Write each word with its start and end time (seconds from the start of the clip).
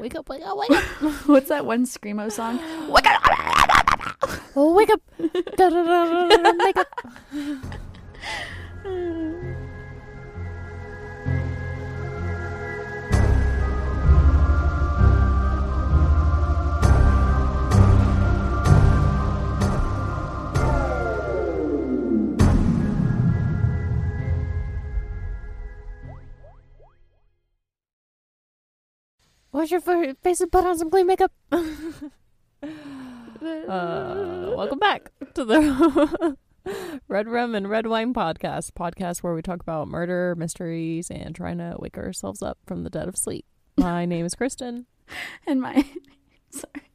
Wake 0.00 0.14
up, 0.14 0.30
wake 0.30 0.42
up, 0.42 0.56
wake 0.56 0.70
up. 0.70 0.82
What's 1.26 1.50
that 1.50 1.66
one 1.66 1.84
screamo 1.84 2.32
song? 2.32 2.58
Wake 2.90 3.04
up. 3.04 3.22
Oh, 4.56 4.74
wake 4.74 4.88
up. 4.88 5.02
Da-da-da-da-da, 5.56 6.64
Wake 6.64 6.76
up. 6.78 6.88
Wash 29.60 29.72
your 29.72 29.82
face 30.22 30.40
and 30.40 30.50
put 30.50 30.64
on 30.64 30.78
some 30.78 30.88
clean 30.88 31.06
makeup. 31.06 31.30
uh, 31.52 31.60
welcome 34.56 34.78
back 34.78 35.12
to 35.34 35.44
the 35.44 36.34
Red 37.08 37.28
Rum 37.28 37.54
and 37.54 37.68
Red 37.68 37.86
Wine 37.86 38.14
podcast, 38.14 38.72
podcast 38.72 39.18
where 39.18 39.34
we 39.34 39.42
talk 39.42 39.60
about 39.60 39.86
murder, 39.86 40.34
mysteries, 40.34 41.10
and 41.10 41.34
trying 41.34 41.58
to 41.58 41.76
wake 41.78 41.98
ourselves 41.98 42.40
up 42.40 42.56
from 42.66 42.84
the 42.84 42.88
dead 42.88 43.06
of 43.06 43.18
sleep. 43.18 43.44
My 43.76 44.06
name 44.06 44.24
is 44.24 44.34
Kristen. 44.34 44.86
And 45.46 45.60
my 45.60 45.84
sorry. 46.48 46.88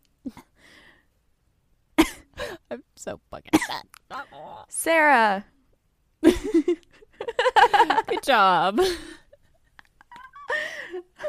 I'm 2.71 2.81
so 2.95 3.19
fucking 3.29 3.51
sad. 3.67 3.83
Sara. 4.69 5.45
Good 6.23 6.79
job. 8.23 8.81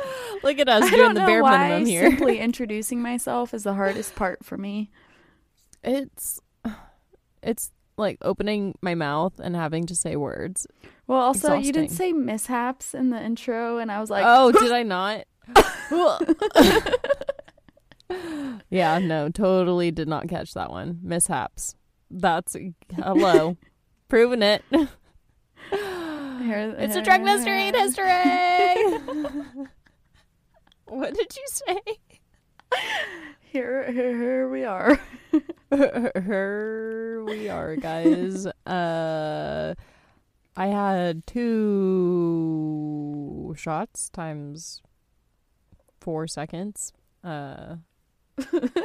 Look 0.42 0.58
at 0.58 0.68
us 0.68 0.84
I 0.84 0.90
doing 0.90 1.14
the 1.14 1.20
bare 1.20 1.42
minimum 1.42 1.86
here. 1.86 2.08
simply 2.10 2.38
introducing 2.40 3.00
myself 3.02 3.52
is 3.54 3.62
the 3.64 3.74
hardest 3.74 4.14
part 4.14 4.44
for 4.44 4.56
me. 4.56 4.90
It's 5.82 6.40
it's 7.42 7.70
like 7.96 8.18
opening 8.22 8.74
my 8.82 8.94
mouth 8.94 9.38
and 9.40 9.54
having 9.56 9.86
to 9.86 9.94
say 9.96 10.16
words. 10.16 10.66
Well, 11.06 11.20
also 11.20 11.54
you 11.54 11.72
didn't 11.72 11.90
say 11.92 12.12
mishaps 12.12 12.92
in 12.94 13.10
the 13.10 13.22
intro, 13.22 13.78
and 13.78 13.90
I 13.92 14.00
was 14.00 14.10
like, 14.10 14.24
oh, 14.26 14.52
did 14.52 14.72
I 14.72 14.82
not? 14.82 15.24
yeah, 18.70 18.98
no, 18.98 19.28
totally 19.28 19.90
did 19.90 20.08
not 20.08 20.28
catch 20.28 20.54
that 20.54 20.70
one. 20.70 20.98
Mishaps. 21.02 21.74
That's 22.10 22.56
hello. 22.94 23.56
proven 24.08 24.42
it. 24.42 24.62
Here- 24.70 24.86
It's 26.78 26.96
a 26.96 27.02
drunk 27.02 27.24
mystery 27.24 27.68
in 27.68 27.74
history. 27.74 29.70
What 30.86 31.14
did 31.14 31.36
you 31.36 31.44
say? 31.46 31.80
Here, 33.40 33.90
here, 33.90 34.16
here 34.16 34.48
we 34.48 34.64
are. 34.64 35.00
Here 35.72 37.24
we 37.24 37.48
are, 37.48 37.74
guys. 37.76 38.46
uh 38.66 39.74
I 40.56 40.66
had 40.68 41.26
two 41.26 43.54
shots 43.56 44.08
times 44.08 44.80
four 46.00 46.26
seconds 46.26 46.92
uh 47.24 47.76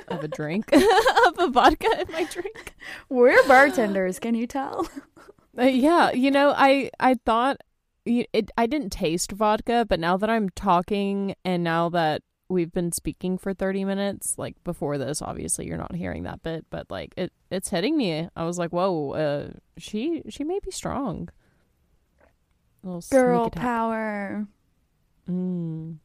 of 0.08 0.24
a 0.24 0.28
drink 0.28 0.72
of 0.74 1.40
a 1.40 1.48
vodka 1.50 2.02
in 2.02 2.12
my 2.12 2.24
drink. 2.26 2.76
We're 3.10 3.46
bartenders. 3.48 4.20
Can 4.20 4.36
you 4.36 4.48
tell? 4.48 4.88
Uh, 5.58 5.64
yeah, 5.64 6.12
you 6.12 6.32
know, 6.32 6.54
I 6.56 6.90
I 7.00 7.16
thought 7.26 7.58
it. 8.06 8.52
I 8.58 8.66
didn't 8.66 8.92
taste 8.92 9.32
vodka, 9.32 9.86
but 9.88 10.00
now 10.00 10.18
that 10.18 10.30
I'm 10.30 10.50
talking, 10.50 11.36
and 11.46 11.64
now 11.64 11.90
that 11.90 12.22
we've 12.50 12.72
been 12.72 12.92
speaking 12.92 13.38
for 13.38 13.54
thirty 13.54 13.86
minutes, 13.86 14.38
like 14.38 14.62
before 14.64 14.98
this, 14.98 15.22
obviously 15.22 15.68
you're 15.68 15.78
not 15.78 15.96
hearing 15.96 16.24
that 16.24 16.44
bit, 16.44 16.66
but 16.70 16.90
like 16.90 17.14
it, 17.18 17.32
it's 17.50 17.70
hitting 17.70 17.98
me. 17.98 18.30
I 18.36 18.46
was 18.46 18.58
like, 18.58 18.72
whoa, 18.72 19.12
uh, 19.12 19.50
she 19.78 20.24
she 20.30 20.44
may 20.44 20.60
be 20.60 20.72
strong. 20.72 21.30
Girl 23.12 23.50
power. 23.50 24.48
Mm. 25.30 25.98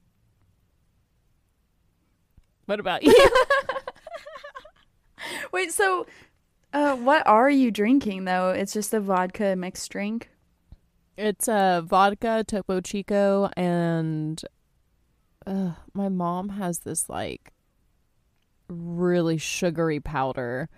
What 2.66 2.81
about 2.81 3.03
you? 3.03 3.12
Wait, 5.53 5.72
so 5.72 6.06
uh, 6.72 6.97
what 6.97 7.26
are 7.26 7.48
you 7.48 7.71
drinking 7.71 8.25
though? 8.25 8.50
It's 8.50 8.72
just 8.72 8.92
a 8.92 9.00
vodka 9.00 9.56
mixed 9.56 9.91
drink. 9.91 10.31
It's 11.16 11.49
uh 11.49 11.81
vodka, 11.82 12.44
Topo 12.47 12.81
Chico, 12.81 13.49
and 13.56 14.43
uh, 15.47 15.72
my 15.94 16.09
mom 16.09 16.50
has 16.50 16.81
this 16.81 17.09
like 17.09 17.53
really 18.69 19.38
sugary 19.38 20.00
powder 20.00 20.69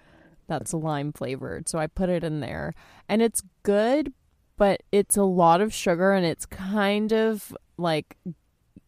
that's 0.47 0.72
lime 0.72 1.12
flavored. 1.12 1.69
So 1.69 1.78
I 1.78 1.87
put 1.87 2.09
it 2.09 2.22
in 2.22 2.41
there, 2.41 2.75
and 3.09 3.21
it's 3.21 3.43
good, 3.62 4.12
but 4.56 4.82
it's 4.93 5.16
a 5.16 5.25
lot 5.25 5.60
of 5.60 5.75
sugar, 5.75 6.12
and 6.12 6.25
it's 6.25 6.47
kind 6.47 7.12
of 7.12 7.56
like 7.76 8.16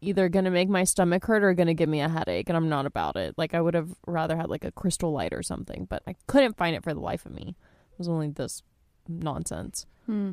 either 0.00 0.28
gonna 0.28 0.50
make 0.50 0.68
my 0.68 0.84
stomach 0.84 1.24
hurt 1.24 1.42
or 1.42 1.52
gonna 1.52 1.74
give 1.74 1.88
me 1.88 2.00
a 2.00 2.08
headache, 2.08 2.48
and 2.48 2.56
I'm 2.56 2.68
not 2.68 2.86
about 2.86 3.16
it. 3.16 3.34
Like 3.36 3.54
I 3.54 3.60
would 3.60 3.74
have 3.74 3.90
rather 4.06 4.36
had 4.36 4.50
like 4.50 4.64
a 4.64 4.72
Crystal 4.72 5.12
Light 5.12 5.32
or 5.32 5.42
something, 5.42 5.86
but 5.90 6.02
I 6.06 6.14
couldn't 6.26 6.56
find 6.56 6.76
it 6.76 6.84
for 6.84 6.94
the 6.94 7.00
life 7.00 7.26
of 7.26 7.32
me. 7.32 7.56
It 7.92 7.98
was 7.98 8.08
only 8.08 8.28
this 8.28 8.62
nonsense. 9.08 9.86
Hmm. 10.06 10.32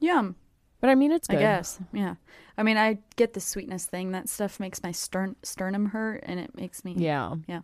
Yum. 0.00 0.36
But 0.80 0.90
I 0.90 0.94
mean, 0.94 1.10
it's 1.10 1.28
I 1.28 1.34
guess. 1.36 1.80
Yeah. 1.92 2.14
I 2.56 2.62
mean, 2.62 2.76
I 2.76 2.98
get 3.16 3.32
the 3.34 3.40
sweetness 3.40 3.86
thing. 3.86 4.12
That 4.12 4.28
stuff 4.28 4.60
makes 4.60 4.82
my 4.82 4.92
stern- 4.92 5.36
sternum 5.42 5.86
hurt, 5.86 6.22
and 6.24 6.38
it 6.38 6.54
makes 6.56 6.84
me. 6.84 6.94
Yeah. 6.96 7.34
Yeah. 7.48 7.60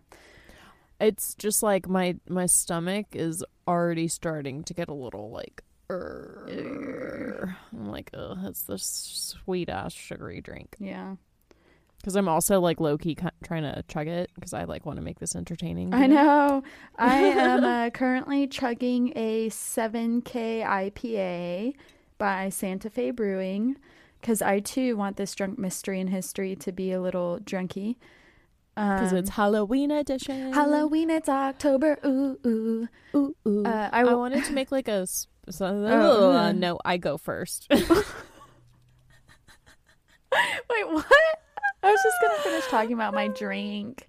It's 1.01 1.35
just 1.35 1.63
like 1.63 1.89
my 1.89 2.17
my 2.29 2.47
stomach 2.47 3.07
is 3.13 3.45
already 3.69 4.09
starting 4.09 4.63
to 4.65 4.75
get 4.75 4.89
a 4.89 4.95
little 4.95 5.31
like 5.31 5.63
"Urgh." 5.91 7.55
I'm 7.73 7.91
like, 7.91 8.11
ugh, 8.15 8.39
it's 8.45 8.63
this 8.63 8.83
sweet 9.45 9.69
ass 9.69 9.93
sugary 9.93 10.41
drink. 10.41 10.77
Yeah. 10.79 11.17
Because 11.99 12.17
I'm 12.17 12.29
also 12.29 12.61
like 12.61 12.81
low 12.81 12.99
key 12.99 13.15
ki- 13.15 13.29
trying 13.43 13.63
to 13.63 13.83
chug 13.89 14.09
it 14.09 14.31
because 14.35 14.53
I 14.53 14.65
like 14.65 14.85
want 14.85 14.99
to 14.99 15.03
make 15.03 15.19
this 15.21 15.35
entertaining. 15.35 15.95
I 15.95 16.07
know. 16.07 16.63
I 16.99 17.17
am 17.17 17.65
uh, 17.65 17.91
currently 17.91 18.47
chugging 18.47 19.13
a 19.17 19.49
7K 19.49 20.63
IPA 20.65 21.75
by 22.25 22.49
Santa 22.49 22.89
Fe 22.89 23.11
Brewing 23.11 23.77
because 24.19 24.41
I 24.41 24.59
too 24.61 24.97
want 24.97 25.19
this 25.19 25.35
drunk 25.35 25.59
mystery 25.59 26.01
and 26.01 26.09
history 26.09 26.57
to 26.57 26.73
be 26.73 26.91
a 26.91 26.99
little 26.99 27.39
drunky. 27.45 27.97
Because 28.75 29.13
Um, 29.13 29.19
it's 29.19 29.29
Halloween 29.29 29.91
edition. 29.91 30.55
Halloween, 30.55 31.11
it's 31.11 31.29
October. 31.29 31.99
Ooh, 32.03 32.39
ooh. 32.47 32.89
Ooh, 33.15 33.37
ooh. 33.47 33.65
Uh, 33.67 33.91
I 33.93 33.99
I, 34.01 34.05
w- 34.05 34.17
wanted 34.19 34.43
to 34.45 34.53
make 34.55 34.73
like 34.73 34.89
a. 34.89 35.07
So, 35.07 35.67
Oh, 35.87 36.33
uh, 36.33 36.53
no, 36.53 36.79
I 36.83 36.97
go 36.97 37.19
first. 37.19 37.67
Wait, 37.71 37.85
what? 40.33 41.05
I 41.83 41.91
was 41.91 42.01
just 42.03 42.17
going 42.23 42.37
to 42.37 42.43
finish 42.43 42.67
talking 42.69 42.95
about 42.95 43.13
my 43.13 43.29
drink. 43.29 44.07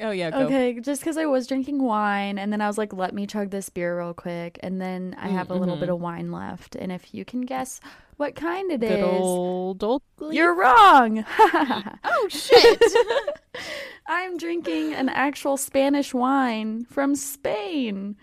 Oh 0.00 0.10
yeah, 0.10 0.30
go. 0.30 0.38
Okay, 0.46 0.78
just 0.80 1.00
because 1.00 1.16
I 1.18 1.26
was 1.26 1.46
drinking 1.46 1.82
wine, 1.82 2.38
and 2.38 2.52
then 2.52 2.60
I 2.60 2.66
was 2.68 2.78
like, 2.78 2.92
let 2.92 3.12
me 3.14 3.26
chug 3.26 3.50
this 3.50 3.68
beer 3.68 3.98
real 3.98 4.14
quick, 4.14 4.58
and 4.62 4.80
then 4.80 5.16
I 5.18 5.28
have 5.28 5.50
a 5.50 5.54
little 5.54 5.76
bit 5.76 5.88
Mhm. 5.88 5.94
of 5.94 6.00
wine 6.00 6.30
left, 6.32 6.76
and 6.76 6.92
if 6.92 7.12
you 7.14 7.24
can 7.24 7.40
guess 7.42 7.80
what 8.16 8.34
kind 8.34 8.70
it 8.70 8.82
is, 8.82 8.90
Good 8.90 9.02
old 9.02 9.78
Oakleaf. 9.80 10.34
you're 10.34 10.54
wrong. 10.54 11.24
oh 12.04 12.26
shit. 12.30 12.82
I'm 14.06 14.36
drinking 14.38 14.94
an 14.94 15.08
actual 15.08 15.56
Spanish 15.56 16.14
wine 16.14 16.84
from 16.86 17.14
Spain. 17.14 18.16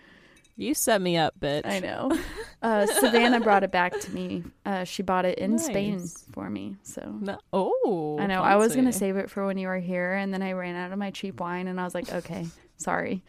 You 0.57 0.73
set 0.73 1.01
me 1.01 1.17
up, 1.17 1.38
bitch. 1.39 1.66
I 1.66 1.79
know. 1.79 2.17
Uh, 2.61 2.88
Savannah 2.88 3.39
brought 3.41 3.63
it 3.63 3.71
back 3.71 3.99
to 3.99 4.11
me. 4.11 4.43
Uh, 4.66 4.83
she 4.85 5.03
bought 5.03 5.23
it 5.23 5.38
in 5.38 5.59
Spain 5.59 6.03
for 6.33 6.49
me. 6.49 6.75
So 6.81 7.01
No. 7.21 7.38
Oh, 7.53 8.17
I 8.19 8.25
know. 8.25 8.41
I 8.41 8.55
was 8.55 8.75
gonna 8.75 8.91
save 8.93 9.17
it 9.17 9.29
for 9.29 9.46
when 9.46 9.59
you 9.59 9.67
were 9.67 9.78
here, 9.78 10.13
and 10.13 10.34
then 10.34 10.41
I 10.41 10.53
ran 10.53 10.75
out 10.75 10.91
of 10.91 10.97
my 10.97 11.11
cheap 11.11 11.40
wine, 11.40 11.67
and 11.67 11.79
I 11.79 11.84
was 11.84 11.93
like, 11.93 12.11
okay, 12.11 12.47
sorry. 12.78 13.22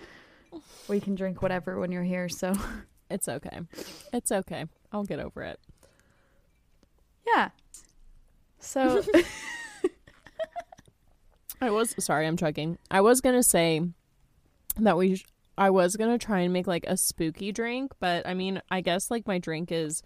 We 0.88 1.00
can 1.00 1.16
drink 1.16 1.42
whatever 1.42 1.78
when 1.78 1.92
you're 1.92 2.02
here. 2.02 2.30
So 2.30 2.54
It's 3.10 3.28
okay. 3.28 3.60
It's 4.10 4.32
okay. 4.32 4.64
I'll 4.90 5.04
get 5.04 5.20
over 5.20 5.42
it. 5.42 5.60
yeah. 7.26 7.50
So 8.58 9.02
I 11.60 11.70
was 11.70 11.94
sorry, 12.02 12.26
I'm 12.26 12.38
chugging. 12.38 12.78
I 12.90 13.02
was 13.02 13.20
gonna 13.20 13.42
say 13.42 13.82
that 14.78 14.96
we. 14.96 15.16
Sh- 15.16 15.26
I 15.58 15.70
was 15.70 15.96
gonna 15.96 16.18
try 16.18 16.40
and 16.40 16.52
make 16.52 16.66
like 16.66 16.84
a 16.86 16.96
spooky 16.96 17.52
drink, 17.52 17.92
but 18.00 18.26
I 18.26 18.34
mean, 18.34 18.60
I 18.70 18.80
guess 18.80 19.10
like 19.10 19.26
my 19.26 19.38
drink 19.38 19.72
is. 19.72 20.02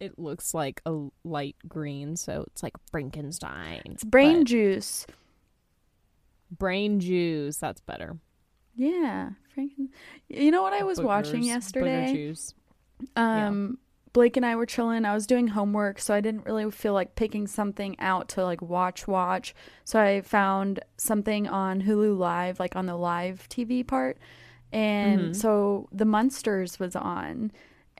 It 0.00 0.18
looks 0.18 0.52
like 0.52 0.82
a 0.84 1.06
light 1.22 1.54
green, 1.68 2.16
so 2.16 2.44
it's 2.48 2.62
like 2.62 2.72
Frankenstein. 2.90 3.82
it's 3.84 4.02
brain 4.02 4.38
but- 4.40 4.48
juice. 4.48 5.06
brain 6.50 6.98
juice. 7.00 7.56
That's 7.58 7.80
better. 7.80 8.18
Yeah, 8.74 9.30
Franken. 9.56 9.90
You 10.28 10.50
know 10.50 10.62
what 10.62 10.72
I 10.72 10.82
was 10.82 11.00
watching 11.00 11.42
Boogers, 11.42 11.46
yesterday? 11.46 12.12
juice. 12.12 12.52
Um, 13.16 13.78
Blake 14.12 14.36
and 14.36 14.44
I 14.44 14.56
were 14.56 14.66
chilling. 14.66 15.04
I 15.04 15.14
was 15.14 15.26
doing 15.26 15.48
homework, 15.48 15.98
so 15.98 16.12
I 16.12 16.20
didn't 16.20 16.44
really 16.44 16.70
feel 16.70 16.92
like 16.92 17.14
picking 17.14 17.46
something 17.46 17.96
out 17.98 18.28
to 18.30 18.44
like 18.44 18.60
watch 18.60 19.08
watch. 19.08 19.54
So 19.84 20.00
I 20.00 20.20
found 20.20 20.80
something 20.98 21.48
on 21.48 21.82
Hulu 21.82 22.18
Live, 22.18 22.60
like 22.60 22.76
on 22.76 22.86
the 22.86 22.96
live 22.96 23.48
TV 23.48 23.86
part. 23.86 24.18
And 24.72 25.30
Mhm. 25.32 25.36
so 25.36 25.88
The 25.92 26.04
Munsters 26.04 26.78
was 26.78 26.94
on. 26.94 27.52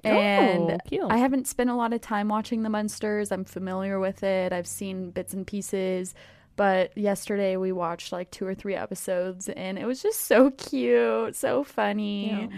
And 0.05 0.81
oh. 0.93 1.09
I 1.09 1.17
haven't 1.19 1.47
spent 1.47 1.71
a 1.71 1.75
lot 1.77 1.93
of 1.93 2.01
time 2.01 2.29
watching 2.29 2.63
The 2.63 2.71
Munsters. 2.71 3.31
I'm 3.31 3.45
familiar 3.45 4.01
with 4.01 4.23
it. 4.23 4.53
I've 4.53 4.67
seen 4.67 5.11
bits 5.13 5.33
and 5.33 5.47
pieces. 5.47 6.15
But 6.57 6.97
yesterday 6.99 7.57
we 7.57 7.73
watched 7.73 8.13
like 8.13 8.31
two 8.31 8.47
or 8.47 8.55
three 8.55 8.75
episodes 8.75 9.49
and 9.49 9.79
it 9.79 9.87
was 9.87 10.03
just 10.03 10.23
so 10.23 10.51
cute, 10.51 11.37
so 11.37 11.65
funny. 11.65 12.49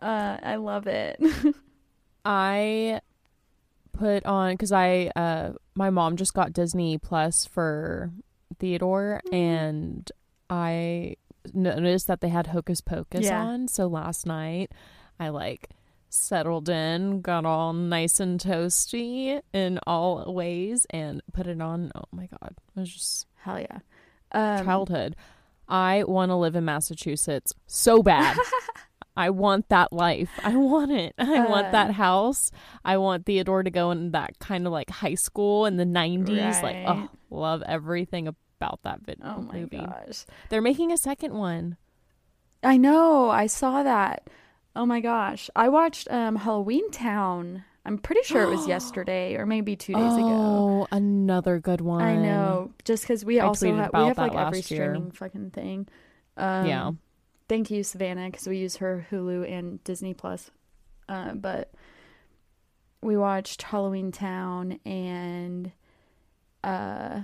Yeah. 0.00 0.06
Uh, 0.08 0.38
I 0.42 0.56
love 0.56 0.86
it. 0.88 1.20
I 2.24 3.00
put 3.92 4.24
on 4.26 4.52
because 4.54 4.72
I 4.72 5.10
uh 5.16 5.52
my 5.74 5.90
mom 5.90 6.16
just 6.16 6.34
got 6.34 6.52
Disney 6.52 6.98
Plus 6.98 7.46
for 7.46 8.10
Theodore, 8.58 9.20
Mm. 9.26 9.32
and 9.34 10.12
I 10.50 11.16
noticed 11.54 12.06
that 12.08 12.20
they 12.20 12.28
had 12.28 12.48
Hocus 12.48 12.80
Pocus 12.80 13.24
Yeah. 13.26 13.42
on. 13.42 13.68
So 13.68 13.86
last 13.86 14.26
night, 14.26 14.70
I 15.20 15.28
like 15.30 15.70
settled 16.10 16.68
in, 16.68 17.20
got 17.20 17.44
all 17.44 17.72
nice 17.72 18.18
and 18.18 18.40
toasty 18.40 19.40
in 19.52 19.78
all 19.86 20.32
ways, 20.32 20.86
and 20.90 21.22
put 21.32 21.46
it 21.46 21.60
on. 21.60 21.92
Oh 21.94 22.04
my 22.12 22.26
god, 22.26 22.54
it 22.76 22.80
was 22.80 22.92
just 22.92 23.26
Hell 23.42 23.60
yeah. 23.60 23.78
Um, 24.32 24.64
childhood. 24.64 25.16
I 25.68 26.04
want 26.04 26.30
to 26.30 26.36
live 26.36 26.56
in 26.56 26.64
Massachusetts 26.64 27.52
so 27.66 28.02
bad. 28.02 28.36
I 29.18 29.30
want 29.30 29.68
that 29.70 29.92
life. 29.92 30.30
I 30.44 30.54
want 30.56 30.92
it. 30.92 31.14
I 31.18 31.38
Uh, 31.38 31.48
want 31.50 31.72
that 31.72 31.90
house. 31.92 32.50
I 32.84 32.96
want 32.98 33.26
Theodore 33.26 33.62
to 33.64 33.70
go 33.70 33.90
in 33.90 34.12
that 34.12 34.38
kind 34.38 34.66
of 34.66 34.72
like 34.72 34.90
high 34.90 35.16
school 35.16 35.66
in 35.66 35.76
the 35.76 35.84
90s. 35.84 36.62
Like, 36.62 36.76
Right. 36.76 36.86
oh, 36.88 37.08
love 37.30 37.62
everything 37.66 38.28
about 38.28 38.80
that 38.84 39.00
vid- 39.04 39.20
Oh 39.24 39.42
my 39.42 39.54
movie. 39.60 39.78
gosh. 39.78 40.24
They're 40.50 40.62
making 40.62 40.92
a 40.92 40.96
second 40.96 41.34
one. 41.34 41.76
I 42.62 42.76
know. 42.76 43.28
I 43.30 43.46
saw 43.46 43.82
that. 43.82 44.28
Oh 44.76 44.86
my 44.86 45.00
gosh. 45.00 45.50
I 45.56 45.68
watched 45.68 46.08
um, 46.10 46.36
Halloween 46.36 46.88
Town. 46.90 47.64
I'm 47.84 47.98
pretty 47.98 48.22
sure 48.22 48.42
it 48.42 48.50
was 48.50 48.68
yesterday 48.76 49.34
or 49.36 49.46
maybe 49.46 49.74
two 49.76 49.94
days 49.94 50.14
ago. 50.14 50.28
oh, 50.28 50.86
another 50.92 51.58
good 51.58 51.80
one. 51.80 52.02
I 52.02 52.16
know. 52.16 52.70
Just 52.84 53.02
because 53.02 53.24
we 53.24 53.40
I 53.40 53.46
also 53.46 53.74
have, 53.74 53.90
we 53.94 54.00
have 54.04 54.18
like 54.18 54.34
every 54.34 54.58
year. 54.58 54.62
streaming 54.92 55.10
fucking 55.10 55.50
thing. 55.50 55.88
Um, 56.36 56.66
Yeah. 56.66 56.90
Thank 57.48 57.70
you, 57.70 57.82
Savannah, 57.82 58.26
because 58.30 58.46
we 58.46 58.58
use 58.58 58.76
her 58.76 59.06
Hulu 59.10 59.50
and 59.50 59.82
Disney 59.84 60.12
Plus. 60.14 60.50
Uh, 61.08 61.32
but 61.32 61.72
we 63.02 63.16
watched 63.16 63.62
Halloween 63.62 64.12
Town 64.12 64.78
and 64.84 65.72
uh, 66.62 67.20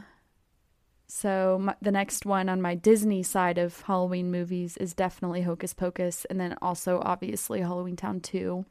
so 1.06 1.58
my, 1.60 1.74
the 1.82 1.92
next 1.92 2.24
one 2.24 2.48
on 2.48 2.62
my 2.62 2.74
Disney 2.74 3.22
side 3.22 3.58
of 3.58 3.82
Halloween 3.82 4.30
movies 4.30 4.76
is 4.78 4.94
definitely 4.94 5.42
Hocus 5.42 5.74
Pocus, 5.74 6.24
and 6.30 6.40
then 6.40 6.56
also 6.62 7.00
obviously 7.04 7.60
Halloween 7.60 7.96
Town 7.96 8.20
two, 8.20 8.64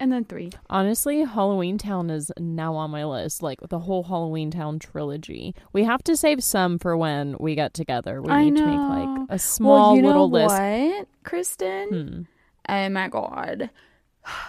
and 0.00 0.10
then 0.10 0.24
three. 0.24 0.50
Honestly, 0.68 1.20
Halloween 1.22 1.78
Town 1.78 2.10
is 2.10 2.32
now 2.38 2.74
on 2.74 2.90
my 2.90 3.04
list. 3.04 3.42
Like 3.42 3.60
the 3.68 3.78
whole 3.78 4.02
Halloween 4.02 4.50
Town 4.50 4.78
trilogy. 4.80 5.54
We 5.72 5.84
have 5.84 6.02
to 6.04 6.16
save 6.16 6.42
some 6.42 6.78
for 6.78 6.96
when 6.96 7.36
we 7.38 7.54
get 7.54 7.74
together. 7.74 8.20
We 8.22 8.30
I 8.30 8.44
need 8.44 8.56
to 8.56 8.66
make 8.66 8.74
know. 8.78 8.88
like 8.88 9.26
a 9.30 9.38
small 9.38 9.90
well, 9.90 9.96
you 9.96 10.02
know 10.02 10.08
little 10.08 10.30
list. 10.30 10.54
what, 10.58 11.08
Kristen? 11.22 12.26
Hmm. 12.68 12.72
Oh 12.72 12.88
my 12.88 13.08
god. 13.08 13.70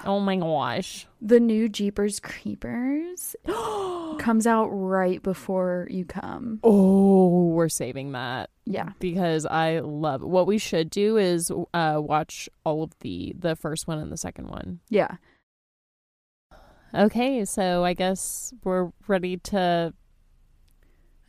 Oh 0.05 0.19
my 0.19 0.35
gosh. 0.35 1.07
The 1.21 1.39
new 1.39 1.69
Jeepers 1.69 2.19
Creepers 2.19 3.37
comes 4.19 4.45
out 4.45 4.67
right 4.67 5.23
before 5.23 5.87
you 5.89 6.03
come. 6.03 6.59
Oh, 6.63 7.47
we're 7.47 7.69
saving 7.69 8.11
that 8.11 8.49
Yeah. 8.65 8.89
because 8.99 9.45
I 9.45 9.79
love 9.79 10.21
what 10.23 10.45
we 10.45 10.57
should 10.57 10.89
do 10.89 11.15
is 11.17 11.51
uh 11.73 11.99
watch 12.03 12.49
all 12.65 12.83
of 12.83 12.91
the 12.99 13.33
the 13.39 13.55
first 13.55 13.87
one 13.87 13.97
and 13.97 14.11
the 14.11 14.17
second 14.17 14.49
one. 14.49 14.79
Yeah. 14.89 15.15
Okay, 16.93 17.45
so 17.45 17.83
I 17.83 17.93
guess 17.93 18.53
we're 18.63 18.91
ready 19.07 19.37
to 19.37 19.93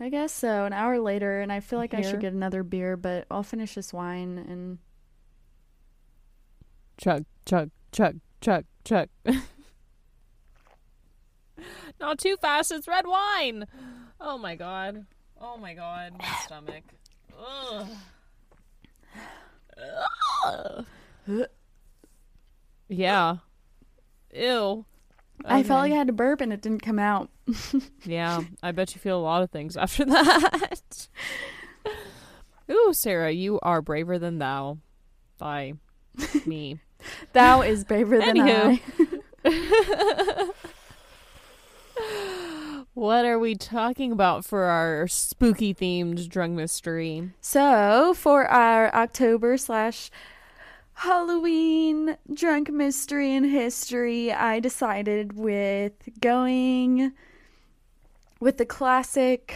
I 0.03 0.09
guess 0.09 0.33
so. 0.33 0.65
An 0.65 0.73
hour 0.73 0.99
later, 0.99 1.41
and 1.41 1.53
I 1.53 1.61
feel 1.61 1.79
like 1.79 1.95
I 1.95 2.01
should 2.01 2.19
get 2.19 2.33
another 2.33 2.65
beer, 2.65 2.97
but 2.97 3.25
I'll 3.31 3.45
finish 3.45 3.77
this 3.77 3.93
wine 3.93 4.37
and 4.37 4.79
chug 6.99 7.25
chug 7.47 7.71
chug 7.93 8.19
chug 8.41 8.65
chug. 8.85 9.09
Not 12.01 12.19
too 12.19 12.37
fast, 12.43 12.73
it's 12.73 12.89
red 12.89 13.07
wine. 13.07 13.69
Oh 14.21 14.39
my 14.39 14.57
god. 14.57 15.07
Oh 15.41 15.57
my 15.57 15.73
god, 15.75 16.15
my 16.19 16.35
stomach. 16.45 16.83
Ugh. 17.39 17.87
Ugh. 20.45 20.85
Yeah. 22.89 23.37
Ew. 24.35 24.85
I 25.45 25.63
felt 25.63 25.81
Okay. 25.81 25.91
like 25.91 25.93
I 25.93 25.97
had 25.97 26.07
to 26.09 26.13
burp 26.13 26.41
and 26.41 26.53
it 26.53 26.61
didn't 26.63 26.81
come 26.83 26.99
out. 26.99 27.29
Yeah, 28.05 28.43
I 28.63 28.73
bet 28.73 28.95
you 28.95 29.01
feel 29.01 29.19
a 29.19 29.23
lot 29.23 29.43
of 29.43 29.51
things 29.51 29.77
after 29.77 30.05
that. 30.07 31.09
Ooh, 32.71 32.93
Sara, 32.93 33.31
you 33.33 33.59
are 33.63 33.81
braver 33.83 34.19
than 34.19 34.39
thou. 34.39 34.79
By 35.39 35.75
me. 36.47 36.79
Thou 37.33 37.63
is 37.63 37.85
braver 37.85 38.19
than 38.19 38.37
Anywho. 38.37 38.81
I. 39.45 40.51
what 42.95 43.25
are 43.25 43.39
we 43.39 43.55
talking 43.55 44.13
about 44.13 44.45
for 44.45 44.65
our 44.65 45.09
spooky 45.09 45.75
themed 45.75 46.29
drunk 46.29 46.55
mystery? 46.55 47.31
So 47.41 48.15
for 48.15 48.47
our 48.47 48.95
October 48.95 49.57
slash 49.57 50.11
Halloween 50.95 52.17
drunk 52.33 52.71
mystery 52.71 53.35
and 53.35 53.47
history, 53.47 54.33
I 54.33 54.61
decided 54.61 55.33
with 55.37 55.93
going 56.21 57.13
with 58.41 58.59
the 58.59 58.67
classic 58.67 59.55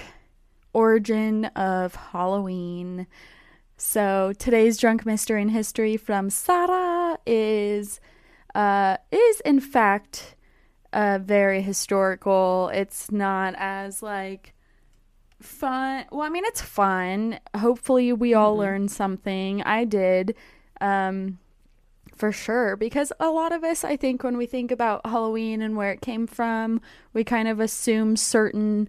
origin 0.72 1.46
of 1.46 1.94
Halloween. 1.94 3.06
So 3.76 4.32
today's 4.38 4.78
drunk 4.78 5.04
mystery 5.04 5.42
and 5.42 5.50
history 5.50 5.96
from 5.96 6.30
Sara 6.30 7.18
is 7.26 8.00
uh, 8.54 8.96
is 9.12 9.40
in 9.40 9.60
fact 9.60 10.34
uh, 10.92 11.18
very 11.22 11.60
historical. 11.60 12.70
It's 12.72 13.10
not 13.12 13.54
as 13.58 14.02
like 14.02 14.54
fun. 15.40 16.06
Well, 16.10 16.22
I 16.22 16.30
mean, 16.30 16.44
it's 16.46 16.62
fun. 16.62 17.38
Hopefully, 17.54 18.12
we 18.12 18.32
all 18.32 18.54
Mhm. 18.56 18.58
learned 18.58 18.90
something. 18.90 19.62
I 19.62 19.84
did, 19.84 20.34
um, 20.80 21.38
for 22.14 22.32
sure. 22.32 22.76
Because 22.76 23.12
a 23.20 23.28
lot 23.28 23.52
of 23.52 23.64
us, 23.64 23.84
I 23.84 23.96
think, 23.96 24.22
when 24.22 24.36
we 24.36 24.46
think 24.46 24.70
about 24.70 25.06
Halloween 25.06 25.62
and 25.62 25.76
where 25.76 25.92
it 25.92 26.00
came 26.00 26.26
from, 26.26 26.80
we 27.12 27.24
kind 27.24 27.48
of 27.48 27.60
assume 27.60 28.16
certain, 28.16 28.88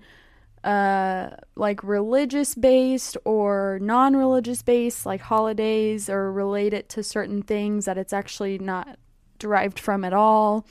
uh, 0.64 1.32
like 1.56 1.84
religious 1.84 2.56
based 2.56 3.18
or 3.26 3.80
non 3.82 4.16
religious 4.16 4.62
based, 4.62 5.06
like 5.06 5.22
holidays, 5.22 6.10
or 6.10 6.32
relate 6.32 6.74
it 6.74 6.90
to 6.90 7.04
certain 7.04 7.42
things 7.42 7.86
that 7.86 7.98
it's 7.98 8.14
actually 8.14 8.58
not 8.58 8.98
derived 9.40 9.80
from 9.80 10.04
at 10.04 10.14
all. 10.14 10.66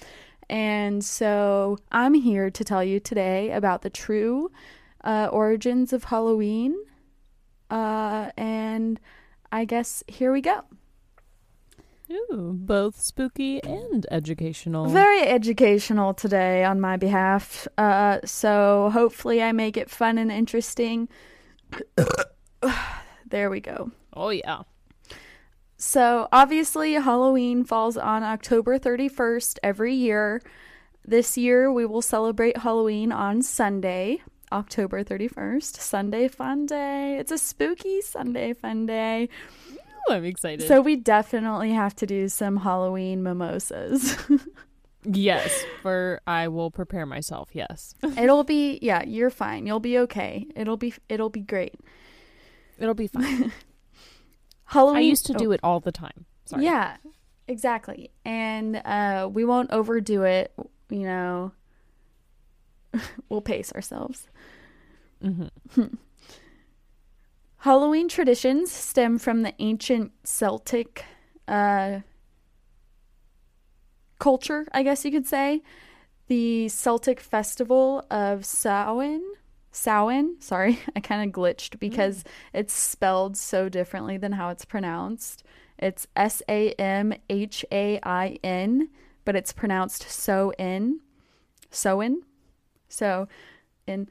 And 0.49 1.05
so 1.05 1.79
I'm 1.91 2.15
here 2.15 2.51
to 2.51 2.65
tell 2.65 2.85
you 2.85 3.01
today 3.01 3.51
about 3.51 3.83
the 3.83 3.91
true 3.91 4.51
uh, 5.03 5.29
origins 5.33 5.93
of 5.93 6.05
Halloween. 6.05 6.77
Uh, 7.69 8.31
and 8.37 9.01
I 9.51 9.65
guess 9.65 10.05
here 10.07 10.33
we 10.33 10.41
go. 10.41 10.63
Ooh, 12.11 12.53
both 12.55 13.01
spooky 13.01 13.63
and 13.63 14.07
educational. 14.11 14.87
Very 14.87 15.23
educational 15.23 16.15
today 16.15 16.65
on 16.65 16.81
my 16.81 16.97
behalf. 16.97 17.67
Uh, 17.77 18.19
so 18.25 18.91
hopefully 18.93 19.43
I 19.43 19.53
make 19.53 19.77
it 19.77 19.91
fun 19.91 20.19
and 20.19 20.31
interesting. 20.31 21.09
there 23.29 23.51
we 23.51 23.61
go. 23.61 23.91
oh 24.15 24.31
yeah. 24.31 24.63
So, 25.79 26.27
obviously, 26.33 26.95
Halloween 26.95 27.63
falls 27.63 27.99
on 27.99 28.23
October 28.23 28.79
31st 28.79 29.59
every 29.63 29.95
year. 29.95 30.41
This 31.05 31.37
year, 31.37 31.71
we 31.71 31.85
will 31.85 32.01
celebrate 32.01 32.57
Halloween 32.57 33.13
on 33.13 33.43
Sunday, 33.43 34.23
October 34.51 35.05
31st. 35.05 35.77
Sunday 35.77 36.29
fun 36.29 36.65
day. 36.65 37.19
It's 37.19 37.31
a 37.31 37.37
spooky 37.37 38.01
Sunday 38.01 38.55
fun 38.55 38.87
day. 38.87 39.29
Ooh, 40.09 40.15
I'm 40.15 40.25
excited. 40.25 40.67
So, 40.67 40.81
we 40.81 40.97
definitely 40.97 41.73
have 41.73 41.95
to 41.97 42.07
do 42.07 42.29
some 42.29 42.59
Halloween 42.59 43.23
mimosas. 43.23 44.17
yes, 45.05 45.65
for 45.83 46.21
I 46.27 46.49
will 46.49 46.71
prepare 46.71 47.07
myself. 47.07 47.51
Yes, 47.53 47.95
it'll 48.19 48.45
be, 48.45 48.79
yeah, 48.83 49.03
you're 49.05 49.31
fine. 49.31 49.67
You'll 49.67 49.81
be 49.81 49.99
okay. 49.99 50.47
It'll 50.55 50.77
be, 50.77 50.95
it'll 51.09 51.31
be 51.31 51.41
great. 51.41 51.75
it'll 52.79 52.95
be 52.95 53.09
fine. 53.09 53.53
Halloween. 54.67 54.97
I 54.99 55.01
used 55.01 55.27
to 55.27 55.35
oh. 55.35 55.39
do 55.39 55.53
it 55.53 55.61
all 55.63 55.81
the 55.81 55.93
time. 55.93 56.27
Sorry. 56.45 56.65
Yeah, 56.65 56.97
exactly. 57.47 58.11
And 58.25 58.77
uh, 58.85 59.29
we 59.33 59.45
won't 59.45 59.71
overdo 59.71 60.25
it. 60.25 60.53
you 60.91 61.05
know, 61.05 61.53
we'll 63.29 63.41
pace 63.41 63.73
ourselves. 63.73 64.29
Mm-hmm. 65.23 65.85
Halloween 67.67 68.07
traditions 68.07 68.71
stem 68.71 69.19
from 69.19 69.43
the 69.43 69.53
ancient 69.59 70.13
Celtic 70.23 71.05
uh, 71.49 71.99
culture, 74.21 74.69
I 74.71 74.85
guess 74.85 75.05
you 75.05 75.11
could 75.11 75.27
say. 75.27 75.65
The 76.29 76.69
Celtic 76.69 77.19
festival 77.19 78.07
of 78.09 78.45
Samhain. 78.45 79.21
Samhain, 79.73 80.37
sorry, 80.39 80.79
I 80.95 81.01
kind 81.01 81.29
of 81.29 81.35
glitched 81.35 81.81
because 81.81 82.23
mm. 82.23 82.27
it's 82.53 82.73
spelled 82.73 83.37
so 83.37 83.69
differently 83.69 84.17
than 84.17 84.31
how 84.31 84.51
it's 84.51 84.65
pronounced. 84.65 85.43
It's 85.77 86.07
S 86.15 86.45
A 86.49 86.71
M 86.75 87.15
H 87.29 87.65
A 87.73 87.99
I 88.05 88.39
N, 88.45 88.91
but 89.25 89.35
it's 89.35 89.53
pronounced 89.53 90.09
so 90.09 90.53
in. 90.57 91.01
So 91.73 92.01
in. 92.01 92.23
So 92.89 93.27
in 93.89 94.07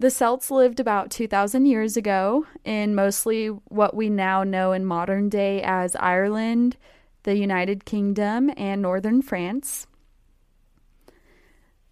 The 0.00 0.10
Celts 0.10 0.48
lived 0.48 0.78
about 0.78 1.10
2,000 1.10 1.66
years 1.66 1.96
ago 1.96 2.46
in 2.64 2.94
mostly 2.94 3.48
what 3.48 3.96
we 3.96 4.08
now 4.08 4.44
know 4.44 4.70
in 4.70 4.84
modern 4.84 5.28
day 5.28 5.60
as 5.60 5.96
Ireland, 5.96 6.76
the 7.24 7.36
United 7.36 7.84
Kingdom, 7.84 8.52
and 8.56 8.80
northern 8.80 9.22
France. 9.22 9.88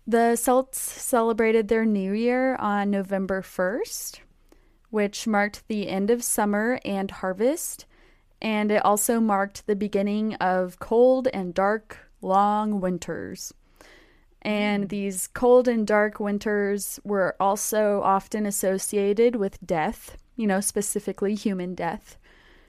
The 0.06 0.36
Celts 0.36 0.78
celebrated 0.78 1.66
their 1.66 1.84
new 1.84 2.12
year 2.12 2.54
on 2.56 2.92
November 2.92 3.42
1st, 3.42 4.20
which 4.90 5.26
marked 5.26 5.66
the 5.66 5.88
end 5.88 6.08
of 6.08 6.22
summer 6.22 6.78
and 6.84 7.10
harvest, 7.10 7.86
and 8.40 8.70
it 8.70 8.84
also 8.84 9.18
marked 9.18 9.66
the 9.66 9.74
beginning 9.74 10.34
of 10.34 10.78
cold 10.78 11.26
and 11.34 11.52
dark, 11.52 11.98
long 12.22 12.80
winters. 12.80 13.52
And 14.46 14.90
these 14.90 15.26
cold 15.26 15.66
and 15.66 15.84
dark 15.84 16.20
winters 16.20 17.00
were 17.02 17.34
also 17.40 18.00
often 18.02 18.46
associated 18.46 19.34
with 19.34 19.58
death, 19.66 20.16
you 20.36 20.46
know, 20.46 20.60
specifically 20.60 21.34
human 21.34 21.74
death. 21.74 22.16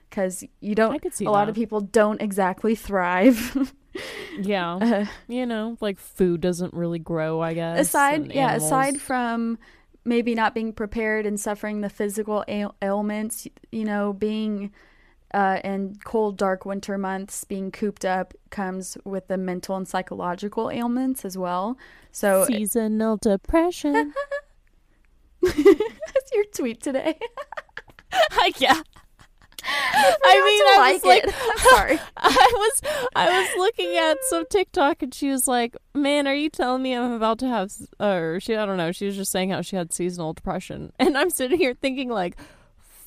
Because 0.10 0.44
you 0.60 0.74
don't, 0.74 0.96
a 0.96 1.10
that. 1.10 1.24
lot 1.26 1.50
of 1.50 1.56
people 1.56 1.82
don't 1.82 2.20
exactly 2.20 2.74
thrive. 2.74 3.72
yeah. 4.40 4.76
Uh, 4.76 5.06
you 5.28 5.46
know, 5.46 5.78
like 5.80 6.00
food 6.00 6.42
doesn't 6.42 6.74
really 6.74 6.98
grow, 6.98 7.42
I 7.42 7.54
guess. 7.54 7.90
Aside, 7.90 8.32
yeah, 8.34 8.56
aside 8.56 9.00
from 9.00 9.60
maybe 10.04 10.34
not 10.34 10.56
being 10.56 10.74
prepared 10.74 11.28
and 11.28 11.40
suffering 11.40 11.82
the 11.82 11.90
physical 11.90 12.44
ail- 12.48 12.74
ailments, 12.82 13.48
you 13.72 13.86
know, 13.86 14.14
being 14.14 14.72
uh, 15.34 15.60
and 15.64 16.04
cold, 16.04 16.38
dark 16.38 16.66
winter 16.66 16.98
months, 16.98 17.44
being 17.44 17.72
cooped 17.72 18.06
up 18.06 18.34
comes 18.50 18.98
with 19.04 19.28
the 19.28 19.38
mental 19.38 19.76
and 19.76 19.88
psychological 19.88 20.72
ailments 20.72 21.26
as 21.26 21.38
well. 21.38 21.78
So 22.12 22.46
seasonal 22.46 23.18
depression. 23.18 24.14
That's 25.42 26.32
your 26.34 26.46
tweet 26.56 26.82
today. 26.82 27.20
yeah. 28.58 28.82
I, 29.70 30.16
I 30.24 30.46
mean, 30.46 30.64
I 30.66 30.78
like 30.78 30.94
was 30.94 31.04
like, 31.04 31.24
I'm 31.26 31.58
sorry. 31.58 32.00
I 32.18 32.52
was, 32.54 32.82
I 33.16 33.42
was 33.42 33.50
looking 33.58 33.98
at 33.98 34.18
some 34.30 34.46
TikTok, 34.50 35.04
and 35.04 35.14
she 35.14 35.30
was 35.30 35.48
like, 35.48 35.76
"Man, 35.94 36.28
are 36.28 36.34
you 36.34 36.50
telling 36.50 36.84
me 36.84 36.94
I'm 36.94 37.12
about 37.12 37.40
to 37.40 37.48
have?" 37.48 37.74
Or 38.00 38.40
she, 38.40 38.56
I 38.56 38.66
don't 38.66 38.78
know. 38.78 38.92
She 38.92 39.06
was 39.08 39.16
just 39.16 39.32
saying 39.32 39.50
how 39.50 39.62
she 39.62 39.76
had 39.76 39.92
seasonal 39.92 40.34
depression, 40.34 40.94
and 41.00 41.18
I'm 41.18 41.30
sitting 41.30 41.58
here 41.58 41.74
thinking 41.74 42.10
like, 42.10 42.38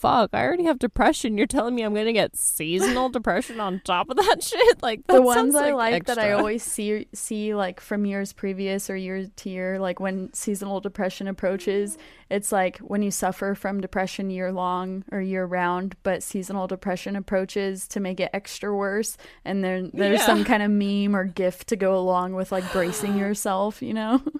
fuck, 0.00 0.30
I 0.33 0.42
already 0.42 0.64
have 0.64 0.78
depression. 0.78 1.37
You're 1.37 1.47
telling 1.47 1.75
me 1.75 1.83
I'm 1.83 1.92
going 1.92 2.07
to 2.07 2.12
get 2.12 2.37
seasonal 2.37 3.09
depression 3.11 3.61
on 3.61 3.80
top 3.85 4.09
of 4.09 4.16
that 4.16 4.42
shit? 4.42 4.83
Like 4.83 5.07
the 5.07 5.21
ones 5.21 5.54
I 5.54 5.73
like, 5.73 5.92
like 5.92 6.07
that 6.07 6.19
I 6.19 6.33
always 6.33 6.62
see 6.62 7.07
see 7.12 7.54
like 7.54 7.80
from 7.80 8.07
years 8.07 8.33
previous 8.33 8.88
or 8.88 8.97
year 8.97 9.26
to 9.26 9.50
year, 9.50 9.78
like 9.78 10.00
when 10.00 10.33
seasonal 10.33 10.80
depression 10.80 11.28
approaches, 11.28 11.99
it's 12.30 12.52
like 12.52 12.78
when 12.78 13.02
you 13.02 13.11
suffer 13.11 13.54
from 13.54 13.80
depression 13.80 14.30
year 14.30 14.52
long 14.52 15.04
or 15.12 15.21
year 15.21 15.45
round, 15.45 15.97
but 16.02 16.23
seasonal 16.23 16.66
depression 16.66 17.16
approaches 17.16 17.87
to 17.88 18.00
make 18.00 18.21
it 18.21 18.30
extra 18.33 18.75
worse, 18.75 19.16
and 19.45 19.62
then 19.62 19.90
there's 19.92 20.21
yeah. 20.21 20.26
some 20.26 20.45
kind 20.45 20.62
of 20.62 20.71
meme 20.71 21.14
or 21.14 21.25
gift 21.25 21.69
to 21.69 21.76
go 21.76 21.97
along 21.99 22.35
with 22.35 22.52
like 22.52 22.71
bracing 22.73 23.19
yourself, 23.19 23.83
you 23.83 23.95
know. 23.95 24.23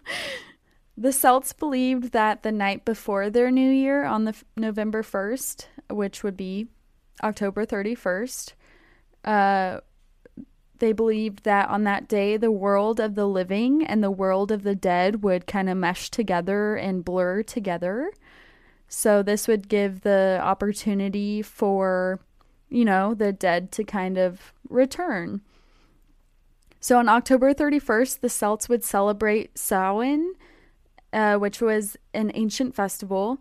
The 0.97 1.13
Celts 1.13 1.53
believed 1.53 2.13
that 2.13 2.43
the 2.43 2.53
night 2.53 2.85
before 2.85 3.31
their 3.31 3.51
new 3.51 3.71
year, 3.71 4.05
on 4.05 4.25
the 4.25 4.31
f- 4.31 4.45
November 4.57 5.03
1st, 5.03 5.67
which 5.89 6.23
would 6.23 6.37
be 6.37 6.69
October 7.23 7.65
31st, 7.65 8.53
uh, 9.25 9.81
they 10.79 10.93
believed 10.93 11.45
that 11.45 11.69
on 11.69 11.85
that 11.85 12.09
day, 12.09 12.37
the 12.37 12.51
world 12.51 13.01
of 13.01 13.15
the 13.15 13.27
living 13.27 13.85
and 13.85 14.03
the 14.03 14.11
world 14.11 14.51
of 14.51 14.63
the 14.63 14.75
dead 14.75 15.23
would 15.23 15.47
kind 15.47 15.69
of 15.69 15.77
mesh 15.77 16.11
together 16.11 16.75
and 16.75 17.05
blur 17.05 17.43
together. 17.43 18.13
So, 18.89 19.23
this 19.23 19.47
would 19.47 19.69
give 19.69 20.01
the 20.01 20.41
opportunity 20.43 21.43
for, 21.43 22.21
you 22.69 22.85
know, 22.85 23.15
the 23.15 23.33
dead 23.33 23.71
to 23.73 23.85
kind 23.85 24.19
of 24.19 24.53
return. 24.69 25.43
So, 26.81 26.99
on 26.99 27.09
October 27.09 27.55
31st, 27.55 28.21
the 28.21 28.31
Celts 28.31 28.69
would 28.69 28.83
celebrate 28.83 29.57
Samhain 29.57 30.33
uh, 31.13 31.37
which 31.37 31.61
was 31.61 31.97
an 32.15 32.31
ancient 32.35 32.75
festival. 32.75 33.39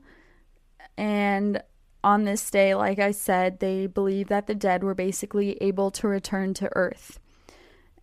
And 0.97 1.61
on 2.03 2.23
this 2.23 2.49
day, 2.49 2.75
like 2.75 2.99
I 2.99 3.11
said, 3.11 3.59
they 3.59 3.87
believe 3.87 4.27
that 4.29 4.47
the 4.47 4.55
dead 4.55 4.83
were 4.83 4.95
basically 4.95 5.57
able 5.61 5.91
to 5.91 6.07
return 6.07 6.53
to 6.55 6.69
Earth. 6.75 7.19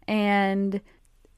And 0.06 0.80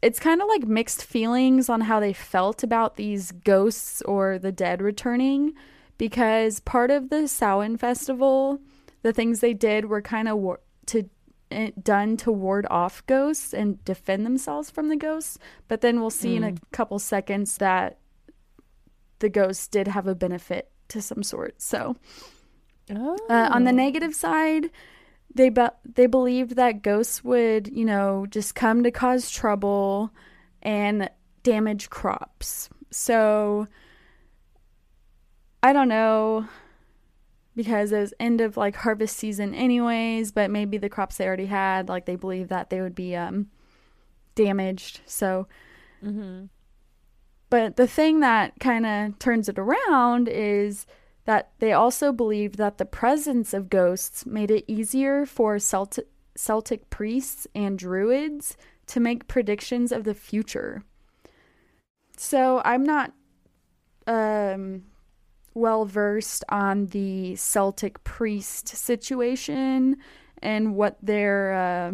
it's 0.03 0.21
kind 0.21 0.41
of 0.41 0.49
like 0.49 0.67
mixed 0.67 1.05
feelings 1.05 1.69
on 1.69 1.83
how 1.83 2.01
they 2.01 2.13
felt 2.13 2.63
about 2.63 2.97
these 2.97 3.33
ghosts 3.33 4.03
or 4.03 4.39
the 4.39 4.53
dead 4.53 4.81
returning 4.81 5.55
because 5.99 6.61
part 6.61 6.91
of 6.91 7.11
the 7.11 7.27
Samhain 7.27 7.77
festival, 7.77 8.61
the 9.03 9.13
things 9.13 9.41
they 9.41 9.55
did 9.55 9.87
were 9.87 10.03
kind 10.03 10.29
of 10.29 10.39
war- 10.39 10.61
to 10.87 11.09
eh, 11.51 11.73
done 11.83 12.17
to 12.19 12.31
ward 12.31 12.67
off 12.71 13.05
ghosts 13.07 13.53
and 13.53 13.85
defend 13.85 14.25
themselves 14.25 14.71
from 14.71 14.89
the 14.89 14.97
ghosts. 14.97 15.39
But 15.67 15.81
then 15.81 16.01
we'll 16.01 16.11
see 16.11 16.35
mm. 16.35 16.37
in 16.37 16.45
a 16.45 16.53
mm. 16.53 16.59
couple 16.71 17.01
seconds 17.01 17.57
that 17.59 17.99
the 19.19 19.29
ghost 19.29 19.71
did 19.71 19.89
have 19.89 20.07
a 20.07 20.15
benefit 20.15 20.71
to 20.89 21.03
some 21.03 21.23
sort. 21.23 21.61
So, 21.61 21.97
oh. 22.91 23.19
uh, 23.29 23.49
on 23.53 23.65
the 23.65 23.71
oh. 23.71 23.75
negative 23.75 24.15
side, 24.15 24.71
they 25.35 25.49
be- 25.49 25.67
they 25.85 26.07
believed 26.07 26.57
that 26.57 26.83
ghosts 26.83 27.23
would, 27.23 27.69
you 27.69 27.85
know, 27.85 28.27
just 28.29 28.55
come 28.55 28.83
to 28.83 28.91
cause 28.91 29.31
trouble 29.31 30.11
and 30.63 31.11
damage 31.43 31.91
crops. 31.91 32.69
So, 32.91 33.69
I 35.63 35.73
don't 35.73 35.89
know 35.89 36.49
because 37.59 37.91
it 37.91 37.99
was 37.99 38.15
end 38.21 38.41
of 38.41 38.57
like 38.57 38.77
harvest 38.77 39.17
season 39.17 39.53
anyways, 39.53 40.31
but 40.31 40.49
maybe 40.49 40.79
the 40.79 40.89
crops 40.89 41.17
they 41.17 41.27
already 41.27 41.47
had, 41.47 41.89
like 41.89 42.07
they 42.07 42.15
believed 42.15 42.51
that 42.51 42.71
they 42.71 42.81
would 42.81 42.95
be 42.95 43.17
um 43.17 43.49
damaged. 44.37 45.01
So, 45.07 45.49
mm-hmm. 46.03 46.45
But 47.51 47.77
the 47.77 47.87
thing 47.87 48.21
that 48.21 48.59
kind 48.61 48.85
of 48.85 49.19
turns 49.19 49.49
it 49.49 49.59
around 49.59 50.29
is 50.29 50.87
that 51.25 51.51
they 51.59 51.73
also 51.73 52.13
believed 52.13 52.57
that 52.57 52.79
the 52.79 52.85
presence 52.85 53.53
of 53.53 53.71
ghosts 53.71 54.27
made 54.27 54.51
it 54.51 54.65
easier 54.67 55.27
for 55.27 55.59
Celtic, 55.59 56.07
Celtic 56.37 56.89
priests 56.91 57.47
and 57.55 57.79
druids 57.79 58.57
to 58.87 59.01
make 59.01 59.29
predictions 59.29 59.93
of 59.93 60.05
the 60.05 60.15
future. 60.15 60.83
So 62.17 62.63
I'm 62.65 62.83
not 62.83 63.13
um, 64.07 64.85
well 65.55 65.85
versed 65.85 66.45
on 66.49 66.87
the 66.87 67.37
Celtic 67.37 68.03
priest 68.05 68.69
situation 68.69 69.97
and 70.43 70.75
what 70.75 70.97
their 71.03 71.55
uh, 71.55 71.93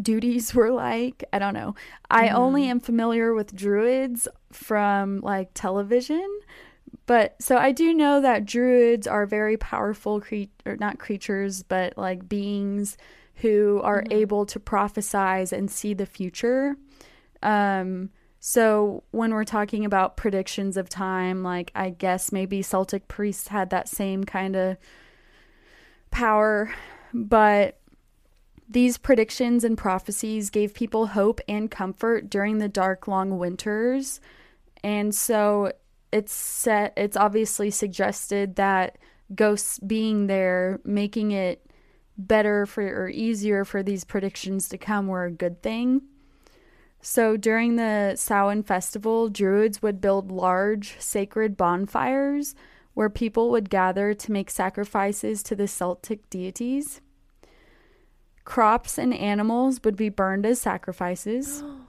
duties 0.00 0.54
were 0.54 0.70
like. 0.70 1.24
I 1.32 1.38
don't 1.38 1.54
know. 1.54 1.74
I 2.10 2.28
mm. 2.28 2.34
only 2.34 2.68
am 2.68 2.80
familiar 2.80 3.34
with 3.34 3.54
druids 3.54 4.28
from 4.52 5.20
like 5.20 5.50
television, 5.54 6.26
but 7.06 7.34
so 7.40 7.56
I 7.56 7.72
do 7.72 7.92
know 7.92 8.20
that 8.20 8.44
druids 8.44 9.06
are 9.06 9.26
very 9.26 9.56
powerful 9.56 10.20
cre- 10.20 10.44
or 10.66 10.76
not 10.76 10.98
creatures, 10.98 11.62
but 11.62 11.96
like 11.96 12.28
beings 12.28 12.96
who 13.36 13.80
are 13.82 14.02
mm. 14.02 14.12
able 14.12 14.46
to 14.46 14.60
prophesize 14.60 15.52
and 15.52 15.70
see 15.70 15.94
the 15.94 16.06
future. 16.06 16.76
Um 17.42 18.10
so 18.44 19.04
when 19.12 19.32
we're 19.32 19.44
talking 19.44 19.84
about 19.84 20.16
predictions 20.16 20.76
of 20.76 20.88
time, 20.88 21.44
like 21.44 21.70
I 21.76 21.90
guess 21.90 22.32
maybe 22.32 22.60
Celtic 22.60 23.06
priests 23.06 23.46
had 23.46 23.70
that 23.70 23.88
same 23.88 24.24
kind 24.24 24.56
of 24.56 24.78
power, 26.10 26.72
but 27.14 27.78
these 28.72 28.98
predictions 28.98 29.64
and 29.64 29.76
prophecies 29.76 30.50
gave 30.50 30.74
people 30.74 31.08
hope 31.08 31.40
and 31.48 31.70
comfort 31.70 32.30
during 32.30 32.58
the 32.58 32.68
dark, 32.68 33.06
long 33.06 33.38
winters. 33.38 34.20
And 34.82 35.14
so 35.14 35.72
it's 36.12 36.32
set, 36.32 36.92
it's 36.96 37.16
obviously 37.16 37.70
suggested 37.70 38.56
that 38.56 38.98
ghosts 39.34 39.78
being 39.78 40.26
there, 40.26 40.80
making 40.84 41.32
it 41.32 41.66
better 42.18 42.66
for 42.66 42.82
or 42.82 43.08
easier 43.08 43.64
for 43.64 43.82
these 43.82 44.04
predictions 44.04 44.68
to 44.68 44.78
come, 44.78 45.06
were 45.06 45.24
a 45.24 45.30
good 45.30 45.62
thing. 45.62 46.02
So 47.00 47.36
during 47.36 47.76
the 47.76 48.14
Samhain 48.16 48.62
festival, 48.62 49.28
druids 49.28 49.82
would 49.82 50.00
build 50.00 50.30
large 50.30 51.00
sacred 51.00 51.56
bonfires 51.56 52.54
where 52.94 53.10
people 53.10 53.50
would 53.50 53.70
gather 53.70 54.14
to 54.14 54.32
make 54.32 54.50
sacrifices 54.50 55.42
to 55.42 55.56
the 55.56 55.66
Celtic 55.66 56.28
deities. 56.30 57.00
Crops 58.44 58.98
and 58.98 59.14
animals 59.14 59.80
would 59.84 59.96
be 59.96 60.08
burned 60.08 60.44
as 60.46 60.60
sacrifices. 60.60 61.62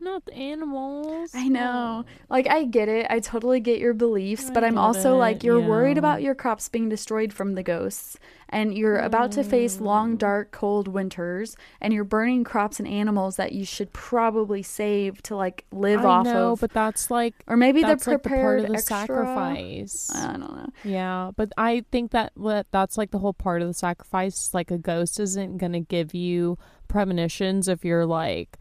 Not 0.00 0.24
the 0.24 0.34
animals. 0.34 1.32
I 1.34 1.48
know. 1.48 2.04
Like 2.30 2.48
I 2.48 2.64
get 2.64 2.88
it. 2.88 3.06
I 3.10 3.20
totally 3.20 3.60
get 3.60 3.78
your 3.78 3.92
beliefs, 3.94 4.48
I 4.48 4.54
but 4.54 4.64
I'm 4.64 4.78
also 4.78 5.14
it, 5.14 5.18
like 5.18 5.44
you're 5.44 5.60
worried 5.60 5.98
about 5.98 6.22
your 6.22 6.34
crops 6.34 6.68
being 6.70 6.88
destroyed 6.88 7.32
from 7.32 7.54
the 7.54 7.62
ghosts 7.62 8.16
and 8.48 8.76
you're 8.76 8.96
about 8.98 9.30
to 9.32 9.44
face 9.44 9.78
long 9.78 10.14
Mm. 10.16 10.18
dark 10.18 10.50
cold 10.50 10.88
winters 10.88 11.54
and 11.80 11.92
you're 11.92 12.02
burning 12.04 12.42
crops 12.44 12.80
and 12.80 12.88
animals 12.88 13.36
that 13.36 13.52
you 13.52 13.64
should 13.64 13.92
probably 13.92 14.62
save 14.62 15.22
to 15.24 15.36
like 15.36 15.64
live 15.70 16.00
I 16.00 16.04
off 16.08 16.24
know, 16.24 16.52
of. 16.52 16.60
but 16.60 16.72
that's 16.72 17.10
like 17.10 17.34
or 17.46 17.56
maybe 17.56 17.82
they're 17.82 17.90
like 17.90 18.00
the 18.00 18.18
prepared 18.18 18.40
part 18.42 18.60
of 18.60 18.66
the 18.68 18.72
extra. 18.74 18.96
sacrifice. 18.96 20.10
I 20.14 20.32
don't 20.36 20.40
know. 20.56 20.68
Yeah, 20.82 21.30
but 21.36 21.52
I 21.58 21.84
think 21.92 22.10
that 22.12 22.32
what 22.34 22.66
that's 22.72 22.96
like 22.98 23.10
the 23.10 23.18
whole 23.18 23.34
part 23.34 23.60
of 23.62 23.68
the 23.68 23.74
sacrifice. 23.74 24.54
Like 24.54 24.70
a 24.70 24.78
ghost 24.78 25.20
isn't 25.20 25.58
gonna 25.58 25.80
give 25.80 26.14
you 26.14 26.58
premonitions 26.88 27.68
if 27.68 27.84
you're 27.84 28.06
like 28.06 28.58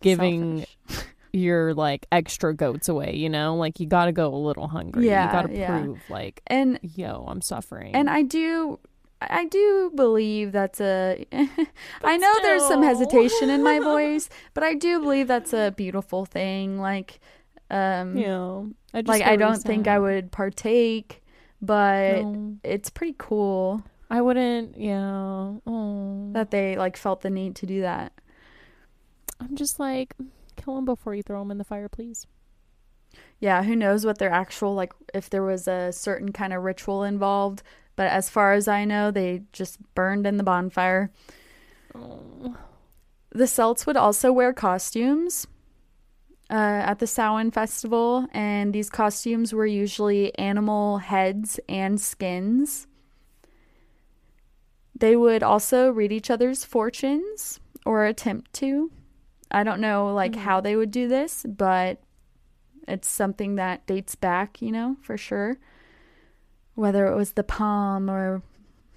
giving 0.00 0.66
Selfish. 0.88 1.04
your 1.32 1.74
like 1.74 2.06
extra 2.12 2.54
goats 2.54 2.88
away. 2.88 3.14
You 3.16 3.28
know, 3.28 3.56
like 3.56 3.80
you 3.80 3.86
got 3.86 4.06
to 4.06 4.12
go 4.12 4.32
a 4.34 4.36
little 4.36 4.68
hungry. 4.68 5.06
Yeah, 5.06 5.26
you 5.26 5.32
got 5.32 5.42
to 5.50 5.56
yeah. 5.56 5.80
prove 5.80 5.98
like, 6.08 6.42
And 6.46 6.78
yo, 6.82 7.24
I'm 7.28 7.40
suffering. 7.40 7.94
and 7.94 8.08
I 8.10 8.22
do 8.22 8.78
I 9.20 9.46
do 9.46 9.90
believe 9.94 10.52
that's 10.52 10.80
a 10.80 11.24
I 12.04 12.16
know 12.16 12.32
there's 12.42 12.66
some 12.66 12.82
hesitation 12.82 13.48
in 13.50 13.62
my 13.62 13.78
voice, 13.92 14.28
but 14.52 14.62
I 14.64 14.74
do 14.74 15.00
believe 15.00 15.28
that's 15.28 15.52
a 15.52 15.72
beautiful 15.76 16.24
thing 16.26 16.78
like 16.78 17.20
um 17.70 18.16
yeah, 18.16 18.62
I 18.92 19.00
just 19.00 19.08
like 19.08 19.22
I 19.22 19.36
don't 19.36 19.62
think 19.62 19.88
I 19.88 19.98
would 19.98 20.30
partake, 20.30 21.22
but 21.62 22.22
No, 22.22 22.56
it's 22.62 22.90
pretty 22.90 23.14
cool 23.18 23.82
I 24.10 24.20
wouldn't. 24.20 24.76
Yeah. 24.78 25.54
Oh, 25.66 26.28
that 26.32 26.50
they 26.50 26.76
like 26.76 26.96
felt 26.96 27.22
the 27.22 27.30
need 27.30 27.56
to 27.56 27.66
do 27.66 27.80
that. 27.80 28.12
I'm 29.44 29.56
just 29.56 29.78
like, 29.78 30.14
kill 30.56 30.78
him 30.78 30.84
before 30.84 31.14
you 31.14 31.22
throw 31.22 31.42
him 31.42 31.50
in 31.50 31.58
the 31.58 31.64
fire, 31.64 31.88
please. 31.88 32.26
Yeah, 33.38 33.62
who 33.62 33.76
knows 33.76 34.06
what 34.06 34.18
their 34.18 34.30
actual 34.30 34.74
like 34.74 34.92
if 35.12 35.28
there 35.28 35.42
was 35.42 35.68
a 35.68 35.92
certain 35.92 36.32
kind 36.32 36.52
of 36.52 36.62
ritual 36.62 37.04
involved, 37.04 37.62
but 37.94 38.10
as 38.10 38.30
far 38.30 38.54
as 38.54 38.66
I 38.66 38.84
know, 38.84 39.10
they 39.10 39.42
just 39.52 39.78
burned 39.94 40.26
in 40.26 40.36
the 40.36 40.42
bonfire. 40.42 41.10
Oh. 41.94 42.56
The 43.30 43.46
Celts 43.46 43.86
would 43.86 43.96
also 43.96 44.32
wear 44.32 44.52
costumes 44.52 45.46
uh, 46.50 46.54
at 46.54 46.98
the 46.98 47.06
Samhain 47.06 47.50
festival, 47.50 48.26
and 48.32 48.72
these 48.72 48.90
costumes 48.90 49.52
were 49.52 49.66
usually 49.66 50.36
animal 50.38 50.98
heads 50.98 51.60
and 51.68 52.00
skins. 52.00 52.86
They 54.94 55.16
would 55.16 55.42
also 55.42 55.90
read 55.90 56.12
each 56.12 56.30
other's 56.30 56.64
fortunes 56.64 57.60
or 57.84 58.04
attempt 58.04 58.52
to. 58.54 58.90
I 59.54 59.62
don't 59.62 59.80
know 59.80 60.12
like 60.12 60.32
Mhm. 60.32 60.36
how 60.46 60.60
they 60.60 60.74
would 60.76 60.90
do 60.90 61.06
this, 61.08 61.44
but 61.48 62.00
it's 62.88 63.08
something 63.08 63.54
that 63.54 63.86
dates 63.86 64.14
back, 64.14 64.60
you 64.60 64.72
know, 64.72 64.96
for 65.02 65.16
sure. 65.16 65.58
Whether 66.74 67.06
it 67.06 67.14
was 67.16 67.32
the 67.32 67.44
palm 67.44 68.10
or 68.10 68.42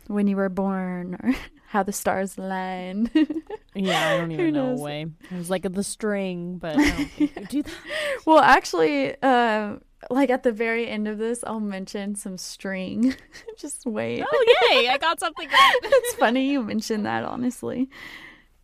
when 0.07 0.27
you 0.27 0.35
were 0.35 0.49
born 0.49 1.15
or 1.21 1.33
how 1.67 1.83
the 1.83 1.93
stars 1.93 2.37
aligned. 2.37 3.11
Yeah, 3.75 4.09
I 4.09 4.17
don't 4.17 4.31
even 4.31 4.53
know 4.55 4.69
knows? 4.71 4.79
a 4.79 4.83
way. 4.83 5.05
I 5.31 5.35
was 5.37 5.51
like 5.51 5.61
the 5.71 5.83
string, 5.83 6.57
but 6.57 6.77
I 6.79 6.89
don't 6.89 7.11
think 7.11 7.35
we 7.37 7.45
do 7.45 7.61
that. 7.61 7.73
Well, 8.25 8.39
actually, 8.39 9.15
uh, 9.21 9.75
like 10.09 10.31
at 10.31 10.41
the 10.41 10.51
very 10.51 10.87
end 10.87 11.07
of 11.07 11.19
this, 11.19 11.43
I'll 11.45 11.59
mention 11.59 12.15
some 12.15 12.39
string. 12.39 13.13
Just 13.59 13.85
wait. 13.85 14.23
Oh 14.27 14.45
yay! 14.71 14.87
I 14.89 14.97
got 14.97 15.19
something 15.19 15.47
it's 15.51 16.15
funny 16.15 16.49
you 16.51 16.63
mentioned 16.63 17.05
that, 17.05 17.23
honestly. 17.23 17.87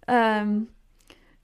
Um, 0.07 0.69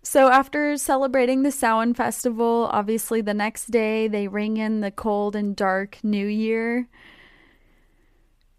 so 0.02 0.30
after 0.30 0.78
celebrating 0.78 1.44
the 1.44 1.52
Samhain 1.52 1.94
festival, 1.94 2.70
obviously 2.72 3.22
the 3.22 3.34
next 3.34 3.68
day 3.72 4.08
they 4.08 4.28
ring 4.28 4.58
in 4.58 4.82
the 4.82 4.92
cold 4.92 5.36
and 5.36 5.56
dark 5.56 6.00
New 6.04 6.26
Year. 6.26 6.88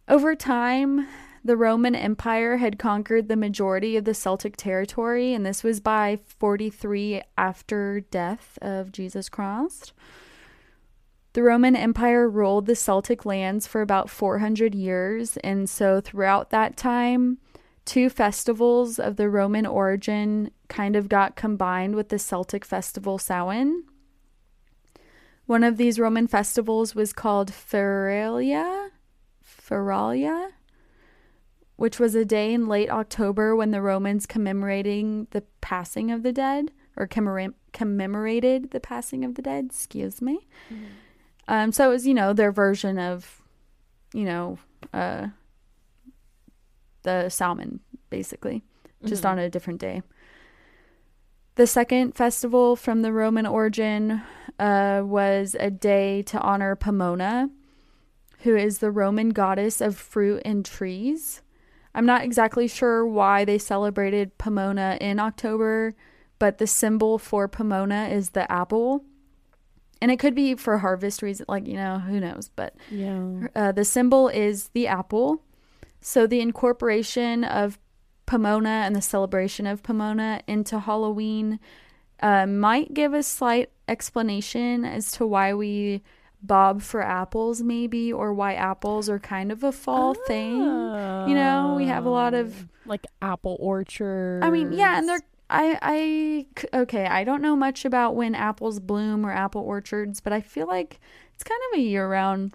Over 0.08 0.34
time, 0.34 1.06
the 1.44 1.56
Roman 1.56 1.94
Empire 1.94 2.58
had 2.58 2.78
conquered 2.78 3.28
the 3.28 3.36
majority 3.36 3.96
of 3.96 4.04
the 4.04 4.12
Celtic 4.12 4.56
territory, 4.56 5.32
and 5.32 5.46
this 5.46 5.62
was 5.62 5.80
by 5.80 6.18
43 6.38 7.22
after 7.38 8.00
death 8.00 8.58
of 8.60 8.92
Jesus 8.92 9.28
Christ. 9.28 9.92
The 11.32 11.42
Roman 11.42 11.76
Empire 11.76 12.28
ruled 12.28 12.66
the 12.66 12.74
Celtic 12.74 13.24
lands 13.24 13.66
for 13.66 13.80
about 13.80 14.10
400 14.10 14.74
years, 14.74 15.36
and 15.38 15.70
so 15.70 16.00
throughout 16.00 16.50
that 16.50 16.76
time, 16.76 17.38
two 17.90 18.08
festivals 18.08 19.00
of 19.00 19.16
the 19.16 19.28
Roman 19.28 19.66
origin 19.66 20.52
kind 20.68 20.94
of 20.94 21.08
got 21.08 21.34
combined 21.34 21.96
with 21.96 22.08
the 22.08 22.20
Celtic 22.20 22.64
festival 22.64 23.18
Samhain. 23.18 23.82
One 25.46 25.64
of 25.64 25.76
these 25.76 25.98
Roman 25.98 26.28
festivals 26.28 26.94
was 26.94 27.12
called 27.12 27.50
Feralia, 27.50 28.90
Feralia, 29.44 30.50
which 31.74 31.98
was 31.98 32.14
a 32.14 32.24
day 32.24 32.54
in 32.54 32.68
late 32.68 32.90
October 32.90 33.56
when 33.56 33.72
the 33.72 33.82
Romans 33.82 34.24
commemorating 34.24 35.26
the 35.32 35.42
passing 35.60 36.12
of 36.12 36.22
the 36.22 36.32
dead, 36.32 36.70
or 36.96 37.08
commemora- 37.08 37.54
commemorated 37.72 38.70
the 38.70 38.78
passing 38.78 39.24
of 39.24 39.34
the 39.34 39.42
dead. 39.42 39.64
Excuse 39.64 40.22
me. 40.22 40.46
Um, 41.48 41.72
so 41.72 41.88
it 41.88 41.92
was, 41.94 42.06
you 42.06 42.14
know, 42.14 42.34
their 42.34 42.52
version 42.52 43.00
of, 43.00 43.42
you 44.14 44.26
know, 44.26 44.58
uh, 44.94 45.26
the 47.02 47.28
Samhain, 47.28 47.80
basically, 48.10 48.62
just 49.04 49.22
Mhm. 49.24 49.30
on 49.30 49.38
a 49.38 49.50
different 49.50 49.80
day. 49.80 50.02
The 51.56 51.66
second 51.66 52.14
festival 52.14 52.76
from 52.76 53.02
the 53.02 53.12
Roman 53.12 53.46
origin 53.46 54.22
uh, 54.58 55.02
was 55.04 55.56
a 55.58 55.70
day 55.70 56.22
to 56.22 56.38
honor 56.40 56.76
Pomona, 56.76 57.48
who 58.40 58.54
is 58.56 58.78
the 58.78 58.90
Roman 58.90 59.30
goddess 59.30 59.80
of 59.80 59.96
fruit 59.96 60.42
and 60.44 60.64
trees. 60.64 61.42
I'm 61.94 62.06
not 62.06 62.22
exactly 62.24 62.68
sure 62.68 63.06
why 63.06 63.44
they 63.44 63.58
celebrated 63.58 64.36
Pomona 64.38 64.96
in 65.00 65.18
October, 65.18 65.94
but 66.38 66.58
the 66.58 66.66
symbol 66.66 67.18
for 67.18 67.48
Pomona 67.48 68.08
is 68.10 68.30
the 68.30 68.50
apple. 68.50 69.04
And 70.00 70.10
it 70.10 70.18
could 70.18 70.34
be 70.34 70.54
for 70.54 70.78
harvest 70.78 71.20
reasons, 71.20 71.48
like, 71.48 71.66
you 71.66 71.74
know, 71.74 71.98
who 71.98 72.20
knows, 72.20 72.50
but 72.54 72.74
Yeah. 72.90 73.48
uh, 73.54 73.72
the 73.72 73.84
symbol 73.84 74.28
is 74.28 74.68
the 74.68 74.86
apple. 74.86 75.42
So 76.00 76.26
the 76.26 76.40
incorporation 76.40 77.44
of 77.44 77.78
Pomona 78.26 78.82
and 78.86 78.94
the 78.96 79.02
celebration 79.02 79.66
of 79.66 79.82
Pomona 79.82 80.40
into 80.46 80.78
Halloween 80.78 81.58
uh, 82.20 82.46
might 82.46 82.94
give 82.94 83.12
a 83.14 83.22
slight 83.22 83.70
explanation 83.88 84.84
as 84.84 85.10
to 85.12 85.26
why 85.26 85.52
we 85.54 86.02
bob 86.42 86.80
for 86.80 87.02
apples, 87.02 87.60
maybe, 87.62 88.12
or 88.12 88.32
why 88.32 88.54
apples 88.54 89.08
are 89.10 89.18
kind 89.18 89.52
of 89.52 89.62
a 89.62 89.72
fall 89.72 90.14
thing. 90.14 90.56
You 90.58 91.34
know, 91.34 91.74
we 91.76 91.86
have 91.86 92.06
a 92.06 92.10
lot 92.10 92.34
of- 92.34 92.64
Oh. 92.64 92.66
like 92.86 93.06
apple 93.20 93.56
orchards. 93.60 94.44
I 94.44 94.50
mean, 94.50 94.72
yeah, 94.72 94.98
and 94.98 95.08
they're. 95.08 95.20
I 95.52 96.46
I 96.72 96.76
okay, 96.82 97.06
I 97.06 97.24
don't 97.24 97.42
know 97.42 97.56
much 97.56 97.84
about 97.84 98.14
when 98.14 98.34
apples 98.36 98.78
bloom 98.80 99.26
or 99.26 99.32
apple 99.32 99.62
orchards, 99.62 100.20
but 100.20 100.32
I 100.32 100.40
feel 100.40 100.66
like 100.68 101.00
it's 101.34 101.42
kind 101.42 101.60
of 101.72 101.78
a 101.78 101.82
year 101.82 102.08
round 102.08 102.54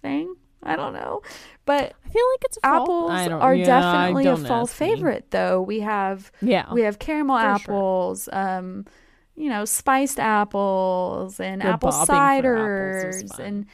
thing. 0.00 0.34
I 0.62 0.76
don't 0.76 0.92
know. 0.94 1.22
But 1.64 1.94
I 2.04 2.08
feel 2.08 2.26
like 2.32 2.42
it's 2.44 2.58
a 2.62 2.66
apples 2.66 3.10
I 3.10 3.28
are 3.28 3.54
yeah, 3.54 3.66
definitely 3.66 4.26
a 4.26 4.36
fall 4.36 4.62
ask 4.62 4.80
me. 4.80 4.88
favorite 4.88 5.30
though. 5.30 5.62
We 5.62 5.80
have 5.80 6.32
Yeah. 6.40 6.72
we 6.72 6.82
have 6.82 6.98
caramel 6.98 7.36
for 7.36 7.42
sure. 7.42 7.74
apples, 7.74 8.28
um, 8.32 8.86
you 9.34 9.48
know, 9.48 9.64
spiced 9.64 10.18
apples 10.18 11.38
and 11.40 11.60
The 11.62 11.66
apple 11.66 11.90
bobbing 11.90 12.16
apples 12.16 12.42
ciders 12.44 13.38
and 13.38 13.66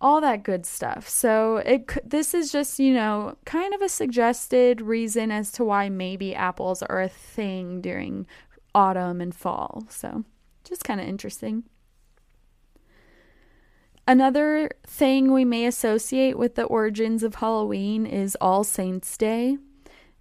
all 0.00 0.20
that 0.20 0.42
good 0.42 0.66
stuff. 0.66 1.08
So 1.08 1.56
it 1.58 1.90
this 2.08 2.34
is 2.34 2.52
just, 2.52 2.78
you 2.78 2.92
know, 2.92 3.36
kind 3.44 3.74
of 3.74 3.80
a 3.82 3.88
suggested 3.88 4.80
reason 4.80 5.30
as 5.30 5.50
to 5.52 5.64
why 5.64 5.88
maybe 5.88 6.34
apples 6.34 6.82
are 6.82 7.00
a 7.00 7.08
thing 7.08 7.80
during 7.80 8.26
autumn 8.74 9.20
and 9.20 9.34
fall. 9.34 9.84
So 9.88 10.24
just 10.64 10.84
kind 10.84 11.00
of 11.00 11.08
interesting. 11.08 11.64
Another 14.08 14.70
thing 14.86 15.32
we 15.32 15.44
may 15.44 15.66
associate 15.66 16.38
with 16.38 16.54
the 16.54 16.64
origins 16.64 17.22
of 17.22 17.36
Halloween 17.36 18.06
is 18.06 18.36
All 18.40 18.62
Saints 18.62 19.16
Day. 19.16 19.58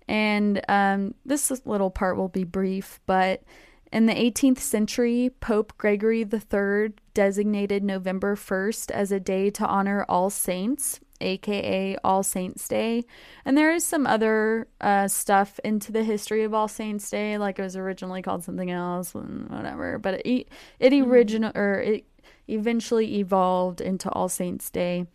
And 0.08 0.62
um, 0.67 1.13
this 1.26 1.52
little 1.65 1.89
part 1.91 2.17
will 2.17 2.30
be 2.30 2.43
brief, 2.43 3.00
but 3.06 3.43
in 3.91 4.08
the 4.08 4.13
18th 4.13 4.60
century, 4.60 5.32
Pope 5.39 5.74
Gregory 5.78 6.21
III 6.21 6.93
designated 7.13 7.84
November 7.84 8.36
1st 8.36 8.91
as 8.91 9.12
a 9.12 9.19
day 9.19 9.50
to 9.52 9.65
honor 9.65 10.06
all 10.10 10.30
saints, 10.30 11.00
aka 11.21 11.95
All 12.04 12.24
Saints 12.24 12.67
Day. 12.67 13.06
And 13.45 13.58
there 13.58 13.71
is 13.71 13.86
some 13.86 14.06
other 14.06 14.67
uh, 14.82 15.08
stuff 15.08 15.60
into 15.63 15.91
the 15.91 16.04
history 16.04 16.43
of 16.43 16.54
All 16.54 16.67
Saints 16.67 17.10
Day, 17.10 17.38
like 17.38 17.58
it 17.58 17.62
was 17.62 17.78
originally 17.78 18.21
called 18.21 18.43
something 18.43 18.69
else 18.69 19.15
and 19.15 19.50
whatever. 19.50 19.98
But 19.98 20.26
it 20.26 20.50
it 20.80 20.91
Mm-hmm. 20.91 21.12
original 21.12 21.52
or 21.56 21.80
it 21.80 22.06
eventually 22.47 23.17
evolved 23.19 23.81
into 23.81 24.10
All 24.12 24.29
Saints 24.29 24.69
Day. 24.69 25.08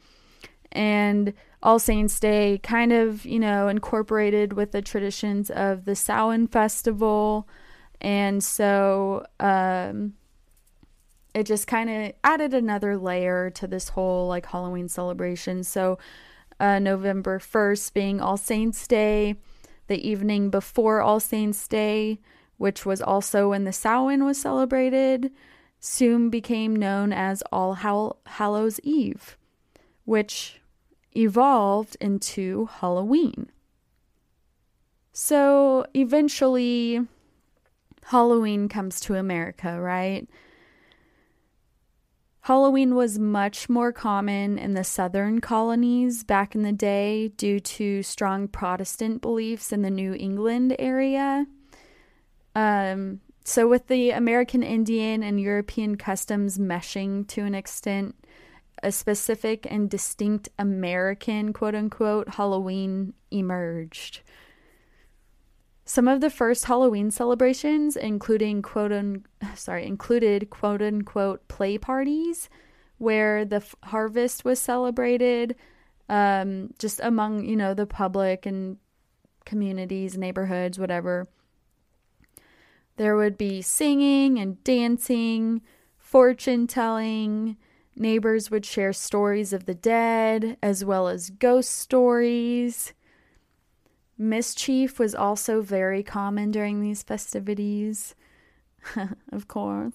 And 0.73 1.35
All 1.63 1.79
Saints 1.79 2.19
Day 2.21 2.61
kind 2.63 2.93
of, 2.93 3.25
you 3.25 3.39
know, 3.39 3.69
incorporated 3.69 4.53
with 4.53 4.73
the 4.73 4.83
traditions 4.83 5.51
of 5.51 5.85
the 5.85 5.97
Samhain 5.97 6.47
festival. 6.47 7.49
And 8.01 8.43
so 8.43 9.27
um 9.39 10.15
it 11.35 11.45
just 11.45 11.67
kind 11.67 11.89
of 11.89 12.13
added 12.25 12.55
another 12.55 12.97
layer 12.97 13.51
to 13.51 13.67
this 13.67 13.91
whole 13.91 14.27
like 14.27 14.47
Halloween 14.47 14.89
celebration. 14.89 15.63
So, 15.65 15.99
uh, 16.59 16.79
November 16.79 17.39
1st 17.39 17.95
being 17.95 18.21
All 18.21 18.37
Saints 18.37 18.87
Day, 18.87 19.37
the 19.87 20.07
evening 20.07 20.51
before 20.51 21.01
All 21.01 21.21
Saints 21.21 21.67
Day, 21.69 22.19
which 22.59 22.85
was 22.85 23.01
also 23.01 23.51
when 23.51 23.65
the 23.65 23.73
Samhain 23.73 24.25
was 24.25 24.39
celebrated, 24.39 25.31
soon 25.81 26.29
became 26.29 26.77
known 26.77 27.13
as 27.13 27.43
All 27.51 27.75
Hall- 27.77 28.19
Hallows 28.27 28.79
Eve, 28.85 29.37
which 30.05 30.61
evolved 31.17 31.97
into 32.01 32.67
Halloween. 32.67 33.51
So, 35.13 35.87
eventually, 35.95 37.07
Halloween 38.05 38.69
comes 38.69 39.01
to 39.01 39.17
America, 39.17 39.81
right? 39.81 40.29
Halloween 42.43 42.95
was 42.95 43.19
much 43.19 43.69
more 43.69 43.93
common 43.93 44.59
in 44.59 44.75
the 44.75 44.85
southern 44.85 45.41
colonies 45.41 46.25
back 46.25 46.55
in 46.55 46.63
the 46.63 46.73
day 46.73 47.29
due 47.29 47.61
to 47.61 48.03
strong 48.03 48.49
Protestant 48.49 49.21
beliefs 49.21 49.73
in 49.73 49.83
the 49.83 49.91
New 49.91 50.15
England 50.15 50.75
area. 50.79 51.47
Um, 52.55 53.21
so, 53.51 53.67
with 53.67 53.89
the 53.89 54.13
American 54.13 54.63
Indian 54.63 55.25
and 55.25 55.41
European 55.41 55.97
customs 55.97 56.57
meshing 56.57 57.27
to 57.27 57.41
an 57.41 57.53
extent, 57.53 58.15
a 58.81 58.93
specific 58.93 59.67
and 59.69 59.91
distinct 59.91 60.49
American 60.57 61.53
quote 61.53 61.75
unquote 61.75 62.29
Halloween 62.29 63.13
emerged. 63.33 64.21
Some 65.85 66.07
of 66.07 66.21
the 66.21 66.31
first 66.31 66.67
Halloween 66.67 67.11
celebrations, 67.11 67.97
including 67.97 68.63
quote 68.63 68.93
un, 68.93 69.27
sorry, 69.57 69.85
included 69.85 70.51
quote 70.51 70.81
unquote 70.81 71.49
play 71.49 71.77
parties, 71.77 72.49
where 72.99 73.45
the 73.45 73.57
f- 73.57 73.75
harvest 73.83 74.45
was 74.45 74.61
celebrated, 74.61 75.57
um, 76.09 76.73
just 76.79 77.01
among 77.03 77.45
you 77.45 77.57
know 77.57 77.75
the 77.75 77.85
public 77.85 78.47
and 78.47 78.77
communities, 79.45 80.17
neighborhoods, 80.17 80.79
whatever. 80.79 81.27
There 83.01 83.17
would 83.17 83.39
be 83.39 83.63
singing 83.63 84.39
and 84.39 84.63
dancing, 84.63 85.63
fortune 85.97 86.67
telling. 86.67 87.57
Neighbors 87.97 88.51
would 88.51 88.67
share 88.67 88.93
stories 88.93 89.55
of 89.55 89.65
the 89.65 89.73
dead 89.73 90.59
as 90.63 90.85
well 90.85 91.09
as 91.09 91.31
ghost 91.31 91.71
stories. 91.71 92.93
Mischief 94.19 94.99
was 94.99 95.15
also 95.15 95.63
very 95.63 96.03
common 96.03 96.51
during 96.51 96.83
these 96.83 97.03
festivities, 97.03 98.15
of 99.33 99.49
course. 99.49 99.95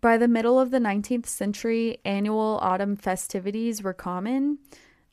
By 0.00 0.16
the 0.16 0.28
middle 0.28 0.58
of 0.58 0.70
the 0.70 0.78
19th 0.78 1.26
century, 1.26 1.98
annual 2.06 2.58
autumn 2.62 2.96
festivities 2.96 3.82
were 3.82 3.92
common. 3.92 4.60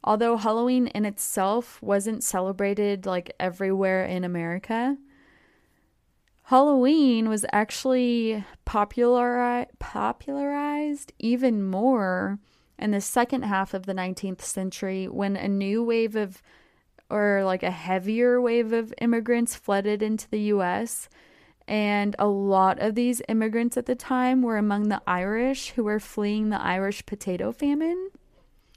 Although 0.01 0.37
Halloween 0.37 0.87
in 0.87 1.03
itself 1.03 1.81
wasn't 1.81 2.23
celebrated 2.23 3.05
like 3.05 3.35
everywhere 3.37 4.05
in 4.05 4.23
America, 4.23 4.97
Halloween 6.53 7.29
was 7.29 7.47
actually 7.51 8.45
populari- 8.63 9.65
popularized 9.79 11.11
even 11.17 11.63
more 11.63 12.37
in 12.77 12.91
the 12.91 13.01
second 13.01 13.41
half 13.41 13.73
of 13.73 13.87
the 13.87 13.93
19th 13.95 14.41
century 14.41 15.07
when 15.07 15.35
a 15.35 15.47
new 15.47 15.83
wave 15.83 16.15
of 16.15 16.43
or 17.09 17.41
like 17.43 17.63
a 17.63 17.71
heavier 17.71 18.39
wave 18.39 18.71
of 18.71 18.93
immigrants 19.01 19.55
flooded 19.55 20.03
into 20.03 20.29
the 20.29 20.41
US. 20.53 21.09
And 21.67 22.15
a 22.19 22.27
lot 22.27 22.77
of 22.77 22.93
these 22.93 23.19
immigrants 23.27 23.75
at 23.75 23.87
the 23.87 23.95
time 23.95 24.43
were 24.43 24.57
among 24.57 24.89
the 24.89 25.01
Irish 25.07 25.71
who 25.71 25.85
were 25.85 25.99
fleeing 25.99 26.51
the 26.51 26.61
Irish 26.61 27.03
potato 27.07 27.51
famine. 27.51 28.09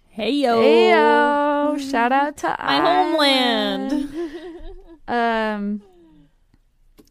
Hey 0.08 0.30
yo. 0.30 0.62
Hey 0.62 0.92
yo. 0.92 1.76
Shout 1.76 2.10
out 2.10 2.38
to 2.38 2.46
My 2.46 2.56
Ireland. 2.58 3.92
homeland. 3.92 4.32
Um 5.08 5.82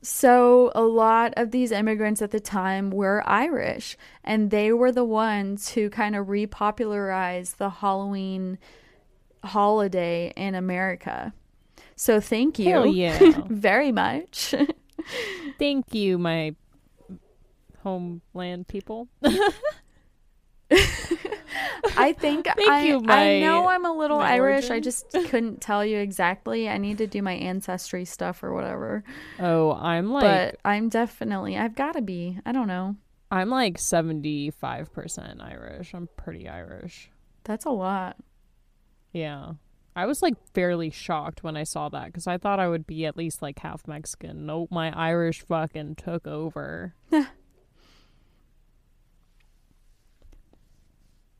so 0.06 0.72
a 0.76 0.84
lot 0.84 1.34
of 1.36 1.52
these 1.52 1.72
immigrants 1.72 2.22
at 2.22 2.32
the 2.32 2.40
time 2.40 2.92
were 2.92 3.24
Irish 3.26 3.98
and 4.24 4.52
they 4.52 4.72
were 4.72 4.92
the 4.92 5.04
ones 5.06 5.72
who 5.72 5.90
kind 5.90 6.16
of 6.16 6.28
repopularized 6.28 7.58
the 7.58 7.70
Halloween 7.70 8.58
holiday 9.44 10.32
in 10.36 10.56
America. 10.56 11.34
So 11.96 12.20
thank 12.20 12.60
you 12.60 12.70
Hell 12.70 12.88
yeah. 12.96 13.20
very 13.48 13.92
much. 13.92 14.54
Thank 15.60 15.94
you, 15.94 16.18
my 16.18 16.56
homeland 17.84 18.68
people. 18.68 19.08
I 21.98 22.14
think 22.14 22.46
Thank 22.58 22.70
I, 22.70 22.84
you, 22.86 23.06
I 23.08 23.40
know 23.40 23.68
I'm 23.68 23.86
a 23.86 23.94
little 23.94 24.18
my 24.18 24.34
Irish. 24.34 24.70
I 24.70 24.80
just 24.80 25.12
couldn't 25.30 25.62
tell 25.62 25.86
you 25.86 26.00
exactly. 26.00 26.70
I 26.70 26.78
need 26.78 26.98
to 27.00 27.08
do 27.08 27.22
my 27.22 27.34
ancestry 27.34 28.06
stuff 28.06 28.44
or 28.44 28.54
whatever. 28.54 29.04
Oh, 29.40 29.74
I'm 29.74 30.12
like 30.12 30.24
but 30.24 30.60
I'm 30.66 30.90
definitely 30.90 31.58
I've 31.58 31.76
got 31.76 31.94
to 31.94 32.02
be. 32.02 32.40
I 32.46 32.52
don't 32.52 32.68
know. 32.68 32.96
I'm 33.32 33.50
like 33.50 33.78
75% 33.78 35.42
Irish. 35.42 35.94
I'm 35.94 36.08
pretty 36.16 36.48
Irish. 36.48 37.10
That's 37.44 37.66
a 37.66 37.72
lot. 37.72 38.18
Yeah. 39.12 39.54
I 39.96 40.06
was 40.06 40.22
like 40.22 40.36
fairly 40.54 40.90
shocked 40.90 41.44
when 41.44 41.56
I 41.56 41.64
saw 41.64 41.90
that 41.90 42.08
because 42.08 42.28
I 42.28 42.38
thought 42.38 42.60
I 42.60 42.68
would 42.68 42.86
be 42.86 43.06
at 43.06 43.18
least 43.18 43.42
like 43.42 43.60
half 43.60 43.88
Mexican. 43.88 44.46
Nope, 44.46 44.70
my 44.72 44.92
Irish 44.92 45.42
fucking 45.42 45.96
took 45.96 46.28
over. 46.28 46.94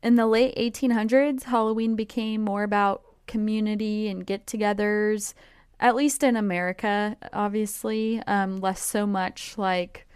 In 0.06 0.14
the 0.14 0.28
late 0.28 0.54
1800s, 0.54 1.42
Halloween 1.42 1.96
became 1.96 2.40
more 2.40 2.62
about 2.62 3.02
community 3.26 4.06
and 4.06 4.24
get 4.24 4.46
togethers, 4.46 5.34
at 5.80 5.96
least 5.96 6.22
in 6.22 6.36
America, 6.36 7.16
obviously. 7.32 8.22
Um, 8.28 8.60
less 8.60 8.80
so 8.80 9.04
much 9.04 9.58
like 9.58 10.06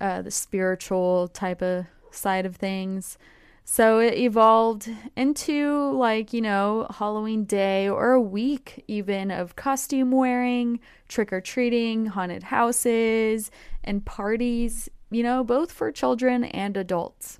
uh, 0.00 0.22
the 0.22 0.30
spiritual 0.30 1.28
type 1.28 1.60
of 1.60 1.84
side 2.10 2.46
of 2.46 2.56
things. 2.56 3.18
So 3.66 3.98
it 3.98 4.14
evolved 4.14 4.88
into 5.14 5.92
like, 5.92 6.32
you 6.32 6.40
know, 6.40 6.86
Halloween 6.88 7.44
day 7.44 7.90
or 7.90 8.12
a 8.12 8.20
week 8.20 8.82
even 8.88 9.30
of 9.30 9.56
costume 9.56 10.10
wearing, 10.10 10.80
trick 11.08 11.34
or 11.34 11.42
treating, 11.42 12.06
haunted 12.06 12.44
houses, 12.44 13.50
and 13.84 14.06
parties, 14.06 14.88
you 15.10 15.22
know, 15.22 15.44
both 15.44 15.70
for 15.70 15.92
children 15.92 16.44
and 16.44 16.78
adults. 16.78 17.38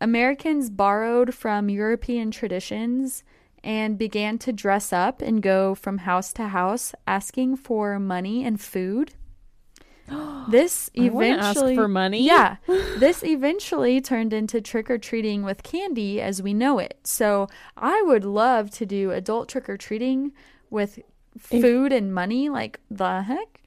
Americans 0.00 0.70
borrowed 0.70 1.34
from 1.34 1.68
European 1.68 2.30
traditions 2.30 3.24
and 3.64 3.98
began 3.98 4.38
to 4.38 4.52
dress 4.52 4.92
up 4.92 5.20
and 5.20 5.42
go 5.42 5.74
from 5.74 5.98
house 5.98 6.32
to 6.34 6.48
house 6.48 6.94
asking 7.06 7.56
for 7.56 7.98
money 7.98 8.44
and 8.44 8.60
food. 8.60 9.12
This 10.48 10.90
eventually 10.94 11.74
for 11.74 11.88
money. 11.88 12.22
Yeah. 12.24 12.56
This 12.98 13.22
eventually 13.22 14.00
turned 14.00 14.32
into 14.32 14.62
trick 14.62 14.90
or 14.90 14.96
treating 14.96 15.42
with 15.42 15.62
candy 15.62 16.20
as 16.22 16.40
we 16.40 16.54
know 16.54 16.78
it. 16.78 16.98
So, 17.04 17.48
I 17.76 18.00
would 18.06 18.24
love 18.24 18.70
to 18.72 18.86
do 18.86 19.10
adult 19.10 19.50
trick 19.50 19.68
or 19.68 19.76
treating 19.76 20.32
with 20.70 21.00
If- 21.50 21.60
food 21.60 21.92
and 21.92 22.14
money 22.14 22.48
like 22.48 22.80
the 22.90 23.22
heck? 23.22 23.60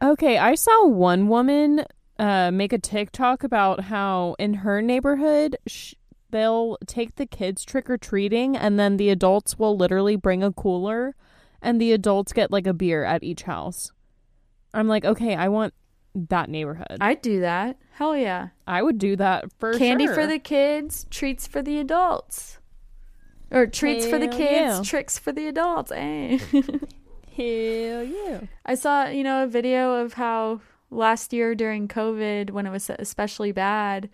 Okay, 0.00 0.38
I 0.38 0.54
saw 0.54 0.86
one 0.86 1.26
woman 1.26 1.84
uh, 2.18 2.50
make 2.50 2.72
a 2.72 2.78
TikTok 2.78 3.42
about 3.44 3.84
how 3.84 4.36
in 4.38 4.54
her 4.54 4.80
neighborhood 4.80 5.56
sh- 5.66 5.94
they'll 6.30 6.78
take 6.86 7.16
the 7.16 7.26
kids 7.26 7.64
trick 7.64 7.88
or 7.88 7.98
treating, 7.98 8.56
and 8.56 8.78
then 8.78 8.96
the 8.96 9.10
adults 9.10 9.58
will 9.58 9.76
literally 9.76 10.16
bring 10.16 10.42
a 10.42 10.52
cooler, 10.52 11.14
and 11.60 11.80
the 11.80 11.92
adults 11.92 12.32
get 12.32 12.50
like 12.50 12.66
a 12.66 12.74
beer 12.74 13.04
at 13.04 13.22
each 13.22 13.42
house. 13.42 13.92
I'm 14.72 14.88
like, 14.88 15.04
okay, 15.04 15.34
I 15.34 15.48
want 15.48 15.74
that 16.14 16.48
neighborhood. 16.48 16.98
I'd 17.00 17.22
do 17.22 17.40
that. 17.40 17.76
Hell 17.92 18.16
yeah. 18.16 18.48
I 18.66 18.82
would 18.82 18.98
do 18.98 19.16
that 19.16 19.46
for 19.58 19.76
Candy 19.78 20.06
sure. 20.06 20.14
for 20.14 20.26
the 20.26 20.38
kids, 20.38 21.06
treats 21.10 21.46
for 21.46 21.62
the 21.62 21.78
adults. 21.78 22.58
Or 23.50 23.66
treats 23.66 24.06
for 24.06 24.18
the 24.18 24.26
kids, 24.26 24.78
yeah. 24.78 24.82
tricks 24.82 25.18
for 25.18 25.32
the 25.32 25.46
adults. 25.46 25.92
Eh. 25.94 26.38
Hell 27.36 28.02
yeah! 28.02 28.40
I 28.64 28.74
saw, 28.74 29.06
you 29.06 29.22
know, 29.22 29.44
a 29.44 29.46
video 29.46 29.94
of 29.94 30.14
how 30.14 30.62
last 30.90 31.32
year 31.32 31.54
during 31.54 31.88
COVID, 31.88 32.50
when 32.50 32.66
it 32.66 32.70
was 32.70 32.90
especially 32.90 33.52
bad, 33.52 34.08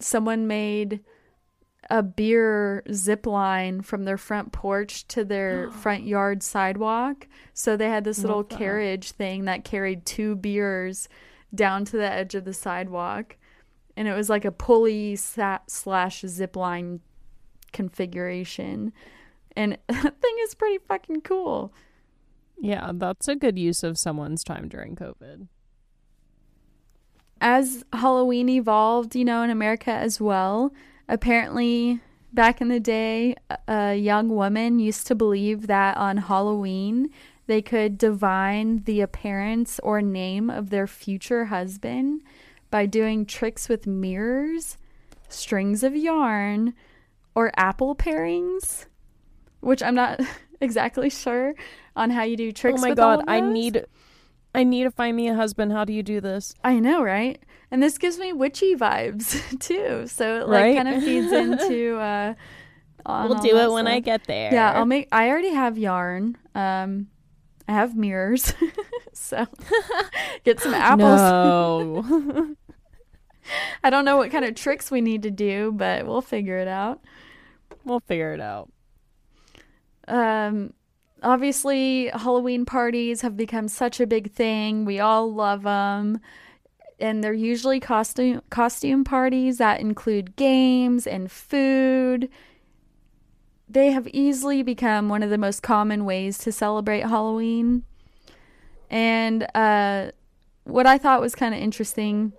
someone 0.00 0.46
made 0.46 1.00
a 1.90 2.02
beer 2.02 2.82
zip 2.92 3.26
line 3.26 3.82
from 3.82 4.04
their 4.04 4.16
front 4.16 4.52
porch 4.52 5.06
to 5.08 5.24
their 5.24 5.70
front 5.82 6.04
yard 6.04 6.42
sidewalk. 6.42 7.26
So 7.52 7.76
they 7.76 7.88
had 7.88 8.04
this 8.04 8.20
little 8.20 8.44
that. 8.44 8.56
carriage 8.56 9.12
thing 9.12 9.44
that 9.46 9.64
carried 9.64 10.06
two 10.06 10.36
beers 10.36 11.08
down 11.54 11.84
to 11.86 11.96
the 11.96 12.10
edge 12.10 12.34
of 12.34 12.44
the 12.44 12.54
sidewalk. 12.54 13.36
And 13.96 14.08
it 14.08 14.14
was 14.14 14.30
like 14.30 14.44
a 14.44 14.52
pulley 14.52 15.16
sa- 15.16 15.58
slash 15.66 16.20
zip 16.20 16.56
line 16.56 17.00
configuration. 17.72 18.92
And 19.54 19.76
that 19.88 20.20
thing 20.20 20.36
is 20.42 20.54
pretty 20.54 20.78
fucking 20.86 21.22
cool. 21.22 21.74
Yeah, 22.60 22.92
that's 22.94 23.28
a 23.28 23.34
good 23.34 23.58
use 23.58 23.82
of 23.82 23.98
someone's 23.98 24.44
time 24.44 24.68
during 24.68 24.94
COVID. 24.94 25.48
As 27.42 27.84
Halloween 27.92 28.48
evolved, 28.48 29.16
you 29.16 29.24
know, 29.24 29.42
in 29.42 29.50
America 29.50 29.90
as 29.90 30.20
well, 30.20 30.72
apparently 31.08 32.00
back 32.32 32.60
in 32.60 32.68
the 32.68 32.80
day, 32.80 33.34
a- 33.66 33.96
young 33.96 34.28
woman 34.30 34.78
used 34.78 35.08
to 35.08 35.14
believe 35.16 35.66
that 35.66 35.96
on 35.96 36.18
Halloween 36.18 37.10
they 37.48 37.60
could 37.60 37.98
divine 37.98 38.84
the 38.84 39.00
appearance 39.00 39.80
or 39.80 40.00
name 40.00 40.48
of 40.48 40.70
their 40.70 40.86
future 40.86 41.46
husband 41.46 42.22
by 42.70 42.86
doing 42.86 43.26
tricks 43.26 43.68
with 43.68 43.88
mirrors, 43.88 44.78
strings 45.28 45.82
of 45.82 45.96
yarn, 45.96 46.74
or 47.34 47.50
apple 47.56 47.96
pairings, 47.96 48.86
which 49.60 49.82
I'm 49.82 49.96
not 49.96 50.20
exactly 50.60 51.10
sure 51.10 51.54
on 51.96 52.10
how 52.10 52.22
you 52.22 52.36
do 52.36 52.48
oh 52.48 52.52
tricks 52.52 52.78
oh 52.78 52.88
my 52.88 52.94
god, 52.94 53.24
I 53.26 53.40
need 53.40 53.84
I 54.54 54.64
need 54.64 54.84
to 54.84 54.90
find 54.90 55.16
me 55.16 55.28
a 55.28 55.34
husband. 55.34 55.72
How 55.72 55.84
do 55.84 55.92
you 55.92 56.02
do 56.02 56.20
this? 56.20 56.54
I 56.62 56.78
know, 56.78 57.02
right? 57.02 57.42
And 57.70 57.82
this 57.82 57.96
gives 57.96 58.18
me 58.18 58.32
witchy 58.34 58.74
vibes 58.76 59.58
too. 59.60 60.06
So 60.06 60.40
it 60.40 60.48
like 60.48 60.62
Right? 60.64 60.76
kind 60.76 60.88
of 60.88 61.02
feeds 61.02 61.32
into 61.32 61.96
uh 61.98 62.34
we'll 63.06 63.40
do 63.40 63.56
it 63.56 63.70
when 63.72 63.86
I 63.86 64.00
get 64.00 64.24
there. 64.24 64.52
Yeah, 64.52 64.72
I'll 64.72 64.84
make 64.86 65.08
I 65.10 65.28
already 65.30 65.54
have 65.54 65.78
yarn. 65.78 66.36
Um 66.54 67.08
I 67.66 67.72
have 67.72 67.96
mirrors. 67.96 68.52
so 69.14 69.46
get 70.44 70.60
some 70.60 70.74
apples. 70.74 71.00
No. 71.00 72.54
I 73.82 73.90
don't 73.90 74.04
know 74.04 74.18
what 74.18 74.30
kind 74.30 74.44
of 74.44 74.54
tricks 74.54 74.90
we 74.90 75.00
need 75.00 75.22
to 75.22 75.30
do, 75.30 75.72
but 75.74 76.06
we'll 76.06 76.20
figure 76.22 76.58
it 76.58 76.68
out. 76.68 77.00
we'll 77.84 78.00
figure 78.00 78.34
it 78.34 78.40
out. 78.40 78.70
Um 80.08 80.74
obviously 81.22 82.08
Halloween 82.08 82.64
parties 82.64 83.20
have 83.22 83.36
become 83.36 83.68
such 83.68 84.00
a 84.00 84.06
big 84.06 84.32
thing. 84.32 84.84
We 84.84 85.00
all 85.00 85.32
love 85.32 85.62
them. 85.62 86.20
And 87.00 87.22
they're 87.22 87.32
usually 87.32 87.80
costume 87.80 88.42
costume 88.50 89.02
parties 89.02 89.58
that 89.58 89.80
include 89.80 90.36
games 90.36 91.06
and 91.06 91.30
food. 91.30 92.28
They 93.68 93.90
have 93.90 94.06
easily 94.08 94.62
become 94.62 95.08
one 95.08 95.22
of 95.22 95.30
the 95.30 95.38
most 95.38 95.62
common 95.62 96.04
ways 96.04 96.38
to 96.38 96.52
celebrate 96.52 97.00
Halloween. 97.00 97.84
And 98.90 99.46
uh, 99.54 100.12
what 100.64 100.86
I 100.86 100.98
thought 100.98 101.20
was 101.20 101.34
kind 101.34 101.54
of 101.54 101.60
interesting 101.60 102.34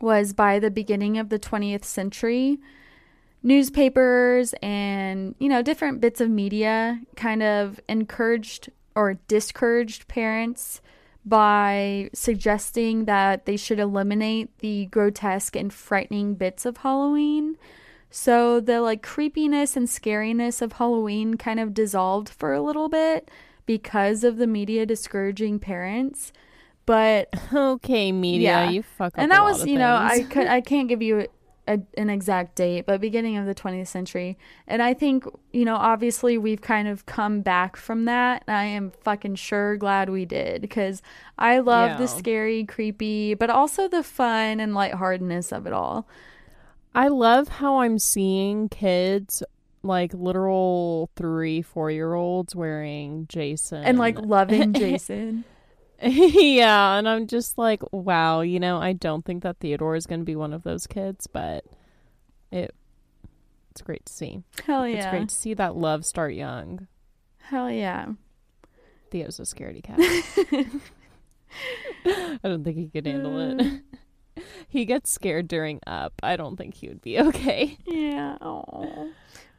was 0.00 0.32
by 0.32 0.58
the 0.58 0.70
beginning 0.70 1.18
of 1.18 1.28
the 1.28 1.38
20th 1.38 1.84
century, 1.84 2.58
newspapers 3.42 4.54
and 4.62 5.34
you 5.38 5.48
know 5.48 5.62
different 5.62 6.00
bits 6.00 6.20
of 6.20 6.30
media 6.30 7.00
kind 7.16 7.42
of 7.42 7.80
encouraged 7.88 8.70
or 8.94 9.14
discouraged 9.28 10.06
parents 10.08 10.80
by 11.24 12.10
suggesting 12.12 13.04
that 13.04 13.46
they 13.46 13.56
should 13.56 13.78
eliminate 13.78 14.56
the 14.58 14.86
grotesque 14.86 15.54
and 15.56 15.72
frightening 15.72 16.34
bits 16.34 16.66
of 16.66 16.78
Halloween. 16.78 17.56
So 18.10 18.60
the 18.60 18.80
like 18.80 19.02
creepiness 19.02 19.76
and 19.76 19.86
scariness 19.86 20.60
of 20.60 20.74
Halloween 20.74 21.36
kind 21.36 21.60
of 21.60 21.72
dissolved 21.74 22.28
for 22.28 22.52
a 22.52 22.60
little 22.60 22.88
bit 22.88 23.30
because 23.66 24.24
of 24.24 24.36
the 24.36 24.46
media 24.48 24.84
discouraging 24.84 25.60
parents. 25.60 26.32
But 26.86 27.28
Okay, 27.54 28.10
media, 28.12 28.48
Yeah. 28.48 28.70
you 28.70 28.82
fuck 28.82 29.14
up. 29.14 29.22
and 29.22 29.30
that 29.30 29.44
was 29.44 29.64
you 29.64 29.78
know 29.78 29.94
i 29.96 30.24
could 30.24 30.48
i 30.48 30.60
can't 30.72 30.88
give 30.88 31.00
you 31.00 31.28
a, 31.68 31.78
an 31.96 32.10
exact 32.10 32.56
date 32.56 32.86
but 32.86 33.00
beginning 33.00 33.36
of 33.36 33.46
the 33.46 33.54
20th 33.54 33.86
century. 33.86 34.36
And 34.66 34.82
i 34.82 34.94
think 34.94 35.24
you 35.52 35.64
know 35.64 35.76
obviously 35.76 36.38
we've 36.38 36.60
kind 36.60 36.88
of 36.88 37.06
come 37.06 37.40
back 37.40 37.76
from 37.76 38.04
that. 38.06 38.44
And 38.46 38.56
i 38.56 38.64
am 38.64 38.92
fucking 39.02 39.36
sure 39.36 39.76
glad 39.76 40.10
we 40.10 40.24
did 40.24 40.60
because 40.60 41.02
i 41.38 41.58
love 41.58 41.98
the 41.98 42.06
scary 42.06 42.64
creepy 42.64 43.34
but 43.34 43.50
also 43.50 43.88
the 43.88 44.02
fun 44.02 44.60
and 44.60 44.74
lightheartedness 44.74 45.52
of 45.52 45.66
it 45.66 45.72
all. 45.72 46.06
I 46.94 47.08
love 47.08 47.48
how 47.48 47.80
I'm 47.80 47.98
seeing 47.98 48.68
kids 48.68 49.42
like 49.82 50.12
literal 50.14 51.10
three, 51.16 51.62
four 51.62 51.90
year 51.90 52.14
olds 52.14 52.54
wearing 52.54 53.26
Jason. 53.28 53.82
And 53.82 53.98
like 53.98 54.18
loving 54.18 54.72
jason 54.74 55.44
yeah, 56.04 56.98
and 56.98 57.08
I'm 57.08 57.26
just 57.28 57.58
like, 57.58 57.80
wow, 57.92 58.40
you 58.40 58.58
know, 58.58 58.78
I 58.78 58.92
don't 58.92 59.24
think 59.24 59.44
that 59.44 59.58
Theodore 59.60 59.94
is 59.94 60.06
going 60.06 60.20
to 60.20 60.24
be 60.24 60.36
one 60.36 60.52
of 60.52 60.64
those 60.64 60.86
kids, 60.86 61.26
but 61.26 61.64
it 62.50 62.74
it's 63.70 63.82
great 63.82 64.04
to 64.06 64.12
see. 64.12 64.42
hell 64.66 64.86
yeah. 64.86 64.96
It's 64.96 65.06
great 65.06 65.28
to 65.28 65.34
see 65.34 65.54
that 65.54 65.76
love 65.76 66.04
start 66.04 66.34
young. 66.34 66.88
hell 67.38 67.70
yeah 67.70 68.08
Theo's 69.10 69.38
a 69.38 69.42
scaredy 69.42 69.82
cat. 69.82 69.98
I 72.04 72.48
don't 72.48 72.64
think 72.64 72.76
he 72.78 72.88
could 72.88 73.06
handle 73.06 73.38
it. 73.38 73.82
he 74.68 74.84
gets 74.84 75.10
scared 75.10 75.48
during 75.48 75.80
up. 75.86 76.14
I 76.22 76.36
don't 76.36 76.56
think 76.56 76.74
he 76.74 76.88
would 76.88 77.02
be 77.02 77.20
okay. 77.20 77.78
Yeah. 77.86 78.38
Oh. 78.40 79.10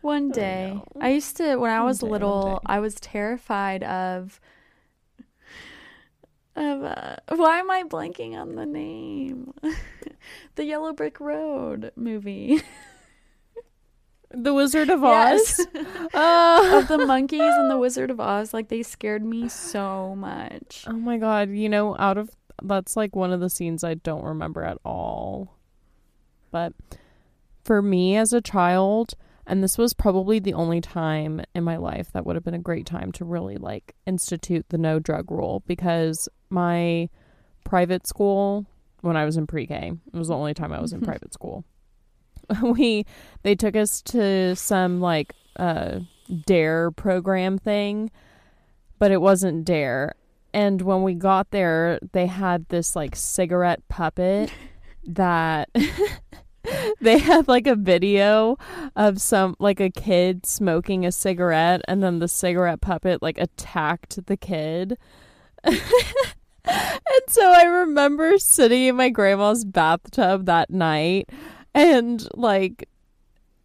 One 0.01 0.31
day. 0.31 0.73
know. 0.73 0.85
I 0.99 1.09
used 1.09 1.37
to 1.37 1.55
when 1.57 1.71
I 1.71 1.83
was 1.83 1.99
day, 1.99 2.07
little. 2.07 2.61
I 2.65 2.79
was 2.79 2.95
terrified 2.95 3.83
of 3.83 4.41
of 6.55 6.83
uh, 6.83 7.15
why 7.35 7.59
am 7.59 7.71
I 7.71 7.83
blanking 7.83 8.33
on 8.35 8.55
the 8.55 8.65
name? 8.65 9.53
the 10.55 10.65
Yellow 10.65 10.93
Brick 10.93 11.19
Road 11.19 11.91
movie. 11.95 12.61
The 14.35 14.53
Wizard 14.53 14.89
of 14.89 15.01
Yes. 15.01 15.59
Oz. 15.59 15.67
Oh. 16.15 16.79
of 16.79 16.87
the 16.87 17.05
monkeys 17.05 17.39
and 17.41 17.69
the 17.69 17.77
Wizard 17.77 18.09
of 18.09 18.19
Oz. 18.19 18.53
Like 18.53 18.69
they 18.69 18.81
scared 18.83 19.23
me 19.23 19.47
so 19.47 20.15
much. 20.15 20.85
oh 20.87 20.93
my 20.93 21.17
god, 21.17 21.49
you 21.51 21.69
know, 21.69 21.95
out 21.99 22.17
of 22.17 22.31
that's 22.61 22.95
like 22.95 23.15
one 23.15 23.31
of 23.31 23.39
the 23.39 23.49
scenes 23.49 23.83
I 23.83 23.93
don't 23.95 24.23
remember 24.23 24.63
at 24.63 24.77
all. 24.83 25.57
But 26.51 26.73
for 27.63 27.81
me 27.81 28.15
as 28.17 28.33
a 28.33 28.41
child, 28.41 29.13
and 29.45 29.63
this 29.63 29.77
was 29.77 29.93
probably 29.93 30.39
the 30.39 30.53
only 30.53 30.81
time 30.81 31.41
in 31.53 31.63
my 31.63 31.77
life 31.77 32.11
that 32.13 32.25
would 32.25 32.35
have 32.35 32.45
been 32.45 32.53
a 32.53 32.59
great 32.59 32.85
time 32.85 33.11
to 33.13 33.25
really 33.25 33.57
like 33.57 33.95
institute 34.05 34.65
the 34.69 34.77
no 34.77 34.99
drug 34.99 35.29
rule 35.31 35.63
because 35.67 36.29
my 36.49 37.09
private 37.63 38.07
school 38.07 38.65
when 39.03 39.17
I 39.17 39.25
was 39.25 39.35
in 39.35 39.45
pre-K, 39.47 39.91
it 40.13 40.17
was 40.17 40.29
the 40.29 40.35
only 40.35 40.53
time 40.53 40.71
I 40.71 40.79
was 40.79 40.93
in 40.93 41.01
private 41.01 41.33
school. 41.33 41.65
We 42.61 43.05
they 43.43 43.55
took 43.55 43.75
us 43.75 44.01
to 44.01 44.55
some 44.55 44.99
like 44.99 45.33
uh 45.55 45.99
DARE 46.45 46.91
program 46.91 47.57
thing, 47.57 48.11
but 48.99 49.11
it 49.11 49.21
wasn't 49.21 49.65
DARE. 49.65 50.15
And 50.53 50.81
when 50.81 51.03
we 51.03 51.13
got 51.13 51.51
there, 51.51 51.99
they 52.11 52.27
had 52.27 52.67
this 52.67 52.97
like 52.97 53.15
cigarette 53.15 53.87
puppet 53.87 54.51
that 55.07 55.69
they 57.13 57.17
had 57.17 57.49
like 57.49 57.67
a 57.67 57.75
video 57.75 58.57
of 58.95 59.19
some 59.19 59.55
like 59.59 59.81
a 59.81 59.89
kid 59.89 60.45
smoking 60.45 61.05
a 61.05 61.11
cigarette 61.11 61.81
and 61.85 62.01
then 62.01 62.19
the 62.19 62.29
cigarette 62.29 62.79
puppet 62.79 63.21
like 63.21 63.37
attacked 63.37 64.25
the 64.25 64.37
kid. 64.37 64.97
and 65.65 65.81
so 67.27 67.51
I 67.51 67.63
remember 67.63 68.37
sitting 68.37 68.83
in 68.83 68.95
my 68.95 69.09
grandma's 69.09 69.65
bathtub 69.65 70.45
that 70.45 70.69
night 70.69 71.29
and 71.73 72.25
like 72.35 72.87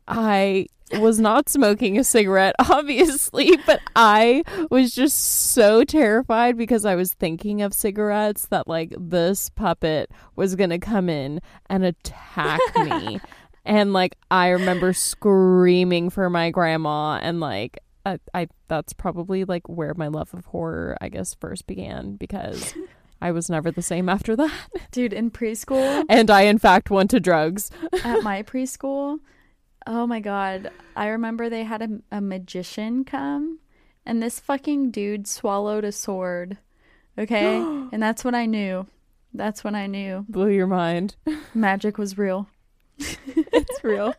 I 0.08 0.66
was 0.94 1.18
not 1.20 1.48
smoking 1.48 1.98
a 1.98 2.04
cigarette 2.04 2.54
obviously, 2.70 3.56
but 3.66 3.80
I 3.96 4.42
was 4.70 4.94
just 4.94 5.18
so 5.52 5.84
terrified 5.84 6.56
because 6.56 6.84
I 6.84 6.94
was 6.94 7.12
thinking 7.14 7.62
of 7.62 7.74
cigarettes 7.74 8.46
that 8.46 8.68
like 8.68 8.92
this 8.98 9.50
puppet 9.50 10.10
was 10.36 10.54
going 10.54 10.70
to 10.70 10.78
come 10.78 11.08
in 11.08 11.40
and 11.68 11.84
attack 11.84 12.60
me. 12.76 13.20
and 13.64 13.92
like 13.92 14.16
I 14.30 14.48
remember 14.48 14.92
screaming 14.92 16.10
for 16.10 16.30
my 16.30 16.50
grandma 16.50 17.18
and 17.22 17.40
like 17.40 17.78
I, 18.06 18.18
I 18.32 18.48
that's 18.68 18.92
probably 18.92 19.44
like 19.44 19.68
where 19.68 19.94
my 19.94 20.08
love 20.08 20.32
of 20.32 20.46
horror 20.46 20.96
I 21.00 21.08
guess 21.08 21.34
first 21.34 21.66
began 21.66 22.16
because 22.16 22.74
I 23.20 23.32
was 23.32 23.50
never 23.50 23.70
the 23.72 23.82
same 23.82 24.08
after 24.08 24.36
that. 24.36 24.52
Dude, 24.92 25.12
in 25.12 25.30
preschool, 25.32 26.04
And 26.08 26.30
I 26.30 26.42
in 26.42 26.58
fact 26.58 26.88
went 26.88 27.10
to 27.10 27.18
drugs. 27.20 27.70
at 28.04 28.22
my 28.22 28.42
preschool, 28.44 29.18
oh 29.88 30.06
my 30.06 30.20
god, 30.20 30.70
I 30.94 31.08
remember 31.08 31.48
they 31.48 31.64
had 31.64 31.82
a, 31.82 31.88
a 32.12 32.20
magician 32.20 33.04
come 33.04 33.58
and 34.04 34.22
this 34.22 34.38
fucking 34.38 34.90
dude 34.90 35.26
swallowed 35.26 35.84
a 35.84 35.92
sword. 35.92 36.58
Okay? 37.18 37.56
and 37.92 38.02
that's 38.02 38.22
when 38.22 38.34
I 38.34 38.46
knew. 38.46 38.86
That's 39.34 39.62
when 39.64 39.74
I 39.74 39.86
knew 39.86 40.24
Blew 40.28 40.48
your 40.48 40.66
mind. 40.66 41.16
magic 41.54 41.98
was 41.98 42.16
real. 42.16 42.48
It's 42.98 43.84
real. 43.84 44.14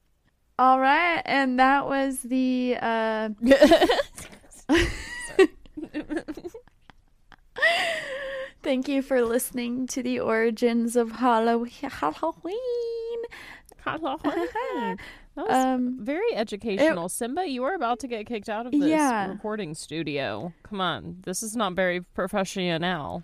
All 0.58 0.78
right, 0.78 1.22
and 1.24 1.58
that 1.58 1.86
was 1.86 2.20
the 2.20 2.76
uh 2.80 3.30
Thank 8.62 8.88
you 8.88 9.00
for 9.00 9.22
listening 9.22 9.86
to 9.88 10.02
the 10.02 10.20
origins 10.20 10.96
of 10.96 11.12
Halloween. 11.12 11.70
that 13.84 14.96
was 15.36 15.64
Um 15.74 15.98
very 16.00 16.34
educational. 16.34 17.08
Simba, 17.08 17.46
you 17.46 17.64
are 17.64 17.74
about 17.74 17.98
to 18.00 18.08
get 18.08 18.26
kicked 18.26 18.48
out 18.48 18.66
of 18.66 18.72
this 18.72 18.80
Yeah. 18.82 19.28
recording 19.28 19.74
studio. 19.74 20.52
Come 20.62 20.80
on, 20.80 21.18
this 21.24 21.42
is 21.42 21.56
not 21.56 21.74
very 21.74 22.00
professional. 22.00 23.22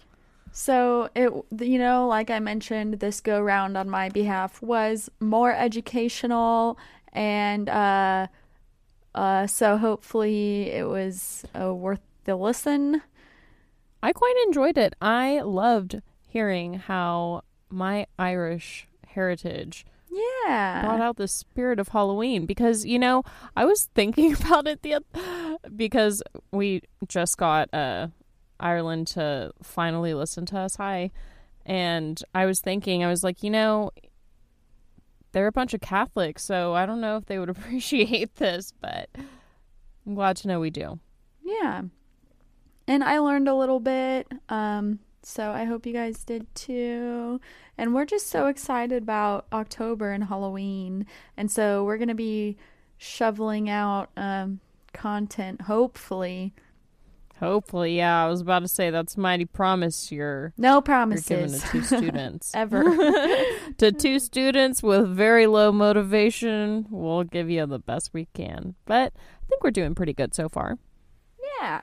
So 0.52 1.10
it, 1.14 1.30
you 1.60 1.78
know, 1.78 2.06
like 2.06 2.30
I 2.30 2.38
mentioned, 2.38 3.00
this 3.00 3.20
go 3.20 3.40
round 3.40 3.76
on 3.76 3.90
my 3.90 4.08
behalf 4.08 4.62
was 4.62 5.10
more 5.20 5.52
educational, 5.52 6.78
and 7.12 7.68
uh, 7.68 8.28
uh, 9.14 9.46
so 9.46 9.76
hopefully 9.76 10.70
it 10.70 10.88
was 10.88 11.44
uh, 11.58 11.74
worth 11.74 12.00
the 12.24 12.36
listen. 12.36 13.02
I 14.02 14.12
quite 14.12 14.34
enjoyed 14.46 14.78
it. 14.78 14.94
I 15.02 15.40
loved 15.40 16.00
hearing 16.26 16.74
how 16.74 17.42
my 17.68 18.06
Irish 18.18 18.86
heritage 19.08 19.84
brought 20.84 21.00
out 21.00 21.16
the 21.16 21.28
spirit 21.28 21.78
of 21.78 21.88
Halloween 21.88 22.46
because 22.46 22.84
you 22.84 22.98
know 22.98 23.22
I 23.56 23.64
was 23.64 23.88
thinking 23.94 24.32
about 24.40 24.66
it 24.66 24.82
the 24.82 25.02
because 25.74 26.22
we 26.52 26.82
just 27.08 27.36
got 27.36 27.72
uh 27.74 28.08
Ireland 28.58 29.08
to 29.08 29.52
finally 29.62 30.14
listen 30.14 30.46
to 30.46 30.58
us 30.58 30.76
hi 30.76 31.10
and 31.64 32.22
I 32.34 32.46
was 32.46 32.60
thinking 32.60 33.04
I 33.04 33.08
was 33.08 33.22
like 33.24 33.42
you 33.42 33.50
know 33.50 33.90
they're 35.32 35.46
a 35.48 35.52
bunch 35.52 35.74
of 35.74 35.80
Catholics 35.80 36.44
so 36.44 36.74
I 36.74 36.86
don't 36.86 37.00
know 37.00 37.16
if 37.16 37.26
they 37.26 37.38
would 37.38 37.48
appreciate 37.56 38.36
this 38.36 38.72
but 38.80 39.08
I'm 40.06 40.14
glad 40.14 40.36
to 40.38 40.48
know 40.48 40.60
we 40.60 40.70
do. 40.70 41.00
yeah, 41.42 41.82
and 42.86 43.02
I 43.02 43.18
learned 43.18 43.48
a 43.48 43.54
little 43.56 43.80
bit. 43.80 44.28
Um, 44.48 45.00
so 45.26 45.50
I 45.50 45.64
hope 45.64 45.86
you 45.86 45.92
guys 45.92 46.22
did 46.22 46.46
too. 46.54 47.40
And 47.76 47.92
we're 47.92 48.04
just 48.04 48.28
so 48.28 48.46
excited 48.46 49.02
about 49.02 49.46
October 49.52 50.12
and 50.12 50.24
Halloween, 50.24 51.04
and 51.36 51.50
so 51.50 51.82
we're 51.84 51.98
gonna 51.98 52.14
be 52.14 52.56
shoveling 52.96 53.68
out 53.68 54.10
um 54.16 54.60
content 54.92 55.62
hopefully 55.62 56.54
Hopefully, 57.38 57.98
yeah. 57.98 58.24
I 58.24 58.28
was 58.28 58.40
about 58.40 58.60
to 58.60 58.68
say 58.68 58.88
that's 58.88 59.16
a 59.16 59.20
mighty 59.20 59.44
promise 59.44 60.10
you're 60.10 60.54
no 60.56 60.74
you're 60.76 60.82
promises 60.82 61.28
giving 61.28 61.60
to 61.60 61.66
two 61.68 61.82
students. 61.98 62.52
ever 62.54 62.82
to 63.78 63.92
two 63.92 64.18
students 64.18 64.82
with 64.82 65.06
very 65.08 65.46
low 65.46 65.70
motivation, 65.70 66.86
we'll 66.88 67.24
give 67.24 67.50
you 67.50 67.66
the 67.66 67.78
best 67.78 68.14
we 68.14 68.28
can. 68.32 68.74
But 68.86 69.12
I 69.14 69.46
think 69.50 69.62
we're 69.62 69.70
doing 69.70 69.94
pretty 69.94 70.14
good 70.14 70.34
so 70.34 70.48
far. 70.48 70.78
yeah 71.60 71.82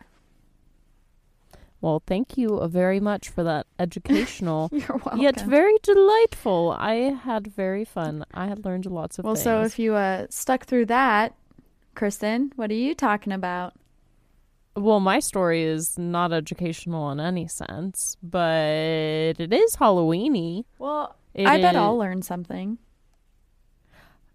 Well, 1.84 2.02
thank 2.08 2.38
you 2.38 2.66
very 2.70 3.02
much 3.02 3.28
for 3.28 3.44
that 3.44 3.68
educational 3.78 4.70
yet 5.18 5.42
very 5.42 5.76
delightful. 5.84 6.74
I 6.80 6.94
had 7.12 7.48
very 7.48 7.84
fun. 7.84 8.24
I 8.34 8.48
had 8.48 8.64
learned 8.64 8.86
lots 8.86 9.20
of 9.20 9.26
things. 9.26 9.26
well 9.26 9.36
things. 9.36 9.44
so 9.44 9.62
if 9.64 9.78
you 9.78 9.94
uh 9.96 10.26
stuck 10.30 10.64
through 10.66 10.86
that 10.88 11.36
kristen 11.94 12.52
what 12.56 12.72
are 12.72 12.82
you 12.88 12.96
talking 12.96 13.34
about 13.34 13.74
well, 14.76 15.00
my 15.00 15.20
story 15.20 15.62
is 15.62 16.00
not 16.00 16.34
educational 16.34 17.12
in 17.12 17.20
any 17.20 17.48
sense, 17.48 18.18
but 18.24 19.36
it 19.46 19.54
is 19.54 19.76
Halloweeny. 19.76 20.64
well 20.80 21.16
It 21.36 21.46
i 21.48 21.62
bet 21.62 21.76
is- 21.76 21.82
i'll 21.82 21.98
learn 21.98 22.22
something 22.24 22.78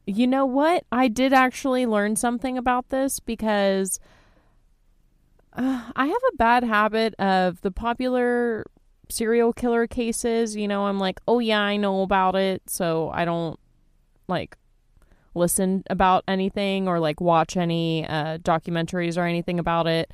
You 0.06 0.26
know 0.26 0.46
what? 0.46 0.84
I 0.90 1.08
did 1.08 1.32
actually 1.34 1.84
learn 1.86 2.16
something 2.16 2.56
about 2.56 2.88
this 2.90 3.20
because 3.20 4.00
uh, 5.58 5.82
I 5.96 6.06
have 6.06 6.22
a 6.32 6.36
bad 6.36 6.64
habit 6.64 7.14
of 7.18 7.60
the 7.62 7.70
popular 7.70 8.64
serial 9.08 9.52
killer 9.52 9.86
cases. 9.86 10.56
You 10.56 10.68
know, 10.68 10.86
I'm 10.86 10.98
like, 10.98 11.20
oh, 11.26 11.40
yeah, 11.40 11.60
I 11.60 11.76
know 11.76 12.02
about 12.02 12.36
it. 12.36 12.62
So 12.70 13.10
I 13.12 13.24
don't 13.24 13.58
like 14.28 14.56
listen 15.34 15.82
about 15.90 16.24
anything 16.28 16.88
or 16.88 17.00
like 17.00 17.20
watch 17.20 17.56
any 17.56 18.06
uh, 18.06 18.38
documentaries 18.38 19.18
or 19.18 19.24
anything 19.24 19.58
about 19.58 19.86
it. 19.86 20.12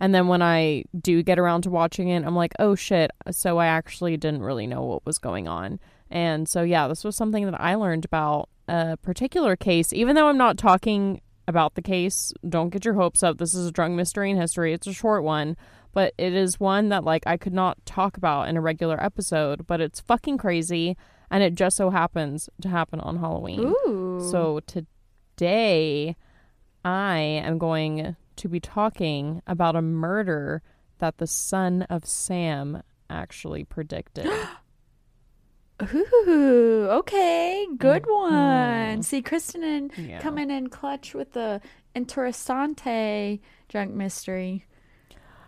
And 0.00 0.14
then 0.14 0.28
when 0.28 0.42
I 0.42 0.84
do 0.98 1.22
get 1.22 1.38
around 1.38 1.62
to 1.62 1.70
watching 1.70 2.08
it, 2.08 2.24
I'm 2.24 2.34
like, 2.34 2.54
oh 2.58 2.74
shit. 2.74 3.10
So 3.30 3.58
I 3.58 3.66
actually 3.66 4.16
didn't 4.16 4.42
really 4.42 4.66
know 4.66 4.82
what 4.82 5.06
was 5.06 5.18
going 5.18 5.46
on. 5.46 5.78
And 6.10 6.48
so, 6.48 6.62
yeah, 6.62 6.88
this 6.88 7.04
was 7.04 7.14
something 7.14 7.44
that 7.44 7.60
I 7.60 7.76
learned 7.76 8.04
about 8.04 8.48
a 8.66 8.96
particular 8.96 9.54
case. 9.54 9.92
Even 9.92 10.16
though 10.16 10.28
I'm 10.28 10.38
not 10.38 10.56
talking 10.56 11.20
about 11.50 11.74
the 11.74 11.82
case, 11.82 12.32
don't 12.48 12.70
get 12.70 12.86
your 12.86 12.94
hopes 12.94 13.22
up. 13.22 13.36
This 13.36 13.54
is 13.54 13.66
a 13.66 13.72
drunk 13.72 13.94
mystery 13.94 14.30
in 14.30 14.38
history. 14.38 14.72
It's 14.72 14.86
a 14.86 14.92
short 14.94 15.22
one, 15.22 15.56
but 15.92 16.14
it 16.16 16.32
is 16.32 16.58
one 16.58 16.88
that, 16.88 17.04
like, 17.04 17.24
I 17.26 17.36
could 17.36 17.52
not 17.52 17.84
talk 17.84 18.16
about 18.16 18.48
in 18.48 18.56
a 18.56 18.62
regular 18.62 19.02
episode, 19.02 19.66
but 19.66 19.82
it's 19.82 20.00
fucking 20.00 20.38
crazy. 20.38 20.96
And 21.30 21.42
it 21.42 21.54
just 21.54 21.76
so 21.76 21.90
happens 21.90 22.48
to 22.62 22.68
happen 22.68 23.00
on 23.00 23.18
Halloween. 23.18 23.74
ooh 23.86 24.26
So 24.30 24.60
today, 24.66 26.16
I 26.84 27.18
am 27.18 27.58
going 27.58 28.16
to 28.36 28.48
be 28.48 28.60
talking 28.60 29.42
about 29.46 29.76
a 29.76 29.82
murder 29.82 30.62
that 30.98 31.18
the 31.18 31.26
son 31.26 31.82
of 31.82 32.06
Sam 32.06 32.82
actually 33.10 33.64
predicted. 33.64 34.26
ooh 35.94 36.86
okay 36.90 37.66
good 37.78 38.04
one 38.08 38.32
mm-hmm. 38.32 39.00
see 39.02 39.22
kristen 39.22 39.62
and 39.62 39.92
Yeah. 39.96 40.20
coming 40.20 40.50
in 40.50 40.68
clutch 40.68 41.14
with 41.14 41.32
the 41.32 41.60
interessante 41.96 43.40
drunk 43.68 43.92
mystery 43.94 44.64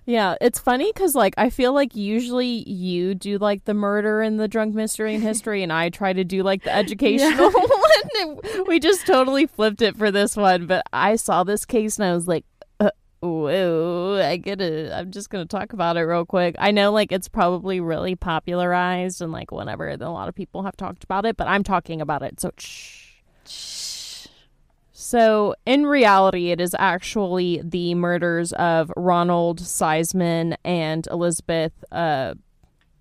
Yeah, 0.05 0.35
it's 0.41 0.59
funny 0.59 0.91
because 0.93 1.15
like 1.15 1.35
I 1.39 1.49
feel 1.51 1.73
like 1.73 1.95
usually 1.95 2.69
you 2.69 3.15
do 3.15 3.39
like 3.39 3.65
the 3.67 3.75
murder 3.75 4.21
and 4.21 4.39
the 4.41 4.49
drunk 4.49 4.75
mystery 4.75 5.15
and 5.15 5.23
history, 5.23 5.63
and 5.63 5.73
I 5.73 5.91
try 5.91 6.13
to 6.13 6.25
do 6.25 6.43
like 6.43 6.65
the 6.65 6.75
educational 6.83 7.53
one. 7.53 8.67
We 8.67 8.81
just 8.81 9.07
totally 9.07 9.47
flipped 9.47 9.81
it 9.81 9.97
for 9.97 10.11
this 10.11 10.37
one. 10.37 10.67
But 10.67 10.83
I 10.93 11.15
saw 11.15 11.45
this 11.45 11.65
case 11.65 11.99
and 12.01 12.05
I 12.05 12.15
was 12.15 12.27
like, 12.27 12.45
"Whoa, 13.23 14.21
I 14.23 14.37
get 14.37 14.61
it." 14.61 14.93
I'm 14.93 15.11
just 15.11 15.31
gonna 15.31 15.47
talk 15.47 15.73
about 15.73 15.97
it 15.97 16.01
real 16.03 16.27
quick. 16.27 16.57
I 16.59 16.71
know 16.73 16.93
like 16.93 17.13
it's 17.13 17.29
probably 17.29 17.81
really 17.81 18.15
popularized 18.17 19.23
and 19.23 19.33
like 19.33 19.53
whatever. 19.53 19.89
A 19.89 19.97
lot 19.97 20.29
of 20.29 20.35
people 20.35 20.65
have 20.65 20.77
talked 20.77 21.05
about 21.05 21.25
it, 21.25 21.37
but 21.37 21.47
I'm 21.47 21.63
talking 21.63 22.01
about 22.01 22.23
it, 22.23 22.41
so 22.41 22.51
shh. 22.59 23.13
So, 25.13 25.55
in 25.67 25.85
reality, 25.87 26.53
it 26.53 26.61
is 26.61 26.75
actually 26.79 27.61
the 27.63 27.95
murders 27.95 28.53
of 28.55 28.91
Ronald 28.97 29.61
Sisman 29.61 30.57
and 30.65 31.07
Elizabeth 31.11 31.73
uh, 31.93 32.35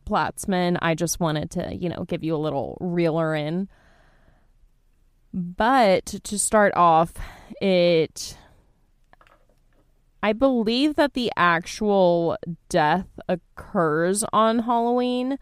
Platzman. 0.06 0.78
I 0.82 0.96
just 0.96 1.20
wanted 1.20 1.52
to, 1.52 1.74
you 1.74 1.88
know, 1.88 2.04
give 2.04 2.24
you 2.24 2.36
a 2.36 2.38
little 2.38 2.78
reeler 2.82 3.34
in. 3.36 3.70
But 5.34 6.06
to 6.08 6.38
start 6.38 6.74
off, 6.76 7.14
it. 7.62 8.38
I 10.24 10.34
believe 10.34 10.96
that 10.96 11.14
the 11.14 11.32
actual 11.36 12.38
death 12.70 13.08
occurs 13.28 14.24
on 14.32 14.60
Halloween. 14.60 15.38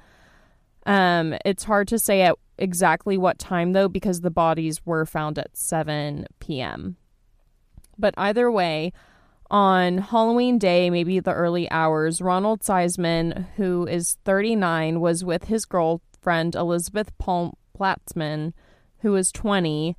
Um, 0.86 1.36
it's 1.44 1.66
hard 1.66 1.88
to 1.90 2.00
say 2.00 2.22
at 2.22 2.36
exactly 2.58 3.18
what 3.18 3.40
time 3.40 3.74
though 3.74 3.88
because 3.88 4.22
the 4.22 4.32
bodies 4.32 4.86
were 4.86 5.06
found 5.06 5.38
at 5.38 5.56
7 5.56 6.26
p.m. 6.40 6.98
But 7.98 8.14
either 8.18 8.50
way, 8.50 8.94
on 9.52 9.98
Halloween 9.98 10.58
day, 10.60 10.90
maybe 10.90 11.20
the 11.20 11.34
early 11.34 11.70
hours, 11.72 12.22
Ronald 12.22 12.62
Sisman, 12.62 13.48
who 13.56 13.88
is 13.88 14.18
39, 14.24 15.00
was 15.00 15.26
with 15.26 15.46
his 15.46 15.66
girlfriend 15.66 16.56
Elizabeth 16.56 17.12
Pal- 17.18 17.58
Platzman, 17.78 18.54
who 19.00 19.16
is 19.16 19.32
20, 19.32 19.98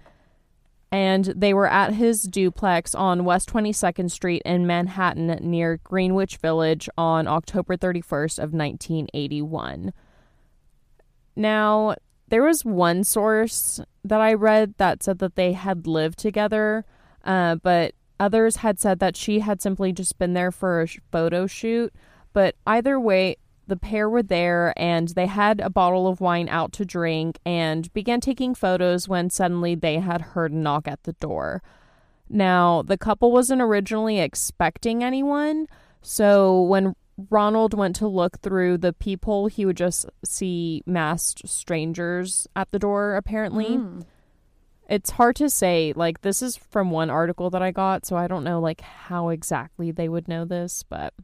and 0.92 1.26
they 1.36 1.54
were 1.54 1.68
at 1.68 1.94
his 1.94 2.22
duplex 2.22 2.94
on 2.94 3.24
West 3.24 3.48
22nd 3.50 4.10
Street 4.10 4.42
in 4.44 4.66
Manhattan 4.66 5.26
near 5.40 5.78
Greenwich 5.84 6.36
Village 6.38 6.88
on 6.98 7.28
October 7.28 7.76
31st 7.76 8.38
of 8.38 8.52
1981. 8.52 9.92
Now, 11.36 11.94
there 12.28 12.42
was 12.42 12.64
one 12.64 13.04
source 13.04 13.80
that 14.04 14.20
I 14.20 14.34
read 14.34 14.74
that 14.78 15.02
said 15.02 15.18
that 15.20 15.36
they 15.36 15.52
had 15.52 15.86
lived 15.86 16.18
together, 16.18 16.84
uh, 17.24 17.56
but 17.56 17.94
others 18.18 18.56
had 18.56 18.80
said 18.80 18.98
that 18.98 19.16
she 19.16 19.40
had 19.40 19.62
simply 19.62 19.92
just 19.92 20.18
been 20.18 20.34
there 20.34 20.50
for 20.50 20.82
a 20.82 20.88
photo 21.12 21.46
shoot. 21.46 21.94
But 22.32 22.56
either 22.66 22.98
way, 22.98 23.36
the 23.70 23.76
pair 23.76 24.10
were 24.10 24.22
there 24.22 24.74
and 24.76 25.08
they 25.10 25.26
had 25.26 25.60
a 25.60 25.70
bottle 25.70 26.08
of 26.08 26.20
wine 26.20 26.48
out 26.48 26.72
to 26.72 26.84
drink 26.84 27.38
and 27.46 27.90
began 27.94 28.20
taking 28.20 28.52
photos 28.52 29.08
when 29.08 29.30
suddenly 29.30 29.76
they 29.76 30.00
had 30.00 30.20
heard 30.20 30.50
a 30.50 30.56
knock 30.56 30.88
at 30.88 31.04
the 31.04 31.12
door. 31.14 31.62
Now, 32.28 32.82
the 32.82 32.98
couple 32.98 33.30
wasn't 33.30 33.62
originally 33.62 34.18
expecting 34.18 35.04
anyone, 35.04 35.68
so 36.02 36.60
when 36.62 36.94
Ronald 37.30 37.74
went 37.74 37.94
to 37.96 38.08
look 38.08 38.40
through 38.40 38.78
the 38.78 38.92
peephole, 38.92 39.46
he 39.46 39.64
would 39.64 39.76
just 39.76 40.06
see 40.24 40.82
masked 40.84 41.48
strangers 41.48 42.48
at 42.56 42.72
the 42.72 42.78
door, 42.78 43.14
apparently. 43.14 43.78
Mm. 43.78 44.02
It's 44.88 45.10
hard 45.10 45.36
to 45.36 45.48
say. 45.48 45.92
Like 45.94 46.22
this 46.22 46.42
is 46.42 46.56
from 46.56 46.90
one 46.90 47.08
article 47.08 47.50
that 47.50 47.62
I 47.62 47.70
got, 47.70 48.04
so 48.04 48.16
I 48.16 48.26
don't 48.26 48.42
know 48.42 48.58
like 48.58 48.80
how 48.80 49.28
exactly 49.28 49.92
they 49.92 50.08
would 50.08 50.26
know 50.26 50.44
this, 50.44 50.82
but 50.82 51.14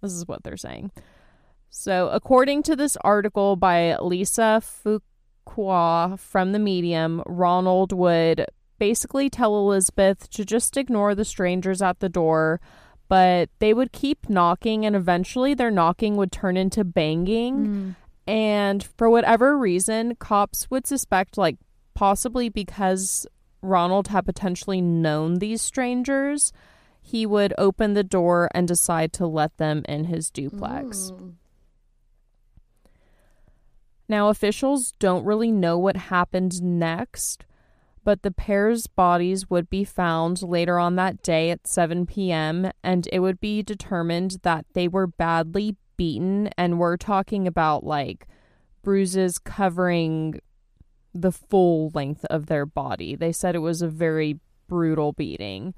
this 0.00 0.12
is 0.12 0.28
what 0.28 0.44
they're 0.44 0.56
saying. 0.56 0.92
So, 1.70 2.08
according 2.08 2.62
to 2.64 2.76
this 2.76 2.96
article 3.02 3.56
by 3.56 3.96
Lisa 3.98 4.62
Fuqua 4.62 6.18
from 6.18 6.52
the 6.52 6.58
Medium, 6.58 7.22
Ronald 7.26 7.92
would 7.92 8.46
basically 8.78 9.28
tell 9.28 9.56
Elizabeth 9.56 10.30
to 10.30 10.44
just 10.44 10.76
ignore 10.76 11.14
the 11.14 11.24
strangers 11.24 11.82
at 11.82 12.00
the 12.00 12.08
door, 12.08 12.60
but 13.08 13.50
they 13.58 13.74
would 13.74 13.92
keep 13.92 14.28
knocking, 14.28 14.84
and 14.86 14.94
eventually 14.94 15.54
their 15.54 15.70
knocking 15.70 16.16
would 16.16 16.32
turn 16.32 16.56
into 16.56 16.84
banging. 16.84 17.66
Mm. 17.66 17.96
And 18.26 18.82
for 18.82 19.08
whatever 19.08 19.56
reason, 19.56 20.14
cops 20.16 20.70
would 20.70 20.86
suspect, 20.86 21.38
like, 21.38 21.56
possibly 21.94 22.48
because 22.48 23.26
Ronald 23.62 24.08
had 24.08 24.26
potentially 24.26 24.80
known 24.80 25.36
these 25.38 25.62
strangers, 25.62 26.52
he 27.00 27.24
would 27.24 27.54
open 27.56 27.94
the 27.94 28.04
door 28.04 28.48
and 28.54 28.68
decide 28.68 29.12
to 29.14 29.26
let 29.26 29.56
them 29.56 29.82
in 29.88 30.04
his 30.04 30.30
duplex. 30.30 31.10
Ooh. 31.10 31.34
Now, 34.08 34.28
officials 34.28 34.94
don't 34.98 35.24
really 35.24 35.52
know 35.52 35.78
what 35.78 35.96
happened 35.96 36.62
next, 36.62 37.44
but 38.04 38.22
the 38.22 38.30
pair's 38.30 38.86
bodies 38.86 39.50
would 39.50 39.68
be 39.68 39.84
found 39.84 40.42
later 40.42 40.78
on 40.78 40.96
that 40.96 41.22
day 41.22 41.50
at 41.50 41.66
7 41.66 42.06
p.m., 42.06 42.70
and 42.82 43.06
it 43.12 43.18
would 43.20 43.38
be 43.38 43.62
determined 43.62 44.38
that 44.42 44.64
they 44.72 44.88
were 44.88 45.06
badly 45.06 45.76
beaten, 45.98 46.48
and 46.56 46.78
we're 46.78 46.96
talking 46.96 47.46
about 47.46 47.84
like 47.84 48.26
bruises 48.82 49.38
covering 49.38 50.40
the 51.12 51.32
full 51.32 51.90
length 51.92 52.24
of 52.26 52.46
their 52.46 52.64
body. 52.64 53.14
They 53.14 53.32
said 53.32 53.54
it 53.54 53.58
was 53.58 53.82
a 53.82 53.88
very 53.88 54.40
brutal 54.68 55.12
beating. 55.12 55.74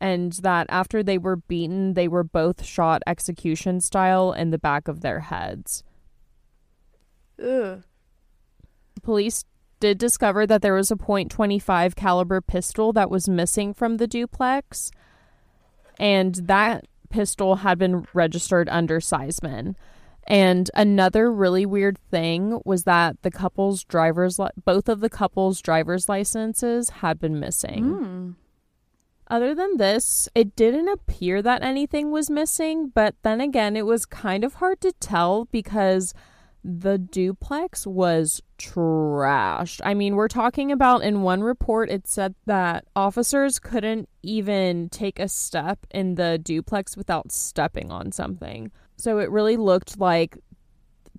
And 0.00 0.32
that 0.42 0.66
after 0.68 1.02
they 1.02 1.18
were 1.18 1.36
beaten, 1.36 1.94
they 1.94 2.08
were 2.08 2.24
both 2.24 2.64
shot 2.64 3.02
execution 3.06 3.80
style 3.80 4.32
in 4.32 4.50
the 4.50 4.58
back 4.58 4.88
of 4.88 5.00
their 5.00 5.20
heads. 5.20 5.84
Ugh. 7.42 7.82
Police 9.02 9.44
did 9.80 9.98
discover 9.98 10.46
that 10.46 10.62
there 10.62 10.74
was 10.74 10.90
a 10.90 10.96
.25 10.96 11.94
caliber 11.94 12.40
pistol 12.40 12.92
that 12.92 13.10
was 13.10 13.28
missing 13.28 13.74
from 13.74 13.98
the 13.98 14.06
duplex, 14.06 14.90
and 15.98 16.34
that 16.36 16.86
pistol 17.10 17.56
had 17.56 17.78
been 17.78 18.06
registered 18.12 18.68
under 18.70 18.98
Sisman. 18.98 19.74
And 20.26 20.70
another 20.74 21.30
really 21.30 21.66
weird 21.66 21.98
thing 22.10 22.60
was 22.64 22.84
that 22.84 23.20
the 23.22 23.30
couple's 23.30 23.84
driver's 23.84 24.38
li- 24.38 24.48
both 24.64 24.88
of 24.88 25.00
the 25.00 25.10
couple's 25.10 25.60
driver's 25.60 26.08
licenses 26.08 26.88
had 26.90 27.20
been 27.20 27.38
missing. 27.38 27.84
Mm. 27.84 28.34
Other 29.28 29.54
than 29.54 29.76
this, 29.76 30.28
it 30.34 30.56
didn't 30.56 30.88
appear 30.88 31.42
that 31.42 31.62
anything 31.62 32.10
was 32.10 32.30
missing, 32.30 32.88
but 32.88 33.14
then 33.22 33.40
again, 33.40 33.76
it 33.76 33.86
was 33.86 34.06
kind 34.06 34.44
of 34.44 34.54
hard 34.54 34.80
to 34.80 34.92
tell 34.92 35.46
because 35.46 36.14
the 36.64 36.96
duplex 36.96 37.86
was 37.86 38.42
trashed. 38.58 39.82
I 39.84 39.92
mean, 39.92 40.16
we're 40.16 40.28
talking 40.28 40.72
about 40.72 41.02
in 41.02 41.20
one 41.20 41.42
report, 41.42 41.90
it 41.90 42.06
said 42.06 42.34
that 42.46 42.86
officers 42.96 43.58
couldn't 43.58 44.08
even 44.22 44.88
take 44.88 45.18
a 45.18 45.28
step 45.28 45.86
in 45.90 46.14
the 46.14 46.38
duplex 46.38 46.96
without 46.96 47.30
stepping 47.30 47.90
on 47.90 48.12
something. 48.12 48.72
So 48.96 49.18
it 49.18 49.30
really 49.30 49.58
looked 49.58 50.00
like 50.00 50.38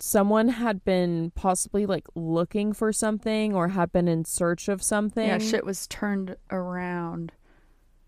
someone 0.01 0.47
had 0.47 0.83
been 0.83 1.31
possibly 1.35 1.85
like 1.85 2.05
looking 2.15 2.73
for 2.73 2.91
something 2.91 3.53
or 3.53 3.67
had 3.69 3.91
been 3.91 4.07
in 4.07 4.25
search 4.25 4.67
of 4.67 4.81
something. 4.81 5.27
Yeah, 5.27 5.37
shit 5.37 5.63
was 5.63 5.85
turned 5.87 6.35
around. 6.49 7.31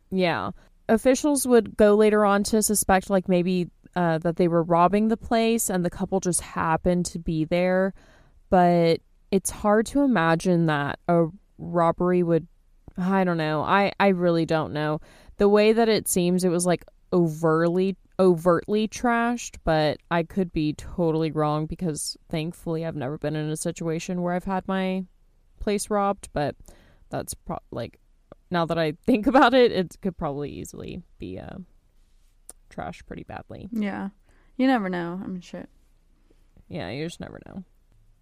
Yeah. 0.10 0.52
Officials 0.90 1.46
would 1.46 1.76
go 1.76 1.96
later 1.96 2.24
on 2.24 2.44
to 2.46 2.64
suspect, 2.64 3.10
like, 3.10 3.28
maybe 3.28 3.70
uh, 3.98 4.20
that 4.20 4.36
they 4.36 4.48
were 4.48 4.62
robbing 4.62 5.08
the 5.08 5.18
place 5.18 5.72
and 5.72 5.84
the 5.84 5.90
couple 5.90 6.20
just 6.20 6.42
happened 6.42 7.04
to 7.08 7.18
be 7.18 7.44
there. 7.44 7.96
But 8.52 9.02
it's 9.32 9.50
hard 9.50 9.88
to 9.88 10.04
imagine 10.04 10.68
that 10.68 11.00
a 11.08 11.26
robbery 11.58 12.22
would. 12.22 12.48
I 12.96 13.24
don't 13.24 13.38
know. 13.38 13.64
I, 13.64 13.92
I 14.00 14.10
really 14.10 14.46
don't 14.46 14.72
know. 14.72 15.02
The 15.38 15.50
way 15.50 15.74
that 15.74 15.90
it 15.90 16.08
seems, 16.08 16.44
it 16.44 16.50
was 16.50 16.66
like 16.66 16.86
overtly 17.12 17.98
overtly 18.20 18.88
trashed, 18.88 19.58
but 19.64 19.98
I 20.10 20.24
could 20.24 20.52
be 20.52 20.74
totally 20.74 21.32
wrong 21.32 21.66
because 21.66 22.18
thankfully 22.30 22.86
I've 22.86 22.96
never 22.96 23.18
been 23.18 23.36
in 23.36 23.50
a 23.50 23.58
situation 23.58 24.22
where 24.22 24.34
I've 24.34 24.46
had 24.46 24.68
my 24.68 25.06
place 25.60 25.90
robbed, 25.90 26.30
but 26.34 26.56
that's 27.10 27.34
pro- 27.34 27.60
like 27.72 28.00
now 28.52 28.66
that 28.66 28.78
I 28.78 28.92
think 29.06 29.26
about 29.26 29.56
it, 29.56 29.72
it 29.72 29.98
could 30.02 30.18
probably 30.18 30.52
easily 30.52 31.02
be 31.18 31.40
uh, 31.40 31.58
trashed 32.78 33.06
pretty 33.06 33.24
badly. 33.24 33.70
Yeah. 33.72 34.10
You 34.58 34.68
never 34.68 34.90
know. 34.90 35.20
I 35.24 35.28
mean, 35.28 35.42
shit. 35.42 35.70
Yeah, 36.68 36.90
you 36.90 37.06
just 37.06 37.20
never 37.20 37.40
know. 37.46 37.64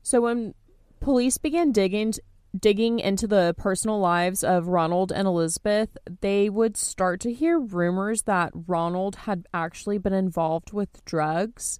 So 0.03 0.21
when 0.21 0.53
police 0.99 1.37
began 1.37 1.71
digging 1.71 2.13
digging 2.57 2.99
into 2.99 3.27
the 3.27 3.53
personal 3.57 3.99
lives 3.99 4.43
of 4.43 4.67
Ronald 4.67 5.11
and 5.11 5.27
Elizabeth, 5.27 5.97
they 6.21 6.49
would 6.49 6.77
start 6.77 7.19
to 7.21 7.33
hear 7.33 7.59
rumors 7.59 8.23
that 8.23 8.51
Ronald 8.67 9.15
had 9.17 9.45
actually 9.53 9.97
been 9.97 10.13
involved 10.13 10.71
with 10.71 11.03
drugs. 11.05 11.79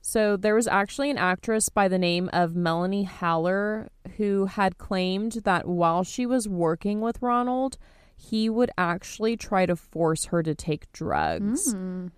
So 0.00 0.36
there 0.36 0.54
was 0.54 0.68
actually 0.68 1.10
an 1.10 1.18
actress 1.18 1.68
by 1.68 1.88
the 1.88 1.98
name 1.98 2.30
of 2.32 2.54
Melanie 2.54 3.04
Haller 3.04 3.90
who 4.16 4.46
had 4.46 4.78
claimed 4.78 5.32
that 5.44 5.66
while 5.66 6.04
she 6.04 6.26
was 6.26 6.48
working 6.48 7.00
with 7.00 7.22
Ronald, 7.22 7.76
he 8.16 8.48
would 8.48 8.70
actually 8.76 9.36
try 9.36 9.66
to 9.66 9.76
force 9.76 10.26
her 10.26 10.42
to 10.42 10.54
take 10.54 10.90
drugs. 10.92 11.74
Mm. 11.74 12.10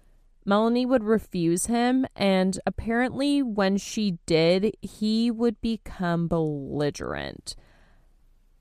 Melanie 0.44 0.86
would 0.86 1.04
refuse 1.04 1.66
him, 1.66 2.06
and 2.16 2.58
apparently, 2.64 3.42
when 3.42 3.76
she 3.76 4.18
did, 4.24 4.74
he 4.80 5.30
would 5.30 5.60
become 5.60 6.26
belligerent. 6.26 7.54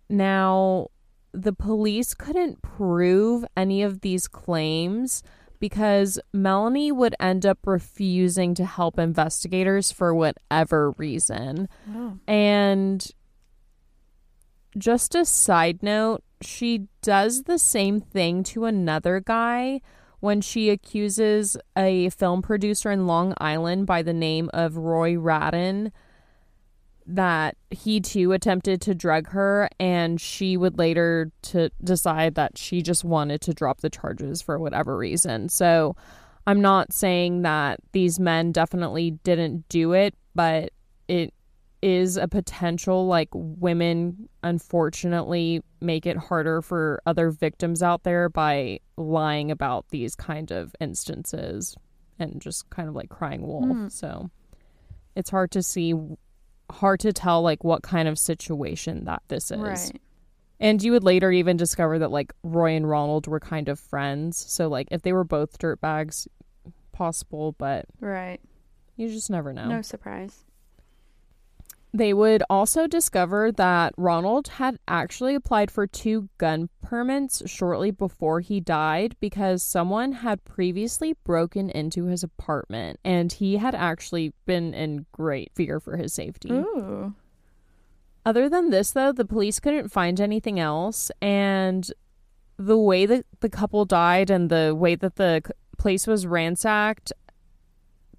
Now, 0.09 0.87
the 1.31 1.53
police 1.53 2.13
couldn't 2.13 2.61
prove 2.61 3.45
any 3.55 3.83
of 3.83 4.01
these 4.01 4.27
claims 4.27 5.23
because 5.59 6.19
Melanie 6.33 6.91
would 6.91 7.15
end 7.19 7.45
up 7.45 7.59
refusing 7.65 8.53
to 8.55 8.65
help 8.65 8.99
investigators 8.99 9.91
for 9.91 10.13
whatever 10.13 10.91
reason. 10.91 11.69
Oh. 11.89 12.17
And 12.27 13.05
just 14.77 15.15
a 15.15 15.25
side 15.25 15.81
note, 15.81 16.23
she 16.41 16.87
does 17.01 17.43
the 17.43 17.57
same 17.57 17.99
thing 17.99 18.43
to 18.43 18.65
another 18.65 19.19
guy 19.19 19.81
when 20.19 20.41
she 20.41 20.69
accuses 20.69 21.57
a 21.77 22.09
film 22.09 22.41
producer 22.41 22.91
in 22.91 23.07
Long 23.07 23.33
Island 23.37 23.85
by 23.85 24.01
the 24.01 24.13
name 24.13 24.49
of 24.53 24.77
Roy 24.77 25.13
Radin 25.13 25.91
that 27.05 27.55
he 27.71 28.01
too 28.01 28.33
attempted 28.33 28.81
to 28.81 28.93
drug 28.93 29.29
her 29.29 29.69
and 29.79 30.19
she 30.19 30.57
would 30.57 30.77
later 30.77 31.31
to 31.41 31.69
decide 31.83 32.35
that 32.35 32.57
she 32.57 32.81
just 32.81 33.03
wanted 33.05 33.39
to 33.41 33.53
drop 33.53 33.79
the 33.79 33.89
charges 33.89 34.41
for 34.41 34.59
whatever 34.59 34.97
reason. 34.97 35.47
So 35.47 35.95
I'm 36.45 36.61
not 36.61 36.91
saying 36.91 37.43
that 37.43 37.79
these 37.93 38.19
men 38.19 38.51
definitely 38.51 39.11
didn't 39.11 39.69
do 39.69 39.93
it, 39.93 40.15
but 40.35 40.71
it 41.07 41.33
is 41.81 42.17
a 42.17 42.27
potential 42.27 43.05
like 43.05 43.29
women 43.33 44.27
unfortunately 44.43 45.61
make 45.79 46.05
it 46.05 46.17
harder 46.17 46.61
for 46.61 46.99
other 47.05 47.29
victims 47.29 47.83
out 47.83 48.03
there 48.03 48.29
by 48.29 48.79
lying 48.97 49.51
about 49.51 49.87
these 49.89 50.15
kind 50.15 50.51
of 50.51 50.75
instances 50.79 51.75
and 52.17 52.41
just 52.41 52.67
kind 52.71 52.89
of 52.89 52.95
like 52.95 53.09
crying 53.09 53.45
wolf. 53.45 53.65
Hmm. 53.65 53.87
So 53.89 54.31
it's 55.15 55.29
hard 55.29 55.51
to 55.51 55.61
see 55.61 55.93
hard 56.69 56.99
to 57.01 57.13
tell 57.13 57.41
like 57.43 57.63
what 57.63 57.83
kind 57.83 58.07
of 58.07 58.17
situation 58.19 59.05
that 59.05 59.21
this 59.27 59.51
is. 59.51 59.59
Right. 59.59 60.01
And 60.59 60.81
you 60.81 60.91
would 60.93 61.03
later 61.03 61.31
even 61.31 61.55
discover 61.57 61.99
that 61.99 62.09
like 62.11 62.33
Roy 62.43 62.71
and 62.75 62.89
Ronald 62.89 63.27
were 63.27 63.39
kind 63.39 63.69
of 63.69 63.79
friends. 63.79 64.37
So 64.37 64.67
like 64.67 64.87
if 64.89 65.03
they 65.03 65.13
were 65.13 65.23
both 65.23 65.59
dirtbags 65.59 66.27
possible, 66.91 67.53
but 67.59 67.85
Right. 67.99 68.39
you 68.95 69.07
just 69.09 69.29
never 69.29 69.53
know. 69.53 69.67
No 69.67 69.81
surprise. 69.83 70.43
They 71.93 72.13
would 72.13 72.43
also 72.49 72.85
discover 72.85 73.51
that 73.53 73.93
Ronald 73.97 74.49
had 74.49 74.77
actually 74.87 75.35
applied 75.35 75.71
for 75.71 75.87
two 75.87 76.29
gun 76.37 76.69
permits 76.81 77.41
shortly 77.49 77.91
before 77.91 78.41
he 78.41 78.59
died 78.59 79.15
because 79.19 79.63
someone 79.63 80.11
had 80.11 80.43
previously 80.43 81.15
broken 81.23 81.69
into 81.69 82.05
his 82.05 82.23
apartment 82.23 82.99
and 83.03 83.31
he 83.31 83.57
had 83.57 83.73
actually 83.73 84.33
been 84.45 84.73
in 84.73 85.05
great 85.11 85.51
fear 85.55 85.79
for 85.79 85.97
his 85.97 86.13
safety. 86.13 86.51
Ooh. 86.51 87.15
Other 88.25 88.49
than 88.49 88.69
this, 88.69 88.91
though, 88.91 89.13
the 89.13 89.23
police 89.23 89.59
couldn't 89.61 89.87
find 89.87 90.19
anything 90.19 90.59
else, 90.59 91.09
and 91.21 91.89
the 92.57 92.77
way 92.77 93.05
that 93.05 93.25
the 93.39 93.47
couple 93.47 93.85
died 93.85 94.29
and 94.29 94.49
the 94.49 94.75
way 94.75 94.95
that 94.95 95.15
the 95.15 95.41
place 95.77 96.05
was 96.05 96.27
ransacked, 96.27 97.13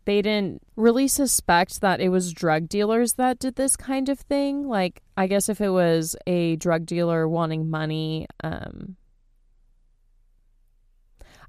they 0.08 0.22
didn't 0.22 0.62
really 0.74 1.06
suspect 1.06 1.82
that 1.82 2.00
it 2.00 2.08
was 2.08 2.32
drug 2.32 2.66
dealers 2.66 3.12
that 3.14 3.38
did 3.38 3.56
this 3.56 3.76
kind 3.76 4.08
of 4.08 4.18
thing. 4.18 4.66
Like, 4.66 5.02
I 5.18 5.26
guess 5.26 5.50
if 5.50 5.60
it 5.60 5.68
was 5.68 6.16
a 6.26 6.56
drug 6.56 6.86
dealer 6.86 7.28
wanting 7.28 7.68
money, 7.68 8.26
um, 8.42 8.96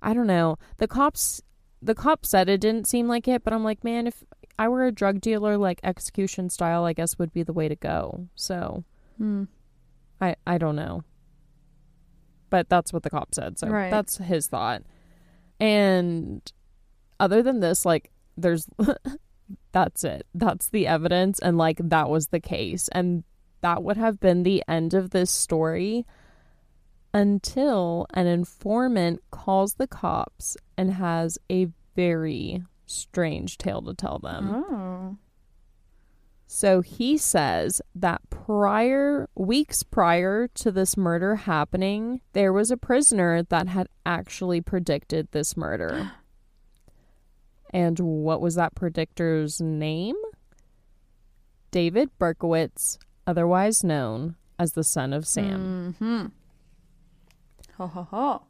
I 0.01 0.13
don't 0.13 0.27
know. 0.27 0.57
The 0.75 0.89
cops, 0.89 1.41
the 1.81 1.95
cop 1.95 2.25
said 2.25 2.49
it 2.49 2.59
didn't 2.59 2.89
seem 2.89 3.07
like 3.07 3.29
it, 3.29 3.45
but 3.45 3.53
I'm 3.53 3.63
like, 3.63 3.85
man, 3.85 4.07
if 4.07 4.25
I 4.57 4.67
were 4.67 4.85
a 4.85 4.91
drug 4.91 5.21
dealer, 5.21 5.57
like 5.57 5.79
execution 5.81 6.49
style, 6.49 6.83
I 6.83 6.91
guess 6.91 7.17
would 7.17 7.31
be 7.31 7.43
the 7.43 7.53
way 7.53 7.69
to 7.69 7.77
go. 7.77 8.27
So, 8.35 8.83
Hmm. 9.17 9.45
I 10.19 10.35
I 10.45 10.57
don't 10.57 10.75
know. 10.75 11.05
But 12.49 12.67
that's 12.67 12.91
what 12.91 13.03
the 13.03 13.09
cop 13.09 13.33
said. 13.33 13.57
So 13.57 13.67
Right. 13.69 13.89
that's 13.89 14.17
his 14.17 14.47
thought. 14.47 14.83
And 15.61 16.41
other 17.21 17.41
than 17.41 17.61
this, 17.61 17.85
like 17.85 18.11
there's 18.41 18.67
that's 19.71 20.03
it. 20.03 20.25
That's 20.33 20.69
the 20.69 20.87
evidence 20.87 21.39
and 21.39 21.57
like 21.57 21.77
that 21.81 22.09
was 22.09 22.27
the 22.27 22.39
case. 22.39 22.89
And 22.91 23.23
that 23.61 23.83
would 23.83 23.97
have 23.97 24.19
been 24.19 24.43
the 24.43 24.63
end 24.67 24.93
of 24.93 25.11
this 25.11 25.31
story 25.31 26.05
until 27.13 28.05
an 28.13 28.27
informant 28.27 29.21
calls 29.31 29.75
the 29.75 29.87
cops 29.87 30.55
and 30.77 30.93
has 30.93 31.37
a 31.51 31.67
very 31.95 32.63
strange 32.85 33.57
tale 33.57 33.81
to 33.81 33.93
tell 33.93 34.19
them. 34.19 34.65
Oh. 34.69 35.17
So 36.51 36.81
he 36.81 37.17
says 37.17 37.79
that 37.93 38.21
prior, 38.31 39.29
weeks 39.35 39.83
prior 39.83 40.47
to 40.55 40.71
this 40.71 40.97
murder 40.97 41.35
happening, 41.35 42.21
there 42.33 42.51
was 42.51 42.71
a 42.71 42.77
prisoner 42.77 43.43
that 43.43 43.67
had 43.67 43.87
actually 44.03 44.61
predicted 44.61 45.27
this 45.31 45.55
murder. 45.55 46.11
and 47.71 47.99
what 47.99 48.41
was 48.41 48.55
that 48.55 48.75
predictor's 48.75 49.61
name? 49.61 50.15
David 51.71 52.09
Berkowitz, 52.19 52.97
otherwise 53.27 53.83
known 53.83 54.35
as 54.57 54.73
the 54.73 54.83
son 54.83 55.13
of 55.13 55.27
Sam. 55.27 55.95
Hmm. 55.99 56.25
Ha 57.77 57.87
ha 57.87 58.03
ha. 58.03 58.41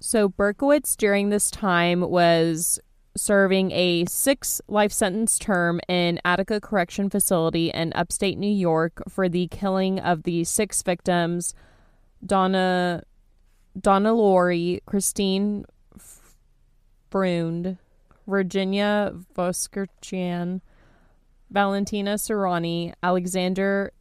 So 0.00 0.28
Berkowitz 0.28 0.96
during 0.96 1.28
this 1.28 1.50
time 1.50 2.00
was 2.00 2.80
serving 3.16 3.70
a 3.72 4.04
six 4.06 4.60
life 4.66 4.92
sentence 4.92 5.38
term 5.38 5.80
in 5.88 6.20
Attica 6.24 6.60
Correction 6.60 7.10
Facility 7.10 7.70
in 7.70 7.92
upstate 7.94 8.38
New 8.38 8.50
York 8.50 9.02
for 9.08 9.28
the 9.28 9.48
killing 9.48 9.98
of 9.98 10.22
the 10.22 10.44
six 10.44 10.82
victims 10.82 11.54
Donna 12.24 13.02
Donna 13.78 14.12
Lauria, 14.12 14.80
Christine 14.84 15.64
F- 15.94 16.34
Brund, 17.10 17.78
Virginia 18.30 19.12
Voskerichian, 19.36 20.60
Valentina 21.50 22.14
Suriani, 22.14 22.94
Alexander 23.02 23.92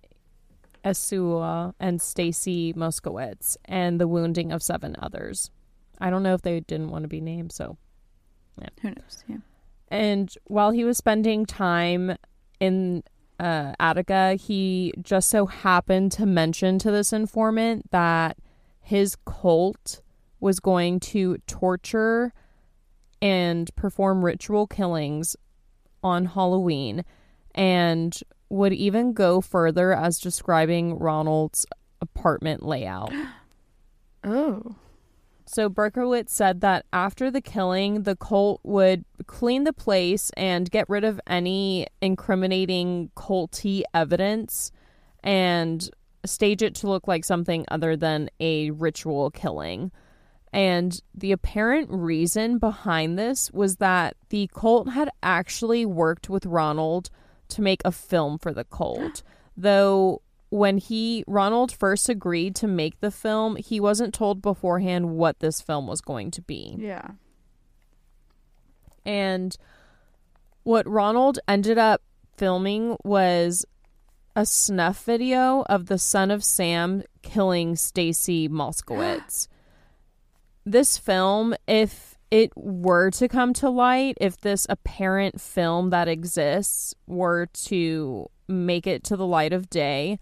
Esau, 0.85 1.71
and 1.79 2.01
Stacy 2.01 2.73
Moskowitz, 2.73 3.57
and 3.65 3.99
the 3.99 4.07
wounding 4.07 4.51
of 4.51 4.63
seven 4.63 4.95
others. 4.99 5.51
I 5.99 6.09
don't 6.09 6.23
know 6.23 6.33
if 6.33 6.41
they 6.41 6.59
didn't 6.61 6.89
want 6.89 7.03
to 7.03 7.09
be 7.09 7.19
named, 7.19 7.51
so 7.51 7.77
Who 8.81 8.89
knows? 8.89 9.23
Yeah. 9.27 9.37
and 9.89 10.33
while 10.45 10.71
he 10.71 10.83
was 10.85 10.97
spending 10.97 11.45
time 11.45 12.15
in 12.59 13.03
uh, 13.39 13.73
Attica, 13.79 14.35
he 14.35 14.93
just 15.01 15.29
so 15.29 15.45
happened 15.47 16.11
to 16.13 16.25
mention 16.25 16.77
to 16.79 16.91
this 16.91 17.11
informant 17.11 17.89
that 17.91 18.37
his 18.81 19.15
cult 19.25 20.01
was 20.39 20.59
going 20.59 20.99
to 20.99 21.37
torture 21.47 22.33
and 23.21 23.69
perform 23.75 24.23
ritual 24.23 24.67
killings 24.67 25.35
on 26.03 26.25
Halloween 26.25 27.03
and 27.53 28.19
would 28.49 28.73
even 28.73 29.13
go 29.13 29.41
further 29.41 29.93
as 29.93 30.19
describing 30.19 30.97
Ronald's 30.97 31.65
apartment 32.01 32.63
layout. 32.63 33.13
Oh. 34.21 34.75
So 35.45 35.69
Berkowitz 35.69 36.29
said 36.29 36.59
that 36.59 36.85
after 36.91 37.31
the 37.31 37.39
killing, 37.39 38.03
the 38.03 38.17
cult 38.17 38.59
would 38.63 39.05
clean 39.27 39.63
the 39.63 39.71
place 39.71 40.29
and 40.35 40.69
get 40.69 40.89
rid 40.89 41.05
of 41.05 41.21
any 41.25 41.87
incriminating 42.01 43.11
culty 43.15 43.83
evidence 43.93 44.73
and 45.23 45.89
stage 46.25 46.61
it 46.61 46.75
to 46.75 46.87
look 46.89 47.07
like 47.07 47.23
something 47.23 47.65
other 47.69 47.95
than 47.95 48.29
a 48.39 48.71
ritual 48.71 49.31
killing. 49.31 49.91
And 50.51 50.99
the 51.13 51.31
apparent 51.31 51.89
reason 51.91 52.57
behind 52.57 53.19
this 53.19 53.51
was 53.51 53.75
that 53.77 54.15
the 54.29 54.49
cult 54.53 54.89
had 54.89 55.09
actually 55.21 55.85
worked 55.85 56.29
with 56.29 56.45
Ronald 56.45 57.09
to 57.49 57.61
make 57.61 57.81
a 57.85 57.91
film 57.91 58.39
for 58.39 58.53
the 58.53 58.63
cult. 58.63 59.21
Though 59.57 60.21
when 60.49 60.77
he 60.77 61.23
Ronald 61.27 61.71
first 61.71 62.09
agreed 62.09 62.55
to 62.55 62.67
make 62.67 62.99
the 62.99 63.11
film, 63.11 63.55
he 63.57 63.79
wasn't 63.79 64.13
told 64.13 64.41
beforehand 64.41 65.11
what 65.11 65.39
this 65.39 65.61
film 65.61 65.85
was 65.87 66.01
going 66.01 66.31
to 66.31 66.41
be. 66.41 66.75
Yeah. 66.77 67.09
And 69.05 69.55
what 70.63 70.87
Ronald 70.87 71.39
ended 71.47 71.77
up 71.77 72.01
filming 72.37 72.97
was 73.03 73.65
a 74.35 74.45
snuff 74.45 75.03
video 75.03 75.63
of 75.69 75.87
the 75.87 75.97
son 75.97 76.31
of 76.31 76.43
Sam 76.43 77.03
killing 77.21 77.75
Stacy 77.75 78.49
Moskowitz. 78.49 79.47
This 80.71 80.97
film, 80.97 81.55
if 81.67 82.17
it 82.31 82.51
were 82.55 83.09
to 83.11 83.27
come 83.27 83.53
to 83.53 83.69
light, 83.69 84.17
if 84.21 84.37
this 84.37 84.67
apparent 84.69 85.41
film 85.41 85.89
that 85.89 86.07
exists 86.07 86.93
were 87.07 87.47
to 87.47 88.29
make 88.47 88.85
it 88.85 89.03
to 89.05 89.17
the 89.17 89.25
light 89.25 89.53
of 89.53 89.69
day, 89.69 90.19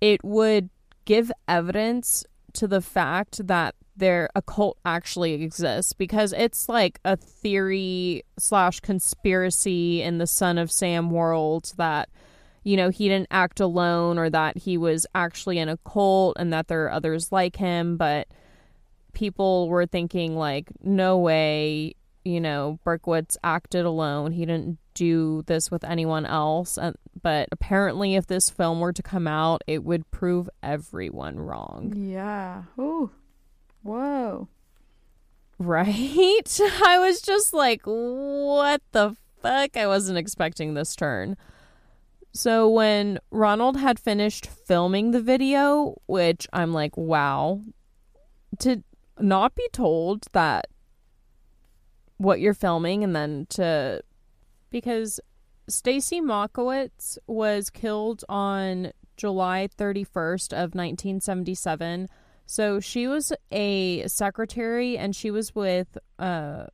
it 0.00 0.24
would 0.24 0.70
give 1.04 1.30
evidence 1.46 2.24
to 2.54 2.66
the 2.66 2.80
fact 2.80 3.46
that 3.46 3.74
there 3.96 4.28
a 4.34 4.42
cult 4.42 4.78
actually 4.84 5.34
exists 5.34 5.92
because 5.92 6.32
it's 6.32 6.68
like 6.68 6.98
a 7.04 7.16
theory 7.16 8.24
slash 8.38 8.80
conspiracy 8.80 10.02
in 10.02 10.18
the 10.18 10.26
son 10.26 10.58
of 10.58 10.70
sam 10.72 11.10
world 11.10 11.72
that 11.76 12.08
you 12.64 12.76
know 12.76 12.90
he 12.90 13.08
didn't 13.08 13.28
act 13.30 13.60
alone 13.60 14.18
or 14.18 14.28
that 14.28 14.56
he 14.58 14.76
was 14.76 15.06
actually 15.14 15.58
in 15.58 15.68
a 15.68 15.76
cult 15.78 16.36
and 16.40 16.52
that 16.52 16.66
there 16.66 16.84
are 16.84 16.90
others 16.90 17.30
like 17.30 17.56
him 17.56 17.96
but 17.96 18.26
people 19.14 19.68
were 19.68 19.86
thinking 19.86 20.36
like 20.36 20.68
no 20.82 21.18
way 21.18 21.94
you 22.24 22.40
know 22.40 22.78
berkowitz 22.86 23.36
acted 23.44 23.84
alone 23.84 24.32
he 24.32 24.44
didn't 24.46 24.78
do 24.94 25.42
this 25.46 25.70
with 25.70 25.84
anyone 25.84 26.24
else 26.24 26.78
and, 26.78 26.96
but 27.22 27.48
apparently 27.50 28.14
if 28.14 28.26
this 28.26 28.48
film 28.50 28.80
were 28.80 28.92
to 28.92 29.02
come 29.02 29.26
out 29.26 29.62
it 29.66 29.82
would 29.84 30.10
prove 30.10 30.48
everyone 30.62 31.38
wrong 31.38 31.92
Yeah. 31.96 32.64
Oh. 32.78 33.10
Whoa. 33.82 34.48
Right? 35.58 36.60
I 36.86 36.98
was 36.98 37.20
just 37.20 37.52
like, 37.52 37.82
what 37.84 38.80
the 38.92 39.14
fuck? 39.42 39.76
I 39.76 39.86
wasn't 39.86 40.18
expecting 40.18 40.74
this 40.74 40.96
turn. 40.96 41.36
So 42.32 42.68
when 42.68 43.18
Ronald 43.30 43.76
had 43.76 44.00
finished 44.00 44.46
filming 44.46 45.10
the 45.12 45.20
video, 45.20 46.00
which 46.06 46.48
I'm 46.52 46.72
like, 46.72 46.96
wow, 46.96 47.60
to 48.60 48.82
not 49.20 49.54
be 49.54 49.66
told 49.72 50.26
that 50.32 50.66
what 52.16 52.40
you're 52.40 52.54
filming 52.54 53.04
and 53.04 53.14
then 53.14 53.46
to 53.50 54.02
because 54.70 55.20
Stacy 55.68 56.20
Moskowitz 56.20 57.18
was 57.26 57.70
killed 57.70 58.24
on 58.28 58.92
July 59.16 59.68
31st 59.78 60.52
of 60.52 60.74
1977 60.74 62.08
so 62.46 62.80
she 62.80 63.06
was 63.06 63.32
a 63.50 64.06
secretary 64.06 64.98
and 64.98 65.16
she 65.16 65.30
was 65.30 65.54
with 65.54 65.96
uh, 66.18 66.66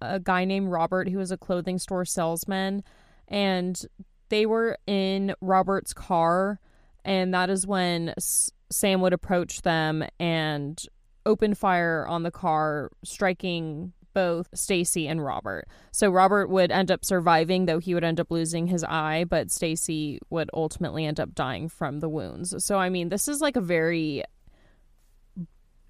a 0.00 0.20
guy 0.20 0.44
named 0.44 0.70
Robert 0.70 1.08
who 1.08 1.18
was 1.18 1.30
a 1.30 1.36
clothing 1.36 1.78
store 1.78 2.04
salesman. 2.04 2.82
And 3.28 3.80
they 4.28 4.46
were 4.46 4.78
in 4.86 5.34
Robert's 5.40 5.92
car 5.92 6.60
and 7.04 7.34
that 7.34 7.50
is 7.50 7.66
when 7.66 8.14
S- 8.16 8.50
Sam 8.70 9.00
would 9.02 9.12
approach 9.12 9.62
them 9.62 10.04
and 10.18 10.82
open 11.26 11.54
fire 11.54 12.06
on 12.08 12.22
the 12.22 12.30
car 12.30 12.90
striking 13.04 13.92
both 14.12 14.48
Stacy 14.54 15.08
and 15.08 15.24
Robert. 15.24 15.66
So 15.90 16.08
Robert 16.08 16.48
would 16.48 16.70
end 16.70 16.90
up 16.90 17.04
surviving 17.04 17.66
though 17.66 17.80
he 17.80 17.94
would 17.94 18.04
end 18.04 18.20
up 18.20 18.30
losing 18.30 18.68
his 18.68 18.84
eye, 18.84 19.24
but 19.28 19.50
Stacy 19.50 20.20
would 20.30 20.50
ultimately 20.54 21.04
end 21.04 21.18
up 21.18 21.34
dying 21.34 21.68
from 21.68 21.98
the 22.00 22.08
wounds. 22.08 22.54
So 22.64 22.78
I 22.78 22.88
mean, 22.90 23.08
this 23.08 23.26
is 23.26 23.40
like 23.40 23.56
a 23.56 23.60
very 23.60 24.22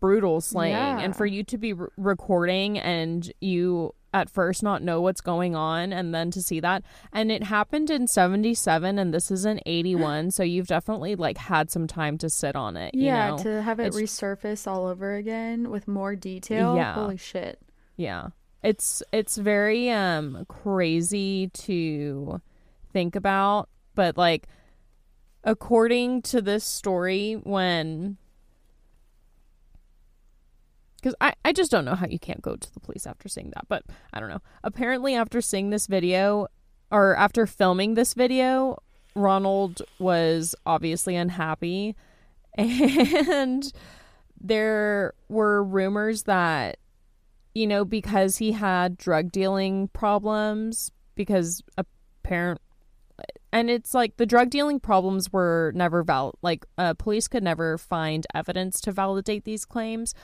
brutal 0.00 0.40
slaying 0.40 0.74
Yeah. 0.74 1.00
and 1.00 1.16
for 1.16 1.24
you 1.26 1.42
to 1.44 1.58
be 1.58 1.72
re- 1.72 1.88
recording 1.96 2.78
and 2.78 3.30
you 3.40 3.94
at 4.14 4.30
first 4.30 4.62
not 4.62 4.82
know 4.82 5.00
what's 5.02 5.20
going 5.20 5.54
on 5.54 5.92
and 5.92 6.14
then 6.14 6.30
to 6.30 6.40
see 6.40 6.60
that 6.60 6.82
and 7.12 7.30
it 7.30 7.42
happened 7.42 7.90
in 7.90 8.06
77 8.06 8.98
and 8.98 9.12
this 9.12 9.30
is 9.30 9.44
in 9.44 9.60
81 9.66 10.30
so 10.30 10.42
you've 10.42 10.68
definitely 10.68 11.16
like 11.16 11.36
had 11.36 11.70
some 11.70 11.86
time 11.86 12.16
to 12.16 12.30
sit 12.30 12.54
on 12.56 12.76
it 12.78 12.94
you 12.94 13.06
Yeah, 13.06 13.30
know? 13.30 13.38
to 13.38 13.62
have 13.62 13.80
it 13.80 13.88
It's- 13.88 14.00
resurface 14.00 14.66
all 14.66 14.86
over 14.86 15.14
again 15.16 15.68
with 15.68 15.86
more 15.88 16.14
detail. 16.16 16.76
Yeah. 16.76 16.94
Holy 16.94 17.16
shit. 17.18 17.60
Yeah. 17.96 18.28
it's 18.62 19.02
it's 19.12 19.36
very 19.36 19.90
um 19.90 20.46
crazy 20.48 21.48
to 21.48 22.40
think 22.94 23.14
about, 23.16 23.68
but 23.94 24.16
like 24.16 24.46
according 25.42 26.22
to 26.22 26.40
this 26.40 26.64
story 26.64 27.34
when 27.42 28.16
because 31.04 31.14
I, 31.20 31.34
I 31.44 31.52
just 31.52 31.70
don't 31.70 31.84
know 31.84 31.94
how 31.94 32.06
you 32.06 32.18
can't 32.18 32.40
go 32.40 32.56
to 32.56 32.72
the 32.72 32.80
police 32.80 33.06
after 33.06 33.28
seeing 33.28 33.50
that 33.54 33.68
but 33.68 33.84
i 34.14 34.20
don't 34.20 34.30
know. 34.30 34.40
Apparently 34.62 35.14
after 35.14 35.42
seeing 35.42 35.68
this 35.68 35.86
video 35.86 36.46
or 36.90 37.14
after 37.16 37.46
filming 37.46 37.92
this 37.92 38.14
video 38.14 38.78
ronald 39.14 39.82
was 39.98 40.54
obviously 40.64 41.14
unhappy. 41.14 41.94
And 42.56 43.70
there 44.40 45.12
were 45.28 45.62
rumors 45.62 46.22
that 46.22 46.78
you 47.54 47.66
know 47.66 47.84
because 47.84 48.38
he 48.38 48.52
had 48.52 48.96
drug 48.96 49.30
dealing 49.32 49.88
problems 49.88 50.90
because 51.16 51.62
apparent 51.76 52.60
and 53.52 53.70
it's 53.70 53.92
like 53.92 54.16
the 54.16 54.26
drug 54.26 54.50
dealing 54.50 54.78
problems 54.80 55.32
were 55.32 55.72
never 55.74 56.02
val 56.04 56.34
like 56.42 56.64
uh, 56.78 56.94
police 56.94 57.26
could 57.26 57.42
never 57.42 57.76
find 57.76 58.26
evidence 58.34 58.80
to 58.82 58.92
validate 58.92 59.44
these 59.44 59.64
claims 59.64 60.14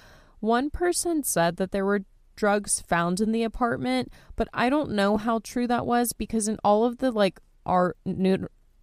one 0.41 0.71
person 0.71 1.23
said 1.23 1.57
that 1.57 1.71
there 1.71 1.85
were 1.85 2.01
drugs 2.37 2.81
found 2.81 3.21
in 3.21 3.33
the 3.33 3.43
apartment 3.43 4.11
but 4.35 4.49
i 4.55 4.71
don't 4.71 4.91
know 4.91 5.17
how 5.17 5.39
true 5.41 5.67
that 5.67 5.85
was 5.87 6.13
because 6.13 6.49
in 6.49 6.57
all 6.65 6.85
of 6.85 6.99
the 6.99 7.11
like 7.11 7.39
art 7.67 7.99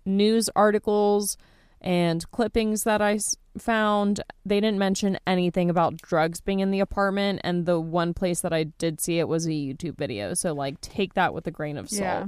news 0.06 0.50
articles 0.56 1.38
and 1.82 2.30
clippings 2.32 2.84
that 2.84 3.02
i 3.02 3.18
found 3.58 4.22
they 4.46 4.60
didn't 4.60 4.78
mention 4.78 5.18
anything 5.26 5.70
about 5.70 5.98
drugs 5.98 6.40
being 6.40 6.60
in 6.60 6.70
the 6.70 6.80
apartment 6.80 7.42
and 7.44 7.66
the 7.66 7.80
one 7.80 8.14
place 8.14 8.42
that 8.42 8.54
i 8.54 8.64
did 8.64 9.02
see 9.02 9.18
it 9.18 9.28
was 9.28 9.48
a 9.48 9.50
youtube 9.50 9.98
video. 9.98 10.36
So 10.36 10.54
like 10.54 10.80
take 10.82 11.16
that 11.16 11.34
with 11.34 11.48
a 11.48 11.52
grain 11.52 11.78
of 11.78 11.90
salt. 11.90 12.02
Yeah. 12.02 12.26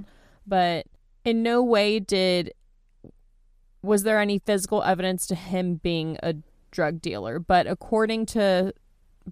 but 0.47 0.87
in 1.23 1.43
no 1.43 1.61
way 1.61 1.99
did 1.99 2.53
was 3.81 4.03
there 4.03 4.19
any 4.19 4.39
physical 4.39 4.83
evidence 4.83 5.27
to 5.27 5.35
him 5.35 5.75
being 5.75 6.17
a 6.23 6.35
drug 6.71 7.01
dealer. 7.01 7.39
But 7.39 7.67
according 7.67 8.25
to 8.27 8.73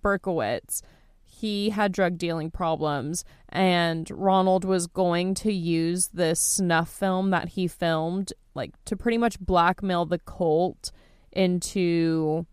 berkowitz. 0.01 0.81
He 1.23 1.69
had 1.69 1.91
drug 1.91 2.17
dealing 2.17 2.49
problems 2.49 3.23
and 3.49 4.09
ronald 4.09 4.65
was 4.65 4.87
going 4.87 5.33
to 5.35 5.53
use 5.53 6.07
this 6.07 6.39
snuff 6.39 6.89
film 6.89 7.29
that 7.29 7.49
he 7.49 7.67
filmed 7.67 8.33
like 8.55 8.73
to 8.85 8.97
pretty 8.97 9.17
much 9.17 9.39
blackmail 9.39 10.05
the 10.05 10.19
cult 10.19 10.91
into 11.31 12.45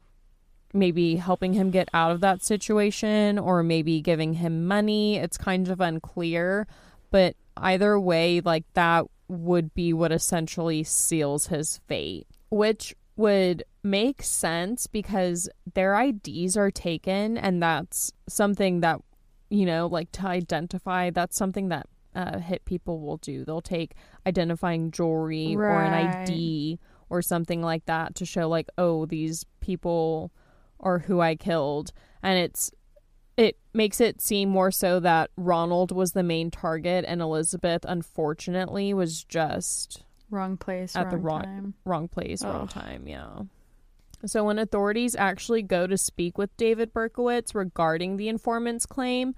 maybe 0.75 1.17
helping 1.17 1.55
him 1.55 1.71
get 1.71 1.89
out 1.95 2.11
of 2.11 2.21
that 2.21 2.43
situation 2.43 3.39
or 3.39 3.63
maybe 3.63 4.01
giving 4.01 4.35
him 4.35 4.67
money. 4.67 5.17
It's 5.17 5.39
kind 5.39 5.69
of 5.69 5.81
unclear 5.81 6.67
but 7.15 7.37
either 7.57 7.99
way 8.01 8.41
like 8.41 8.65
that 8.75 9.07
would 9.29 9.73
be 9.73 9.93
what 9.93 10.11
essentially 10.11 10.83
seals 10.83 11.47
his 11.47 11.79
fate, 11.87 12.27
which 12.51 12.93
would 13.17 13.65
make 13.83 14.23
sense 14.23 14.87
because 14.87 15.49
their 15.75 16.01
IDs 16.01 16.57
are 16.57 16.71
taken, 16.71 17.37
and 17.37 17.63
that's 17.63 18.13
something 18.29 18.81
that, 18.81 19.01
you 19.51 19.67
know, 19.67 19.87
like 19.87 20.11
to 20.13 20.27
identify, 20.27 21.11
that's 21.11 21.37
something 21.37 21.69
that 21.69 21.87
uh, 22.15 22.39
hit 22.39 22.65
people 22.65 23.01
will 23.01 23.19
do. 23.19 23.45
They'll 23.45 23.61
take 23.61 23.95
identifying 24.27 24.91
jewelry 24.91 25.57
right. 25.57 25.69
or 25.69 25.83
an 25.83 25.93
ID 25.93 26.79
or 27.11 27.23
something 27.23 27.63
like 27.63 27.85
that 27.87 28.15
to 28.17 28.25
show, 28.25 28.49
like, 28.49 28.69
oh, 28.79 29.07
these 29.07 29.45
people 29.61 30.33
are 30.81 31.01
who 31.01 31.21
I 31.21 31.35
killed. 31.35 31.93
And 32.23 32.39
it's 32.39 32.71
it 33.37 33.59
makes 33.73 34.01
it 34.01 34.21
seem 34.21 34.49
more 34.49 34.71
so 34.71 35.01
that 35.01 35.31
Ronald 35.37 35.91
was 35.91 36.13
the 36.13 36.23
main 36.23 36.51
target 36.51 37.05
and 37.07 37.21
Elizabeth 37.21 37.85
unfortunately 37.87 38.95
was 38.95 39.25
just 39.25 40.04
wrong 40.31 40.57
place 40.57 40.97
at 40.97 41.11
the 41.11 41.17
wrong 41.17 41.43
time. 41.43 41.75
wrong 41.85 42.09
place, 42.09 42.43
Ugh. 42.43 42.53
wrong 42.53 42.69
time, 42.69 43.07
yeah. 43.07 43.43
So 44.27 44.45
when 44.45 44.59
authorities 44.59 45.15
actually 45.15 45.63
go 45.63 45.87
to 45.87 45.99
speak 45.99 46.39
with 46.39 46.57
David 46.57 46.95
Berkowitz 46.95 47.55
regarding 47.55 48.17
the 48.17 48.29
informant's 48.29 48.87
claim, 48.87 49.35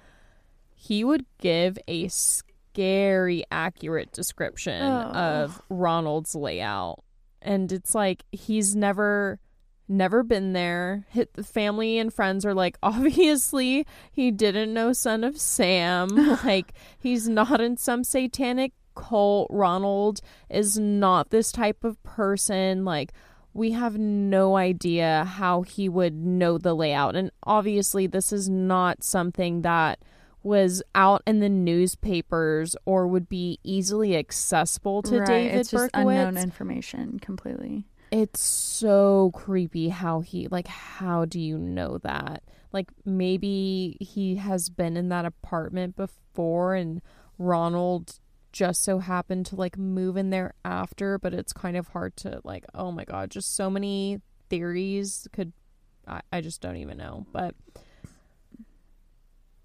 he 0.75 1.03
would 1.03 1.25
give 1.39 1.79
a 1.89 2.09
scary 2.09 3.45
accurate 3.51 4.13
description 4.13 4.83
of 4.83 5.61
Ronald's 5.69 6.35
layout. 6.35 7.03
And 7.43 7.73
it's 7.73 7.95
like 7.95 8.25
he's 8.33 8.77
never 8.77 9.41
never 9.89 10.23
been 10.23 10.53
there. 10.53 11.07
Hit 11.11 11.35
the 11.35 11.45
family 11.45 11.99
and 11.99 12.13
friends 12.13 12.45
are 12.45 12.55
like, 12.55 12.77
obviously 12.83 13.87
he 14.13 14.31
didn't 14.31 14.73
know 14.75 14.93
Son 14.93 15.25
of 15.25 15.39
Sam. 15.39 16.09
like 16.45 16.73
he's 16.99 17.29
not 17.29 17.61
in 17.61 17.77
some 17.77 18.05
satanic 18.05 18.73
cult. 18.97 19.49
Ronald 19.51 20.21
is 20.51 20.79
not 20.79 21.31
this 21.31 21.53
type 21.53 21.85
of 21.85 22.03
person. 22.03 22.85
Like 22.85 23.13
we 23.55 23.73
have 23.73 23.97
no 23.97 24.57
idea 24.57 25.25
how 25.25 25.63
he 25.63 25.89
would 25.89 26.15
know 26.15 26.59
the 26.59 26.75
layout. 26.75 27.15
And 27.15 27.31
obviously 27.45 28.07
this 28.07 28.33
is 28.33 28.49
not 28.49 29.05
something 29.05 29.63
that 29.63 30.01
was 30.43 30.83
out 30.95 31.23
in 31.27 31.41
the 31.41 31.49
newspapers 31.49 32.77
or 32.85 33.07
would 33.07 33.29
be 33.29 33.59
easily 33.65 34.17
accessible 34.17 35.03
to 35.03 35.19
right. 35.19 35.27
David 35.27 35.57
it's 35.57 35.71
just 35.71 35.93
Berkowitz. 35.93 36.29
unknown 36.29 36.37
information 36.37 37.19
completely. 37.19 37.85
It's 38.13 38.41
so 38.41 39.33
creepy 39.35 39.89
how 39.89 40.21
he 40.21 40.47
like 40.49 40.69
how 40.69 41.25
do 41.25 41.41
you 41.41 41.59
know 41.59 41.99
that? 41.99 42.45
Like 42.73 42.91
maybe 43.05 43.97
he 44.01 44.37
has 44.37 44.69
been 44.69 44.97
in 44.97 45.09
that 45.09 45.25
apartment 45.25 45.97
before 45.97 46.75
and 46.75 47.03
Ronald 47.39 48.21
just 48.57 48.83
so 48.83 48.99
happened 49.01 49.45
to 49.45 49.55
like 49.55 49.77
move 49.77 50.17
in 50.17 50.31
there 50.31 50.55
after, 50.65 51.19
but 51.19 51.35
it's 51.35 51.53
kind 51.53 51.77
of 51.77 51.89
hard 51.89 52.17
to 52.17 52.41
like, 52.43 52.65
oh 52.75 52.91
my 52.91 53.05
god, 53.05 53.31
just 53.31 53.55
so 53.55 53.69
many 53.69 54.23
theories 54.49 55.29
could 55.33 55.53
I, 56.09 56.23
I 56.33 56.41
just 56.41 56.63
don't 56.63 56.79
even 56.79 56.97
know. 56.97 57.27
But 57.33 57.55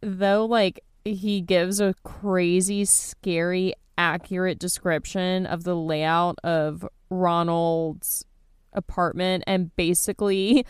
though 0.02 0.46
like 0.46 0.84
he 1.06 1.39
gives 1.39 1.80
a 1.80 1.96
crazy, 2.04 2.84
scary, 2.84 3.74
accurate 3.98 4.60
description 4.60 5.46
of 5.46 5.64
the 5.64 5.76
layout 5.76 6.38
of 6.44 6.86
Ronald's 7.10 8.26
apartment 8.74 9.46
and 9.48 9.74
basically 9.78 10.66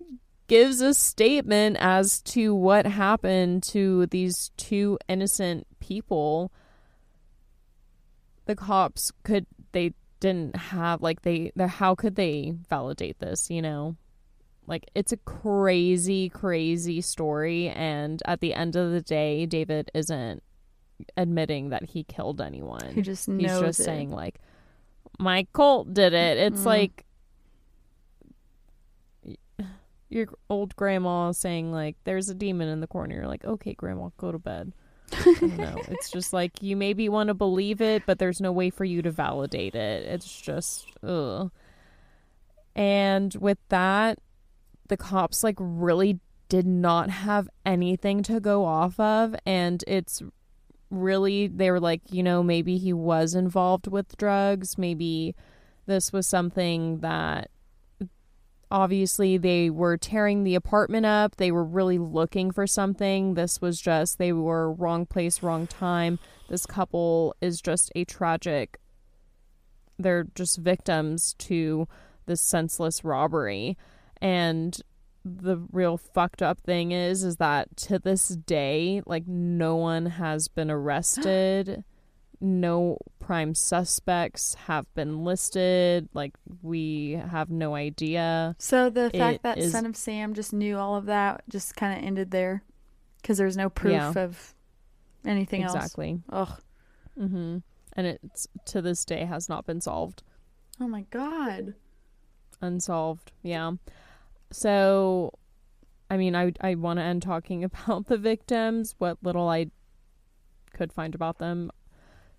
gives 0.46 0.80
a 0.80 0.94
statement 0.94 1.76
as 1.78 2.22
to 2.22 2.54
what 2.54 2.86
happened 2.86 3.62
to 3.64 4.06
these 4.06 4.50
two 4.56 4.98
innocent 5.10 5.66
people. 5.78 6.50
The 8.46 8.56
cops 8.56 9.12
could 9.22 9.46
they 9.72 9.92
didn't 10.20 10.56
have 10.56 11.02
like 11.02 11.22
they 11.22 11.52
how 11.58 11.94
could 11.94 12.16
they 12.16 12.54
validate 12.68 13.18
this, 13.18 13.50
you 13.50 13.60
know? 13.62 13.96
Like 14.66 14.90
it's 14.94 15.12
a 15.12 15.16
crazy 15.18 16.28
crazy 16.28 17.00
story 17.00 17.68
and 17.68 18.22
at 18.26 18.40
the 18.40 18.54
end 18.54 18.76
of 18.76 18.90
the 18.92 19.02
day 19.02 19.46
David 19.46 19.90
isn't 19.94 20.42
admitting 21.16 21.70
that 21.70 21.84
he 21.84 22.04
killed 22.04 22.40
anyone. 22.40 22.92
He 22.94 23.02
just 23.02 23.26
He's 23.26 23.60
just 23.60 23.80
it. 23.80 23.84
saying 23.84 24.10
like 24.10 24.40
my 25.18 25.46
cult 25.52 25.92
did 25.94 26.12
it. 26.12 26.38
It's 26.38 26.62
mm. 26.62 26.66
like 26.66 27.04
your 30.08 30.28
old 30.48 30.74
grandma 30.76 31.32
saying 31.32 31.72
like 31.72 31.96
there's 32.04 32.28
a 32.28 32.34
demon 32.34 32.68
in 32.68 32.80
the 32.80 32.86
corner 32.86 33.16
you're 33.16 33.26
like 33.26 33.44
okay 33.44 33.74
grandma 33.74 34.08
go 34.18 34.30
to 34.30 34.38
bed 34.38 34.72
no 35.40 35.80
it's 35.88 36.10
just 36.10 36.32
like 36.32 36.62
you 36.62 36.76
maybe 36.76 37.08
want 37.08 37.28
to 37.28 37.34
believe 37.34 37.80
it 37.80 38.02
but 38.06 38.18
there's 38.18 38.40
no 38.40 38.52
way 38.52 38.70
for 38.70 38.84
you 38.84 39.02
to 39.02 39.10
validate 39.10 39.74
it. 39.74 40.04
It's 40.04 40.40
just 40.40 40.86
ugh. 41.02 41.50
and 42.74 43.34
with 43.36 43.58
that 43.68 44.18
the 44.88 44.96
cops 44.96 45.44
like 45.44 45.56
really 45.58 46.20
did 46.48 46.66
not 46.66 47.10
have 47.10 47.48
anything 47.64 48.22
to 48.22 48.40
go 48.40 48.64
off 48.64 48.98
of 49.00 49.34
and 49.44 49.82
it's 49.86 50.22
really 50.90 51.48
they 51.48 51.70
were 51.70 51.80
like 51.80 52.00
you 52.10 52.22
know 52.22 52.42
maybe 52.42 52.78
he 52.78 52.92
was 52.92 53.34
involved 53.34 53.86
with 53.86 54.16
drugs. 54.16 54.78
Maybe 54.78 55.34
this 55.86 56.12
was 56.12 56.26
something 56.26 56.98
that 56.98 57.50
obviously 58.70 59.38
they 59.38 59.70
were 59.70 59.96
tearing 59.96 60.44
the 60.44 60.54
apartment 60.54 61.06
up. 61.06 61.36
They 61.36 61.50
were 61.50 61.64
really 61.64 61.98
looking 61.98 62.50
for 62.50 62.66
something. 62.66 63.34
This 63.34 63.60
was 63.60 63.80
just 63.80 64.18
they 64.18 64.32
were 64.32 64.72
wrong 64.72 65.06
place, 65.06 65.42
wrong 65.42 65.66
time. 65.66 66.18
This 66.48 66.66
couple 66.66 67.34
is 67.40 67.60
just 67.60 67.92
a 67.94 68.04
tragic 68.04 68.78
they're 69.98 70.26
just 70.34 70.58
victims 70.58 71.34
to 71.34 71.88
this 72.26 72.40
senseless 72.40 73.04
robbery. 73.04 73.76
And 74.20 74.78
the 75.24 75.56
real 75.72 75.96
fucked 75.96 76.42
up 76.42 76.60
thing 76.60 76.92
is 76.92 77.24
is 77.24 77.36
that 77.36 77.76
to 77.76 77.98
this 77.98 78.28
day 78.28 79.02
like 79.06 79.26
no 79.26 79.74
one 79.74 80.06
has 80.06 80.46
been 80.46 80.70
arrested 80.70 81.82
no 82.40 82.98
prime 83.20 83.54
suspects 83.54 84.54
have 84.66 84.92
been 84.94 85.24
listed. 85.24 86.08
Like 86.14 86.34
we 86.62 87.12
have 87.30 87.50
no 87.50 87.74
idea. 87.74 88.54
So 88.58 88.90
the 88.90 89.10
fact 89.10 89.36
it 89.36 89.42
that 89.42 89.58
is... 89.58 89.72
Son 89.72 89.86
of 89.86 89.96
Sam 89.96 90.34
just 90.34 90.52
knew 90.52 90.76
all 90.76 90.96
of 90.96 91.06
that 91.06 91.42
just 91.48 91.76
kind 91.76 91.98
of 91.98 92.04
ended 92.04 92.30
there 92.30 92.62
because 93.20 93.38
there's 93.38 93.56
no 93.56 93.68
proof 93.68 93.92
yeah. 93.92 94.12
of 94.16 94.54
anything 95.24 95.62
else. 95.62 95.74
exactly. 95.74 96.20
Ugh. 96.30 96.60
Mm-hmm. 97.18 97.58
And 97.94 98.06
it's 98.06 98.46
to 98.66 98.82
this 98.82 99.04
day 99.04 99.24
has 99.24 99.48
not 99.48 99.66
been 99.66 99.80
solved. 99.80 100.22
Oh 100.80 100.88
my 100.88 101.02
god. 101.10 101.74
Unsolved. 102.60 103.32
Yeah. 103.42 103.72
So, 104.50 105.32
I 106.10 106.16
mean, 106.16 106.36
I 106.36 106.52
I 106.60 106.74
want 106.74 106.98
to 106.98 107.02
end 107.02 107.22
talking 107.22 107.64
about 107.88 108.06
the 108.06 108.18
victims. 108.18 108.94
What 108.98 109.18
little 109.22 109.48
I 109.48 109.70
could 110.72 110.92
find 110.92 111.14
about 111.14 111.38
them. 111.38 111.70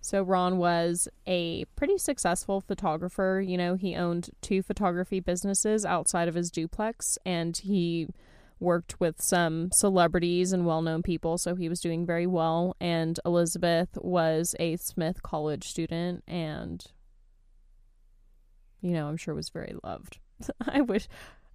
So 0.00 0.22
Ron 0.22 0.58
was 0.58 1.08
a 1.26 1.64
pretty 1.76 1.98
successful 1.98 2.60
photographer. 2.60 3.42
You 3.44 3.56
know, 3.56 3.74
he 3.74 3.96
owned 3.96 4.30
two 4.40 4.62
photography 4.62 5.20
businesses 5.20 5.84
outside 5.84 6.28
of 6.28 6.34
his 6.34 6.50
duplex, 6.50 7.18
and 7.26 7.56
he 7.56 8.08
worked 8.60 8.98
with 9.00 9.20
some 9.20 9.70
celebrities 9.72 10.52
and 10.52 10.66
well-known 10.66 11.02
people, 11.02 11.38
so 11.38 11.54
he 11.54 11.68
was 11.68 11.80
doing 11.80 12.04
very 12.06 12.26
well. 12.26 12.74
And 12.80 13.18
Elizabeth 13.24 13.90
was 14.00 14.54
a 14.58 14.76
Smith 14.76 15.22
College 15.22 15.64
student, 15.68 16.24
and 16.26 16.84
you 18.80 18.92
know, 18.92 19.08
I'm 19.08 19.16
sure 19.16 19.34
was 19.34 19.48
very 19.48 19.74
loved. 19.82 20.18
I 20.68 20.80
wish, 20.80 21.08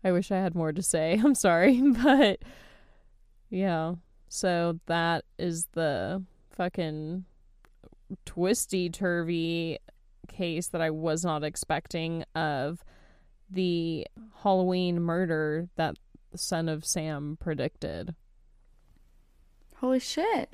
I 0.04 0.12
wish 0.12 0.32
I 0.32 0.38
had 0.38 0.56
more 0.56 0.72
to 0.72 0.84
say. 0.84 1.20
I'm 1.24 1.36
sorry, 1.36 1.82
but 2.04 2.40
yeah. 3.50 3.96
So 4.28 4.80
that 4.88 5.26
is 5.38 5.68
the 5.74 6.24
fucking 6.52 7.26
twisty 8.26 8.90
turvy 8.90 9.80
case 10.28 10.68
that 10.68 10.82
I 10.82 10.90
was 10.90 11.24
not 11.24 11.44
expecting 11.44 12.24
of 12.36 12.84
the 13.50 14.08
Halloween 14.42 15.02
murder 15.02 15.70
that 15.76 15.98
the 16.32 16.38
son 16.38 16.68
of 16.68 16.86
Sam 16.86 17.38
predicted. 17.40 18.16
Holy 19.78 20.00
shit. 20.00 20.50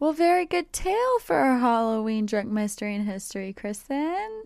Well, 0.00 0.12
very 0.12 0.46
good 0.46 0.72
tale 0.72 1.18
for 1.20 1.36
our 1.36 1.58
Halloween 1.58 2.26
drunk 2.26 2.50
mystery 2.50 2.94
and 2.94 3.06
history, 3.06 3.52
Kristen. 3.52 4.44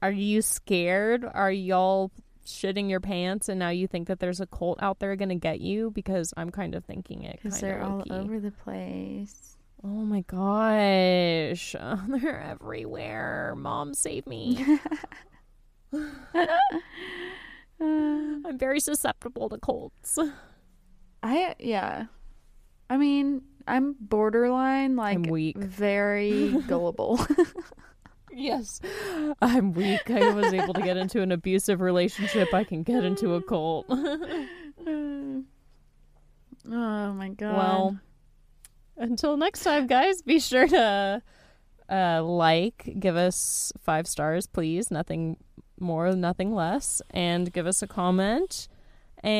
Are 0.00 0.10
you 0.10 0.40
scared? 0.42 1.24
Are 1.24 1.52
y'all 1.52 2.10
shitting 2.46 2.90
your 2.90 3.00
pants 3.00 3.48
and 3.48 3.58
now 3.58 3.68
you 3.68 3.86
think 3.86 4.08
that 4.08 4.18
there's 4.18 4.40
a 4.40 4.46
cult 4.46 4.82
out 4.82 4.98
there 4.98 5.14
gonna 5.16 5.34
get 5.34 5.60
you? 5.60 5.90
Because 5.90 6.32
I'm 6.36 6.50
kind 6.50 6.74
of 6.74 6.84
thinking 6.84 7.22
it. 7.22 7.38
Because 7.42 7.60
they're 7.60 7.82
all 7.82 8.02
over 8.10 8.40
the 8.40 8.50
place. 8.50 9.56
Oh 9.84 9.88
my 9.88 10.20
gosh. 10.22 11.74
they're 12.08 12.40
everywhere. 12.40 13.54
Mom, 13.56 13.94
save 13.94 14.26
me. 14.26 14.64
I'm 17.80 18.58
very 18.58 18.80
susceptible 18.80 19.48
to 19.48 19.58
cults. 19.58 20.18
I, 21.22 21.54
yeah. 21.58 22.06
I 22.88 22.96
mean, 22.96 23.42
I'm 23.66 23.96
borderline, 23.98 24.94
like, 24.96 25.16
I'm 25.16 25.22
weak. 25.22 25.56
very 25.58 26.52
gullible. 26.66 27.24
Yes. 28.34 28.80
I'm 29.42 29.72
weak. 29.72 30.10
I 30.10 30.32
was 30.32 30.54
able 30.54 30.72
to 30.74 30.80
get 30.80 30.96
into 30.96 31.20
an 31.20 31.32
abusive 31.32 31.80
relationship. 31.82 32.54
I 32.54 32.64
can 32.64 32.82
get 32.82 33.04
into 33.04 33.34
a 33.34 33.42
cult. 33.42 33.86
oh 33.90 35.44
my 36.64 37.28
god. 37.36 37.56
well, 37.56 38.00
until 39.02 39.36
next 39.36 39.62
time, 39.64 39.86
guys, 39.86 40.22
be 40.22 40.38
sure 40.40 40.66
to 40.66 41.22
uh, 41.90 42.22
like, 42.22 42.94
give 42.98 43.16
us 43.16 43.72
five 43.80 44.06
stars, 44.06 44.46
please. 44.46 44.90
Nothing 44.90 45.36
more, 45.78 46.12
nothing 46.12 46.54
less. 46.54 47.02
And 47.10 47.52
give 47.52 47.66
us 47.66 47.82
a 47.82 47.86
comment. 47.86 48.68
And 49.22 49.32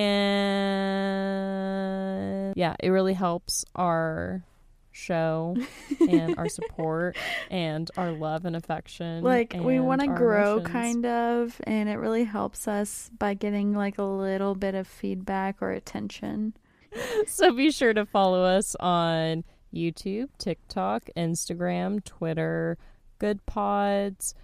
yeah, 2.57 2.77
it 2.79 2.91
really 2.91 3.15
helps 3.15 3.65
our 3.75 4.45
show 4.93 5.57
and 6.09 6.37
our 6.37 6.49
support 6.49 7.17
and 7.51 7.91
our 7.97 8.13
love 8.13 8.45
and 8.45 8.55
affection. 8.55 9.25
like 9.25 9.57
we 9.59 9.81
want 9.81 10.03
to 10.03 10.07
grow 10.07 10.59
emotions. 10.59 10.69
kind 10.69 11.07
of 11.07 11.59
and 11.65 11.89
it 11.89 11.97
really 11.97 12.25
helps 12.25 12.69
us 12.69 13.11
by 13.19 13.33
getting 13.33 13.75
like 13.75 13.97
a 13.97 14.05
little 14.05 14.55
bit 14.55 14.75
of 14.75 14.87
feedback 14.87 15.57
or 15.63 15.71
attention 15.71 16.53
so 17.27 17.53
be 17.55 17.71
sure 17.71 17.95
to 17.95 18.05
follow 18.05 18.45
us 18.45 18.77
on 18.81 19.45
YouTube, 19.73 20.29
TikTok, 20.39 21.09
Instagram, 21.17 22.05
Twitter, 22.05 22.79
Good 23.19 23.45
Pods. 23.47 24.35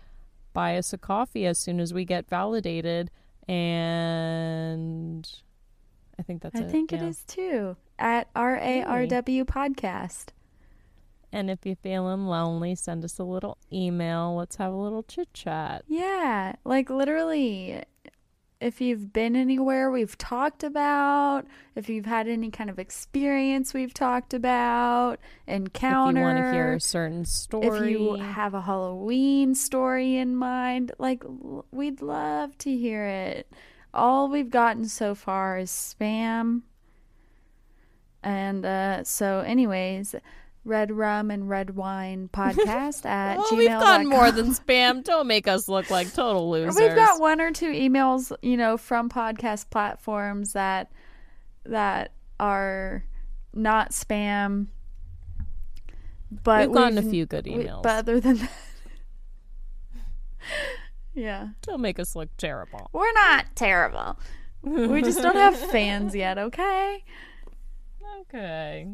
Buy 0.52 0.76
us 0.76 0.92
a 0.92 0.98
coffee 0.98 1.46
as 1.46 1.58
soon 1.58 1.78
as 1.80 1.92
we 1.94 2.04
get 2.04 2.28
validated, 2.28 3.10
and 3.46 5.28
I 6.18 6.22
think 6.22 6.42
that's 6.42 6.58
it. 6.58 6.62
i 6.62 6.66
it. 6.66 6.70
think 6.70 6.92
it 6.92 7.00
yeah. 7.00 7.08
is 7.08 7.22
too 7.26 7.76
at 7.98 8.28
r-a-r-w 8.34 9.44
podcast 9.44 10.26
And 11.32 11.50
if 11.50 11.60
you're 11.64 11.76
feeling 11.76 12.26
lonely, 12.26 12.74
send 12.74 13.04
us 13.04 13.18
a 13.18 13.24
little 13.24 13.58
email. 13.72 14.34
Let's 14.36 14.56
have 14.56 14.72
a 14.72 14.76
little 14.76 15.02
chit 15.02 15.32
chat. 15.34 15.84
yeah 15.86 16.54
like 16.64 16.90
literally 16.90 17.82
if 18.60 18.80
you've 18.80 19.12
been 19.12 19.36
anywhere 19.36 19.90
we've 19.90 20.18
talked 20.18 20.64
about 20.64 21.42
if 21.76 21.88
you've 21.88 22.06
had 22.06 22.26
any 22.26 22.50
kind 22.50 22.68
of 22.68 22.78
experience 22.78 23.72
we've 23.72 23.94
talked 23.94 24.34
about 24.34 25.18
encounter 25.46 26.20
If 26.20 26.22
you 26.22 26.24
want 26.24 26.38
to 26.38 26.52
hear 26.52 26.72
a 26.74 26.80
certain 26.80 27.24
story, 27.24 27.66
if 27.66 27.90
you 27.90 28.14
have 28.14 28.54
a 28.54 28.62
Halloween 28.62 29.54
story 29.54 30.16
in 30.16 30.34
mind, 30.34 30.92
like 30.98 31.22
we'd 31.70 32.02
love 32.02 32.58
to 32.58 32.76
hear 32.76 33.04
it. 33.06 33.48
All 33.94 34.28
we've 34.28 34.50
gotten 34.50 34.86
so 34.86 35.14
far 35.14 35.58
is 35.58 35.70
spam. 35.70 36.62
And 38.22 38.66
uh, 38.66 39.04
so, 39.04 39.40
anyways, 39.40 40.14
red 40.64 40.90
rum 40.92 41.30
and 41.30 41.48
red 41.48 41.70
wine 41.76 42.28
podcast 42.32 43.06
at 43.06 43.38
oh, 43.38 43.42
gmail. 43.50 43.56
we've 43.58 43.68
gotten 43.68 44.06
more 44.08 44.30
than 44.30 44.52
spam. 44.52 45.02
Don't 45.04 45.26
make 45.26 45.48
us 45.48 45.68
look 45.68 45.90
like 45.90 46.12
total 46.12 46.50
losers. 46.50 46.76
We've 46.76 46.94
got 46.94 47.20
one 47.20 47.40
or 47.40 47.50
two 47.52 47.70
emails, 47.72 48.32
you 48.42 48.56
know, 48.56 48.76
from 48.76 49.08
podcast 49.08 49.70
platforms 49.70 50.52
that 50.52 50.90
that 51.64 52.12
are 52.40 53.04
not 53.54 53.90
spam. 53.90 54.66
But 56.30 56.68
We've 56.68 56.76
gotten 56.76 56.98
a 56.98 57.00
we've- 57.00 57.10
few 57.10 57.26
good 57.26 57.46
we- 57.46 57.64
emails. 57.64 57.82
but 57.82 57.96
other 58.00 58.20
than 58.20 58.36
that, 58.38 58.50
yeah, 61.14 61.48
Don't 61.62 61.80
make 61.80 61.98
us 61.98 62.14
look 62.14 62.28
terrible. 62.36 62.90
we're 62.92 63.12
not 63.12 63.46
terrible. 63.54 64.18
We 64.62 65.02
just 65.02 65.22
don't 65.22 65.36
have 65.36 65.56
fans 65.56 66.14
yet. 66.14 66.36
Okay. 66.36 67.04
Okay. 68.20 68.88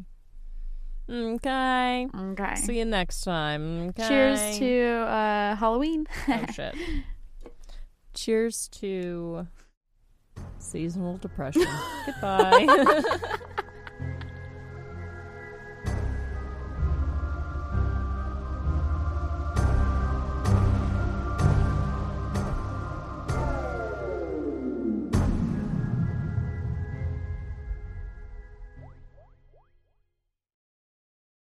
Okay. 1.11 2.09
Okay. 2.15 2.55
See 2.57 2.79
you 2.79 2.85
next 2.85 3.23
time. 3.23 3.89
Okay. 3.89 4.09
Cheers 4.09 4.59
to 4.59 4.91
uh, 5.07 5.57
Halloween. 5.57 6.07
Oh 6.29 6.47
shit. 6.53 6.75
Cheers 8.15 8.69
to 8.69 9.47
seasonal 10.59 11.19
depression. 11.19 11.67
Goodbye. 12.07 13.03